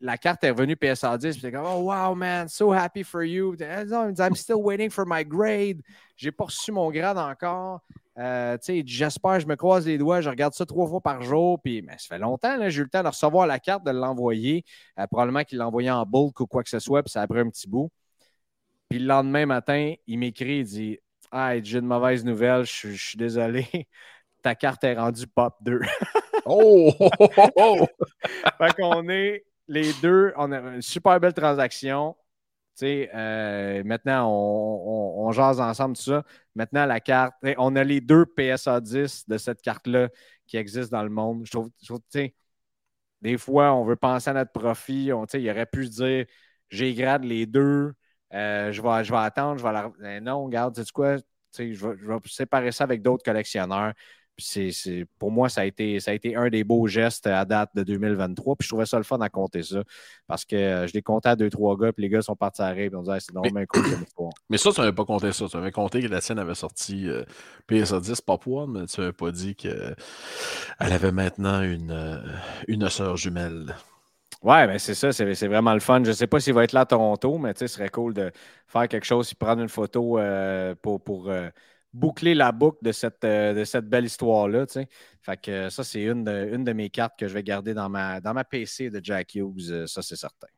[0.00, 1.38] la carte est revenue PSA 10.
[1.38, 3.56] Puis comme, oh wow, man, so happy for you.
[3.60, 5.82] I'm still waiting for my grade.
[6.16, 7.80] J'ai pas reçu mon grade encore.
[8.16, 8.56] Euh,
[8.86, 11.60] J'espère, je me croise les doigts, je regarde ça trois fois par jour.
[11.60, 14.64] Puis, ça fait longtemps, j'ai eu le temps de recevoir la carte, de l'envoyer.
[14.96, 17.26] Euh, probablement qu'il l'a envoyé en bulk ou quoi que ce soit, puis ça a
[17.26, 17.90] pris un petit bout.
[18.88, 20.98] Puis le lendemain matin, il m'écrit, il dit
[21.30, 23.66] Ah, j'ai une mauvaise nouvelle, je, suis désolé.
[24.42, 25.80] Ta carte est rendue pop 2.
[26.46, 26.92] oh!
[28.58, 32.16] fait qu'on est les deux, on a une super belle transaction.
[32.82, 36.24] Euh, maintenant, on, on, jase ensemble tout ça.
[36.54, 40.08] Maintenant, la carte, on a les deux PSA 10 de cette carte-là
[40.46, 41.42] qui existent dans le monde.
[41.44, 41.70] Je trouve,
[43.22, 45.12] des fois, on veut penser à notre profit.
[45.12, 46.26] On, il aurait pu se dire
[46.70, 47.92] j'ai grade les deux,
[48.34, 49.90] euh, je, vais, je vais attendre, je vais la.
[50.00, 51.16] Ben non, regarde, tu sais quoi?
[51.56, 53.92] Je vais, je vais séparer ça avec d'autres collectionneurs
[54.40, 57.70] c'est, pour moi, ça a, été, ça a été un des beaux gestes à date
[57.74, 58.56] de 2023.
[58.56, 59.82] Puis je trouvais ça le fun à compter ça.
[60.26, 62.62] Parce que euh, je l'ai compté à deux, trois gars, puis les gars sont partis
[62.62, 64.32] à rire, puis on disait, c'est normalement cool comme histoire.
[64.50, 65.46] Mais ça, tu n'avais pas compté ça.
[65.46, 67.24] Tu avais compté que la sienne avait sorti euh,
[67.66, 69.94] PSA 10 Pop One, mais tu n'avais pas dit qu'elle
[70.78, 72.18] avait maintenant une, euh,
[72.66, 73.76] une sœur jumelle.
[74.42, 76.02] Ouais, ben c'est ça, c'est, vraiment le fun.
[76.02, 78.32] Je ne sais pas s'il va être là à Toronto, mais ce serait cool de
[78.66, 80.18] faire quelque chose, prendre une photo
[80.82, 81.02] pour.
[81.02, 81.30] pour
[81.92, 84.66] boucler la boucle de cette, euh, de cette belle histoire-là.
[85.22, 87.74] Fait que euh, ça, c'est une de, une de mes cartes que je vais garder
[87.74, 90.48] dans ma, dans ma PC de Jack Hughes, euh, ça c'est certain.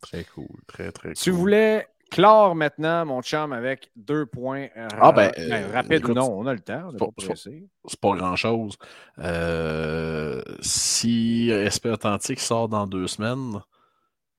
[0.00, 1.16] Très cool, très, très cool.
[1.16, 6.38] Tu voulais clore maintenant, mon chum, avec deux points ah, ben, ben rapides ou non,
[6.38, 8.76] on a le temps, C'est pas, grand-chose.
[10.60, 13.60] si SP Authentique sort dans deux semaines,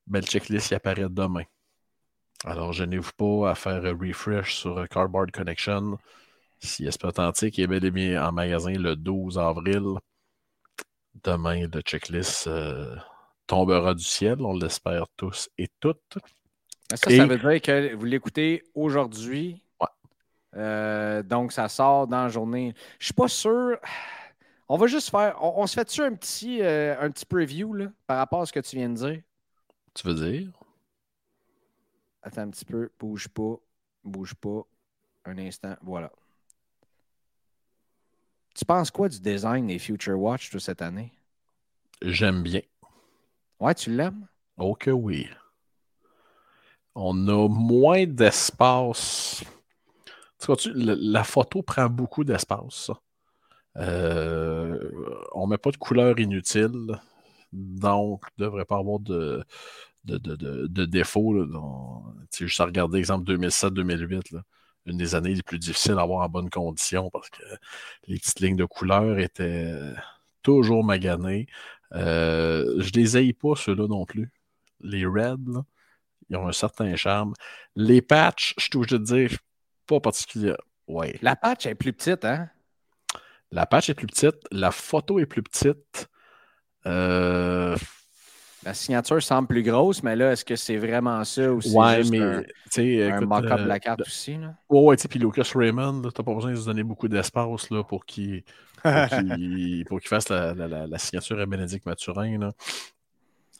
[0.07, 1.43] ben, le checklist y apparaît demain.
[2.45, 5.97] Alors, gênez-vous pas à faire un refresh sur Cardboard Connection.
[6.59, 9.97] Si SP Authentique est bel et bien en magasin le 12 avril,
[11.23, 12.95] demain, le checklist euh,
[13.47, 14.41] tombera du ciel.
[14.41, 16.17] On l'espère tous et toutes.
[16.89, 19.61] Ça, ça veut dire que vous l'écoutez aujourd'hui.
[20.55, 22.73] Euh, donc, ça sort dans la journée.
[22.99, 23.77] Je ne suis pas sûr.
[24.69, 25.37] On va juste faire.
[25.41, 28.59] On, se fait-tu un petit, euh, un petit preview là, par rapport à ce que
[28.59, 29.21] tu viens de dire?
[29.93, 30.49] Tu veux dire?
[32.23, 32.89] Attends un petit peu.
[32.99, 33.55] Bouge pas.
[34.03, 34.61] Bouge pas.
[35.25, 35.75] Un instant.
[35.81, 36.11] Voilà.
[38.55, 41.11] Tu penses quoi du design des Future Watch de cette année?
[42.01, 42.61] J'aime bien.
[43.59, 44.27] Ouais, tu l'aimes?
[44.57, 45.29] Ok, oui.
[46.99, 49.43] On a moins d'espace.
[50.39, 52.89] Tu la photo prend beaucoup d'espace.
[53.75, 54.79] Euh,
[55.33, 56.99] on ne met pas de couleur inutile.
[57.53, 59.43] Donc, il ne devrait pas avoir de,
[60.05, 61.35] de, de, défauts.
[62.31, 64.41] Tu juste à regarder, exemple, 2007-2008
[64.87, 67.43] une des années les plus difficiles à avoir en bonne condition parce que
[68.07, 69.71] les petites lignes de couleur étaient
[70.41, 71.45] toujours maganées.
[71.93, 74.31] Euh, je les aille pas, ceux-là non plus.
[74.81, 75.63] Les Reds,
[76.29, 77.33] ils ont un certain charme.
[77.75, 79.37] Les patchs, je touche de dire,
[79.85, 80.55] pas particulier.
[80.87, 81.17] Ouais.
[81.21, 82.49] La patch est plus petite, hein?
[83.51, 84.37] La patch est plus petite.
[84.51, 86.07] La photo est plus petite.
[86.85, 87.75] Euh,
[88.63, 91.97] la signature semble plus grosse, mais là, est-ce que c'est vraiment ça ou c'est ouais,
[91.97, 94.35] juste mais, un, un mock-up de la carte aussi?
[94.35, 94.55] Là?
[94.69, 98.05] Ouais, ouais, puis Lucas Raymond, t'as pas besoin de se donner beaucoup d'espace là, pour
[98.05, 98.43] qu'il
[98.83, 102.39] fasse la, la, la, signature à Bénédicte Mathurin.
[102.39, 102.53] Là.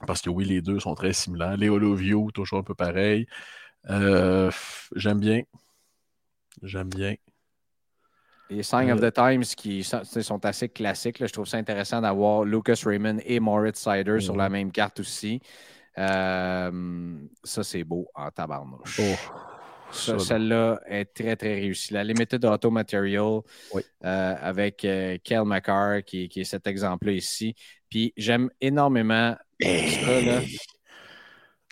[0.06, 1.58] Parce que oui, les deux sont très similaires.
[1.58, 3.26] Les Holovio, toujours un peu pareil.
[3.90, 4.52] Euh,
[4.96, 5.42] j'aime bien.
[6.62, 7.16] J'aime bien.
[8.50, 11.18] Les Sign of the Times qui sont, sont assez classiques.
[11.20, 15.42] Je trouve ça intéressant d'avoir Lucas Raymond et Moritz Sider sur la même carte aussi.
[15.98, 19.02] Euh, ça, c'est beau en tabarnouche.
[19.02, 21.94] Oh, Celle-là est très, très réussie.
[21.94, 23.40] La Limited Auto Material
[23.74, 23.82] Oui.
[24.06, 27.56] euh, avec euh, Kel McCarr, qui, qui est cet exemple-là ici.
[27.90, 30.42] Puis j'aime énormément ça, là.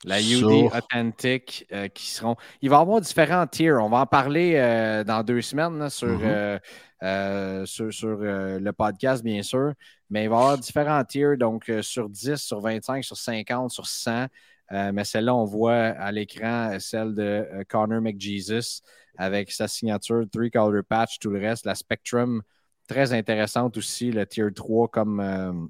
[0.03, 0.43] La UD.
[0.71, 2.35] Authentic euh, qui seront.
[2.61, 3.83] Il va y avoir différents tiers.
[3.83, 6.59] On va en parler euh, dans deux semaines là, sur, Mhm.
[7.03, 9.73] euh, sur, sur, euh, le podcast, bien sûr.
[10.11, 13.87] Mais il va y avoir différents tiers, donc sur 10, sur 25, sur 50, sur
[13.87, 14.27] 100.
[14.71, 18.81] Euh, mais celle-là, on voit à l'écran celle de Connor McJesus
[19.17, 21.65] avec sa signature, three color patch, tout le reste.
[21.65, 22.43] La Spectrum,
[22.87, 25.69] très intéressante aussi, le tier 3, comme,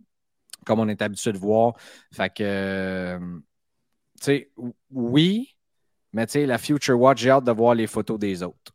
[0.65, 1.73] comme on est habitué de voir.
[2.11, 3.19] Fait que, euh,
[4.19, 4.51] tu sais,
[4.91, 5.55] oui,
[6.13, 8.73] mais tu sais, la Future Watch, j'ai hâte de voir les photos des autres.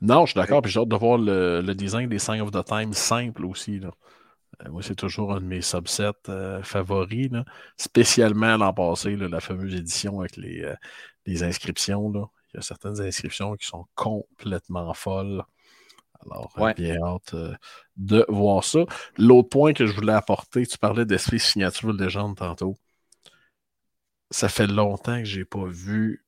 [0.00, 0.62] Non, je suis d'accord.
[0.62, 3.78] Puis j'ai hâte de voir le, le design des Sign of the Time simple aussi.
[3.80, 3.90] là.
[4.64, 7.30] Euh, moi, c'est toujours un de mes subsets euh, favoris.
[7.30, 7.44] là.
[7.76, 10.74] Spécialement l'an passé, là, la fameuse édition avec les, euh,
[11.26, 12.10] les inscriptions.
[12.10, 12.26] Là.
[12.52, 15.42] Il y a certaines inscriptions qui sont complètement folles.
[16.24, 16.74] Alors, euh, Ouais.
[16.74, 17.54] bien hâte euh,
[17.96, 18.80] de voir ça.
[19.16, 22.76] L'autre point que je voulais apporter, tu parlais d'esprit signature de légende tantôt.
[24.30, 26.24] Ça fait longtemps que j'ai pas vu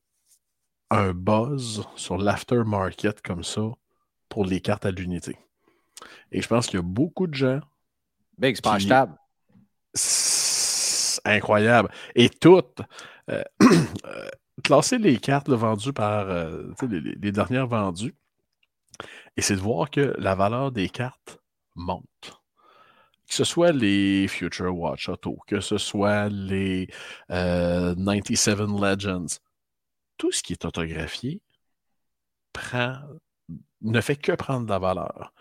[0.89, 3.61] un buzz sur l'aftermarket comme ça
[4.29, 5.37] pour les cartes à l'unité.
[6.31, 7.61] Et je pense qu'il y a beaucoup de gens.
[8.37, 8.89] Big, c'est pas Qui-
[11.25, 11.89] incroyable.
[12.15, 12.81] Et toutes,
[13.29, 13.43] euh,
[14.63, 18.13] classer les cartes là, vendues par euh, les dernières vendues,
[19.37, 21.39] et c'est de voir que la valeur des cartes
[21.75, 22.41] monte.
[23.27, 26.87] Que ce soit les Future Watch Auto, que ce soit les
[27.31, 29.39] euh, 97 Legends,
[30.17, 31.41] tout ce qui est autographié
[32.51, 32.99] prend,
[33.81, 35.33] ne fait que prendre de la valeur.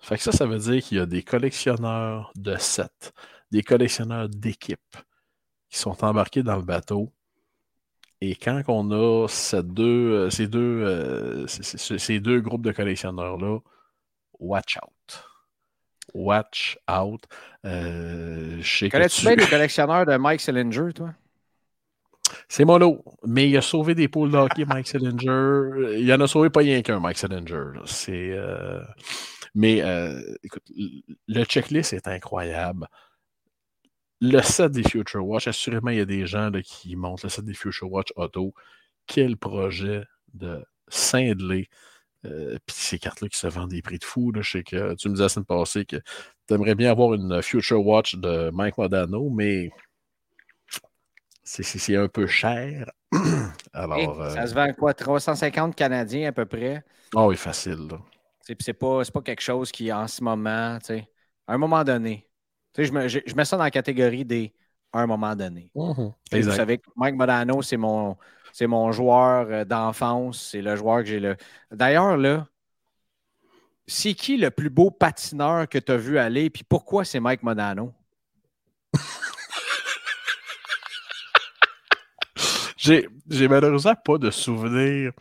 [0.00, 3.12] Fait que ça, ça veut dire qu'il y a des collectionneurs de sets,
[3.50, 4.96] des collectionneurs d'équipes
[5.68, 7.12] qui sont embarqués dans le bateau.
[8.20, 9.82] Et quand on a ces deux,
[10.12, 13.58] euh, ces deux, euh, ces- ces- ces deux groupes de collectionneurs-là,
[14.38, 15.24] watch out.
[16.12, 17.24] Watch out.
[17.64, 18.60] Euh,
[18.90, 21.14] Connais-tu tu- bien les collectionneurs de Mike Sillinger, toi?
[22.48, 23.02] C'est mon lot.
[23.26, 25.98] Mais il a sauvé des poules de hockey, Mike Sillinger.
[25.98, 27.18] Il en a sauvé pas rien qu'un, Mike.
[27.86, 28.32] C'est.
[28.32, 28.80] euh,
[29.54, 29.78] Mais
[30.42, 30.62] écoute,
[31.28, 32.86] le checklist est incroyable.
[34.20, 37.30] Le set des Future Watch, assurément, il y a des gens là, qui montrent le
[37.30, 38.54] set des Future Watch Auto.
[39.06, 41.68] Quel projet de cinglé.
[42.26, 44.32] Euh, Puis ces cartes-là qui se vendent des prix de fou.
[44.32, 44.42] là.
[44.42, 45.96] Je sais que tu me disais la semaine passée que
[46.48, 49.70] tu aimerais bien avoir une Future Watch de Mike Modano, mais
[51.42, 52.90] c'est- un peu cher.
[53.72, 54.94] Alors, euh, Ça se vend quoi?
[54.94, 56.84] 350 Canadiens à peu près.
[57.16, 57.88] ah oui, facile.
[58.58, 62.29] C'est pas, pas quelque chose qui, en ce moment, à un moment donné,
[62.72, 64.54] tu sais, je, me, je, je mets ça dans la catégorie des
[64.92, 65.70] à un moment donné.
[65.74, 65.82] Tu
[66.32, 68.16] sais, Vous savez que Mike Modano, c'est mon,
[68.52, 70.48] c'est mon joueur euh, d'enfance.
[70.50, 71.36] C'est le joueur que j'ai le.
[71.70, 72.46] D'ailleurs, là,
[73.86, 76.50] c'est qui le plus beau patineur que tu as vu aller?
[76.50, 77.92] Puis pourquoi c'est Mike Modano?
[82.76, 85.12] J'ai j'ai malheureusement pas de souvenir.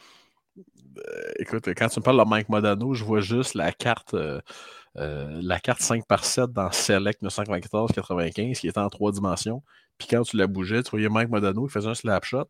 [0.97, 4.39] Euh, écoute, quand tu me parles de Mike Modano, je vois juste la carte, euh,
[4.97, 9.63] euh, la carte 5 par 7 dans Select 994-95 qui était en trois dimensions.
[9.97, 12.49] Puis quand tu la bougeais, tu voyais Mike Modano, il faisait un slap shot,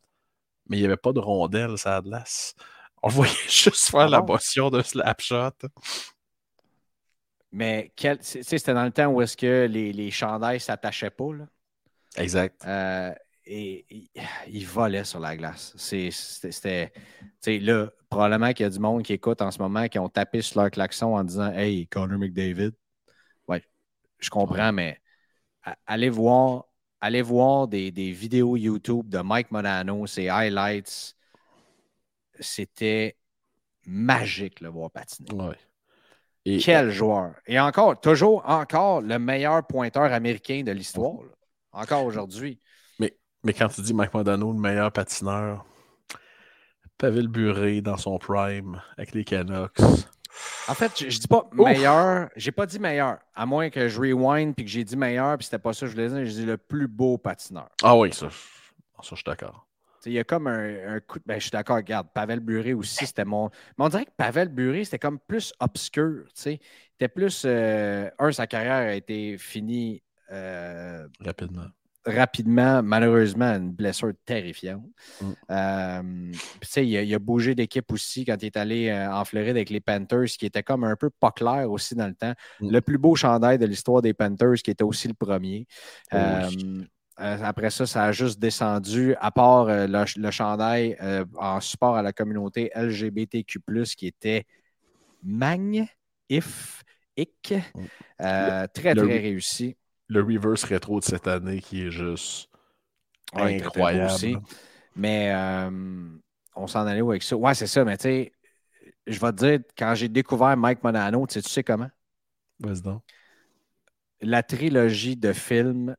[0.67, 2.55] mais il n'y avait pas de rondelle, ça a de l'as.
[3.01, 5.51] On voyait juste faire Ah la motion de slap shot.
[7.51, 7.91] Mais
[8.21, 11.33] c'était dans le temps où est-ce que les, les chandails ne s'attachaient pas.
[11.33, 11.45] Là?
[12.17, 12.63] Exact.
[12.65, 13.13] Euh,
[13.49, 14.09] et il,
[14.47, 15.73] il volait sur la glace.
[15.76, 16.91] C'était.
[16.91, 16.91] tu
[17.41, 20.07] sais, Là, probablement qu'il y a du monde qui écoute en ce moment qui ont
[20.07, 22.71] tapé sur leur klaxon en disant Hey, Connor McDavid.
[23.47, 23.63] Ouais,
[24.19, 25.01] je comprends, mais
[25.88, 26.65] allez voir,
[27.01, 31.15] allez voir des, des vidéos YouTube de Mike Modano, ses highlights.
[32.39, 33.17] C'était
[33.85, 35.34] magique le voir patiner.
[35.34, 35.57] Ouais.
[36.45, 37.34] Et, Quel joueur!
[37.47, 41.17] Et encore, toujours, encore le meilleur pointeur américain de l'histoire.
[41.71, 42.59] Encore aujourd'hui.
[43.43, 45.65] Mais quand tu dis Mike Modano, le meilleur patineur,
[46.97, 49.79] Pavel Buré dans son prime avec les Canucks.
[50.67, 53.99] En fait, je, je dis pas meilleur, j'ai pas dit meilleur, à moins que je
[53.99, 56.41] rewind puis que j'ai dit meilleur, puis c'était pas ça que je voulais dire, j'ai
[56.41, 57.69] dit le plus beau patineur.
[57.83, 59.65] Ah oui, ça, ça je suis d'accord.
[60.05, 61.23] Il y a comme un, un coup de.
[61.25, 63.49] Ben, je suis d'accord, regarde, Pavel Buré aussi, c'était mon.
[63.77, 66.23] Mais on dirait que Pavel Buré, c'était comme plus obscur.
[66.27, 66.59] Tu sais.
[66.93, 67.43] C'était plus.
[67.45, 70.01] euh, un, sa carrière a été finie
[70.31, 71.65] euh, Rapidement.
[72.10, 74.84] Rapidement, malheureusement, une blessure terrifiante.
[75.22, 75.31] Mm.
[75.52, 76.31] Euh,
[76.77, 79.69] il, a- il a bougé d'équipe aussi quand il est allé euh, en Floride avec
[79.69, 82.34] les Panthers, qui était comme un peu pas clair aussi dans le temps.
[82.60, 82.72] Mm.
[82.72, 85.65] Le plus beau chandail de l'histoire des Panthers, qui était aussi le premier.
[86.14, 86.18] Oh.
[86.18, 90.95] Euh, après ça, ça a juste descendu, à part le, le chandail
[91.38, 93.60] en support à la communauté LGBTQ,
[93.98, 94.45] qui était
[95.23, 95.90] magnifique.
[98.22, 99.76] Euh, très, le- très réussi.
[100.10, 102.49] Le reverse rétro de cette année qui est juste
[103.34, 104.06] Ouais, incroyable.
[104.06, 104.38] aussi.
[104.95, 105.69] Mais euh,
[106.56, 107.36] on s'en allait où avec ça?
[107.36, 108.34] Ouais, c'est ça, mais tu sais,
[109.07, 111.90] je vais te dire, quand j'ai découvert Mike Monano, tu sais, tu sais comment?
[112.60, 113.03] Vas-y donc.
[114.22, 115.94] La trilogie de films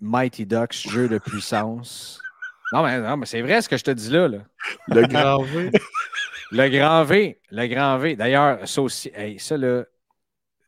[0.00, 2.20] Mighty Ducks, jeu de puissance.
[2.72, 4.28] Non, mais, non, mais c'est vrai ce que je te dis là.
[4.28, 4.38] là.
[4.88, 5.72] Le grand V.
[6.52, 8.16] Le grand V, le grand V.
[8.16, 9.84] D'ailleurs, ça aussi, hey, ça là,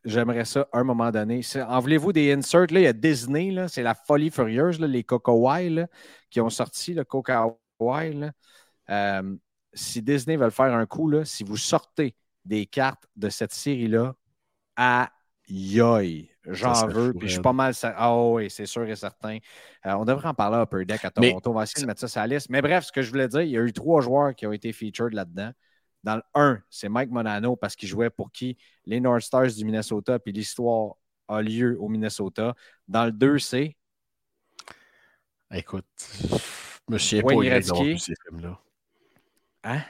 [0.05, 1.41] j'aimerais ça à un moment donné.
[1.67, 2.67] En voulez-vous des inserts?
[2.71, 5.59] Là, il y a Disney, là, c'est la folie furieuse, là, les Cocoa
[6.29, 7.47] qui ont sorti le Coca.
[8.89, 9.35] Euh,
[9.73, 12.15] si Disney veut le faire un coup, là, si vous sortez
[12.45, 14.15] des cartes de cette série-là,
[14.75, 17.73] aïe, j'en serait veux, puis je suis pas mal.
[17.83, 19.37] Ah oui, c'est sûr et certain.
[19.85, 21.51] Euh, on devrait en parler à Upper Deck à Mais- Toronto.
[21.51, 22.49] on va essayer de mettre ça sur la liste.
[22.49, 24.53] Mais bref, ce que je voulais dire, il y a eu trois joueurs qui ont
[24.53, 25.51] été featured là-dedans.
[26.03, 28.57] Dans le 1, c'est Mike Monano parce qu'il jouait pour qui?
[28.85, 30.95] Les North Stars du Minnesota, puis l'histoire
[31.27, 32.53] a lieu au Minnesota.
[32.87, 33.77] Dans le 2, c'est?
[35.51, 35.85] Écoute,
[36.19, 37.61] je me souviens pas
[37.97, 38.59] ces films-là.
[39.63, 39.81] Hein?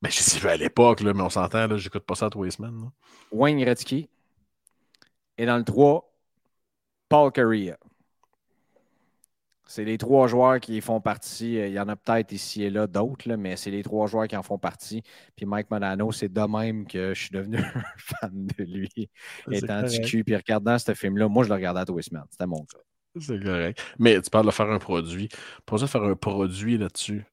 [0.00, 2.78] Ben, je sais, à l'époque, mais on s'entend, là, j'écoute pas ça tous les semaines.
[2.78, 2.92] là.
[3.32, 4.08] Wayne Gretzky.
[5.38, 6.12] Et dans le 3,
[7.08, 7.78] Paul Correa.
[9.66, 11.58] C'est les trois joueurs qui font partie.
[11.58, 14.06] Euh, Il y en a peut-être ici et là d'autres, là, mais c'est les trois
[14.06, 15.02] joueurs qui en font partie.
[15.36, 19.10] Puis Mike Monano, c'est de même que je suis devenu un fan de lui,
[19.48, 19.90] C'est étant correct.
[19.92, 20.24] du cul.
[20.24, 22.24] Puis regardant ce film-là, moi, je le regardais à tous les semaines.
[22.30, 22.78] C'était mon cas.
[23.20, 23.80] C'est correct.
[23.98, 25.28] Mais tu parles de faire un produit.
[25.66, 27.24] Pas de faire un produit là-dessus.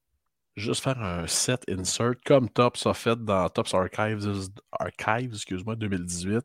[0.54, 6.40] Juste faire un set insert comme Tops a fait dans Tops Archives, Archives excuse-moi, 2018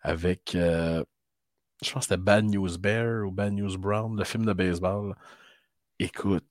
[0.00, 1.04] avec, euh,
[1.84, 5.14] je pense que c'était Bad News Bear ou Bad News Brown, le film de baseball.
[5.98, 6.44] Écoute,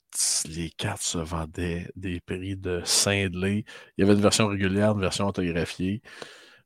[0.47, 3.65] les cartes se vendaient des prix de cinglés.
[3.97, 6.01] Il y avait une version régulière, une version autographiée.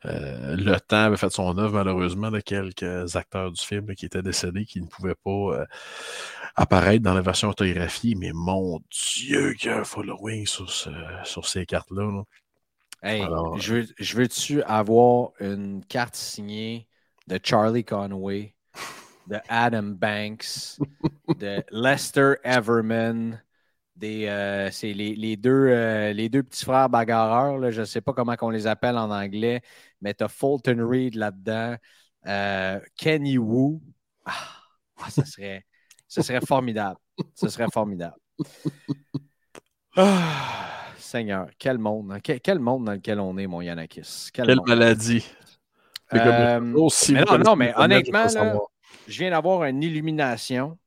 [0.06, 4.22] Euh, le temps avait fait son œuvre, malheureusement, de quelques acteurs du film qui étaient
[4.24, 5.32] décédés, qui ne pouvaient pas
[5.62, 5.66] euh,
[6.56, 8.16] apparaître dans la version autographiée.
[8.16, 10.90] Mais mon Dieu, qu'il y a un following sur, ce-
[11.26, 12.04] sur ces cartes-là.
[12.12, 12.24] là.
[13.02, 16.88] Hey, Alors, je veux- je veux-tu avoir une carte signée
[17.28, 18.56] de Charlie Conway,
[19.28, 20.78] de Adam Banks,
[21.40, 23.42] de Lester Everman,
[23.96, 27.86] des, euh, c'est les, les deux, euh, les deux petits frères bagarreurs, là, je ne
[27.86, 29.62] sais pas comment on les appelle en anglais,
[30.02, 31.76] mais tu as Fulton Reed là-dedans,
[32.26, 33.80] euh, Kenny Wu.
[34.26, 34.32] Ah,
[34.98, 35.66] ah, ça, serait,
[36.08, 37.00] ça serait formidable.
[37.36, 38.16] Ce serait formidable.
[39.96, 42.20] Ah, Seigneur, quel monde, hein?
[42.22, 44.30] quel, quel monde dans lequel on est, mon Yanakis?
[44.34, 44.68] Quel Quelle monde.
[44.68, 45.24] maladie.
[46.20, 46.60] Euh,
[47.14, 48.54] non, non, mais honnêtement, là,
[49.08, 50.78] je viens d'avoir une illumination.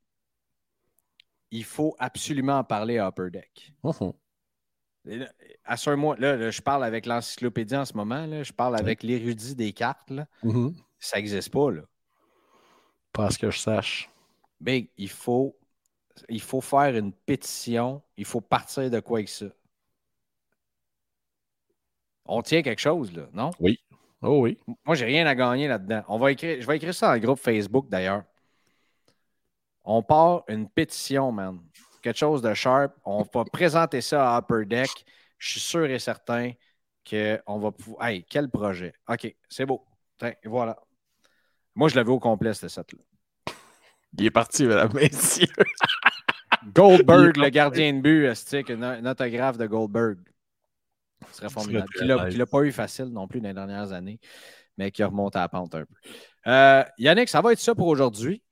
[1.50, 3.72] Il faut absolument en parler à Upper Deck.
[5.04, 5.26] Là,
[5.64, 9.54] Assure-moi, là, là, je parle avec l'encyclopédie en ce moment, là, je parle avec l'érudit
[9.54, 10.10] des cartes.
[10.10, 10.26] là.
[10.98, 11.70] Ça n'existe pas.
[11.70, 11.82] Là.
[13.12, 14.10] Pas à ce que je sache.
[14.60, 15.56] Big, il faut,
[16.28, 18.02] il faut faire une pétition.
[18.16, 19.46] Il faut partir de quoi avec ça?
[22.24, 23.50] On tient quelque chose, là, non?
[24.26, 24.58] Oh oui.
[24.84, 26.02] Moi, j'ai rien à gagner là-dedans.
[26.08, 28.24] On va écrire, je vais écrire ça dans le groupe Facebook d'ailleurs.
[29.84, 31.60] On part une pétition, man.
[32.02, 32.92] Quelque chose de sharp.
[33.04, 34.90] On va présenter ça à Upper Deck.
[35.38, 36.50] Je suis sûr et certain
[37.08, 38.08] qu'on va pouvoir.
[38.08, 38.94] Hey, quel projet.
[39.08, 39.86] OK, c'est beau.
[40.18, 40.76] Tiens, voilà.
[41.76, 43.54] Moi, je l'avais au complet, ce set-là.
[44.18, 45.46] Il est parti, mesdames, messieurs.
[46.74, 48.26] Goldberg, le gardien de but,
[48.70, 50.18] une, une autographe de Goldberg?
[51.30, 51.88] Ce serait formidable.
[52.30, 54.18] Qui l'a- pas eu facile non plus dans les dernières années,
[54.76, 55.86] mais qui a remonté à la pente un peu.
[56.46, 58.42] Euh, Yannick, ça va être ça pour aujourd'hui.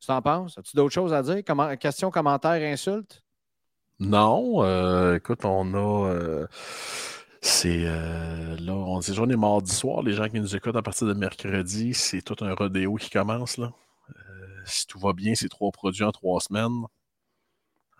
[0.00, 0.56] Tu t'en penses?
[0.58, 1.42] As-tu d'autres choses à dire?
[1.46, 3.22] Comment, questions, commentaires, insultes?
[3.98, 6.08] Non, euh, écoute, on a.
[6.08, 6.46] euh,
[7.42, 10.02] c'est euh, là, on c'est journée mardi soir.
[10.02, 13.58] Les gens qui nous écoutent à partir de mercredi, c'est tout un rodéo qui commence
[13.58, 13.72] là.
[14.64, 16.84] Si tout va bien, c'est trois produits en trois semaines.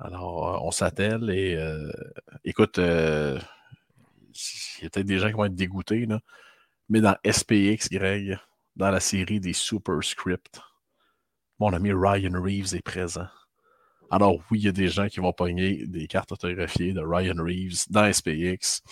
[0.03, 1.93] Alors, euh, on s'attelle et euh,
[2.45, 3.39] écoute, euh,
[4.79, 6.07] il y a peut-être des gens qui vont être dégoûtés,
[6.89, 8.39] mais dans SPX, Greg,
[8.77, 10.59] dans la série des Super Script,
[11.59, 13.29] mon ami Ryan Reeves est présent.
[14.11, 17.37] Alors oui, il y a des gens qui vont pogner des cartes autographiées de Ryan
[17.37, 18.83] Reeves dans SPX.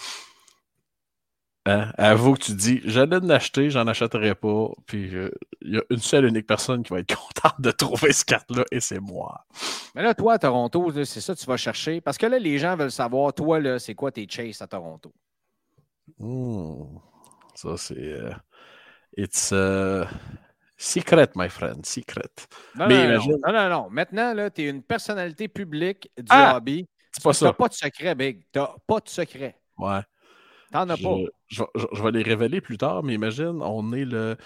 [1.68, 1.92] Hein?
[1.98, 4.68] Avoue que tu dis, j'allais l'acheter, j'en achèterai pas.
[4.86, 5.30] Puis euh,
[5.60, 8.64] il y a une seule unique personne qui va être contente de trouver ce carte-là,
[8.70, 9.44] et c'est moi.
[9.94, 12.00] Mais là, toi, à Toronto, c'est ça que tu vas chercher.
[12.00, 15.12] Parce que là, les gens veulent savoir, toi, là, c'est quoi tes chases à Toronto?
[16.18, 16.98] Hmm.
[17.54, 17.96] Ça, c'est.
[17.98, 18.32] Euh,
[19.16, 20.04] it's uh,
[20.76, 22.30] secret, my friend, secret.
[22.76, 23.90] Non, Mais non, imagine- non, non, non.
[23.90, 26.56] Maintenant, là, tu es une personnalité publique du Ah!
[26.56, 26.86] hobby.
[27.12, 27.52] C'est pas Tu n'as ça.
[27.54, 28.40] pas de secret, Big.
[28.52, 29.56] Tu n'as pas de secret.
[29.76, 30.00] Ouais.
[30.72, 31.16] T'en as Je, pas.
[31.48, 34.36] Je- je- je vais les révéler plus tard, mais imagine, on est le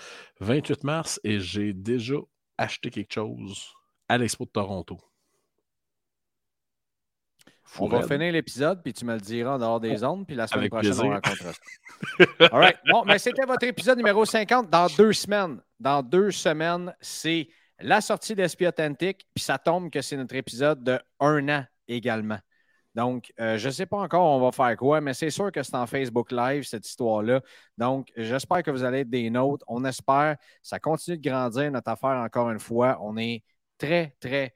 [0.41, 2.15] 28 mars et j'ai déjà
[2.59, 3.73] acheté quelque chose
[4.09, 4.99] à l'Expo de Toronto.
[7.65, 10.37] Fou On va finir l'épisode, puis tu me le diras en dehors des ondes, puis
[10.37, 11.53] la semaine Avec prochaine, on rencontrera.
[12.53, 12.77] All right.
[12.91, 15.61] Bon, mais c'était votre épisode numéro 50 dans deux semaines.
[15.81, 17.49] Dans deux semaines, c'est
[17.81, 22.39] la sortie d'Esprit Authentique, puis ça tombe que c'est notre épisode de un an également.
[22.94, 25.62] Donc, euh, je ne sais pas encore on va faire quoi, mais c'est sûr que
[25.62, 27.40] c'est en Facebook Live, cette histoire-là.
[27.78, 29.64] Donc, j'espère que vous allez être des nôtres.
[29.69, 30.36] On espère.
[30.62, 32.98] Ça continue de grandir, notre affaire, encore une fois.
[33.01, 33.43] On est
[33.78, 34.55] très, très,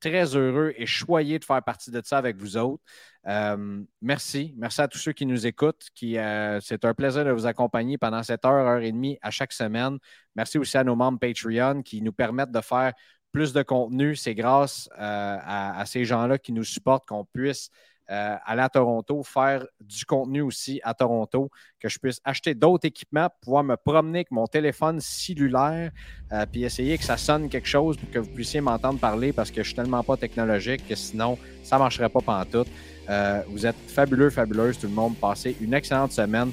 [0.00, 2.82] très heureux et choyé de faire partie de ça avec vous autres.
[3.26, 4.54] Euh, merci.
[4.56, 5.86] Merci à tous ceux qui nous écoutent.
[5.94, 9.30] Qui, euh, c'est un plaisir de vous accompagner pendant cette heure, heure et demie à
[9.30, 9.98] chaque semaine.
[10.34, 12.92] Merci aussi à nos membres Patreon qui nous permettent de faire
[13.32, 14.16] plus de contenu.
[14.16, 17.70] C'est grâce euh, à, ces gens-là qui nous supportent qu'on puisse
[18.08, 21.50] euh, aller à Toronto, faire du contenu aussi à Toronto,
[21.80, 25.90] que je puisse acheter d'autres équipements, pouvoir me promener avec mon téléphone cellulaire,
[26.32, 29.50] euh, puis essayer que ça sonne quelque chose pour que vous puissiez m'entendre parler parce
[29.50, 32.68] que je suis tellement pas technologique que sinon, ça ne marcherait pas pantoute.
[33.10, 35.16] Euh, vous êtes fabuleux, fabuleuse, tout le monde.
[35.16, 36.52] Passez une excellente semaine.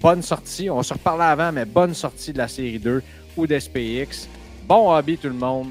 [0.00, 0.70] Bonne sortie.
[0.70, 3.02] On se reparle avant, mais bonne sortie de la série 2
[3.36, 4.26] ou d'SPX.
[4.66, 5.70] Bon hobby, tout le monde.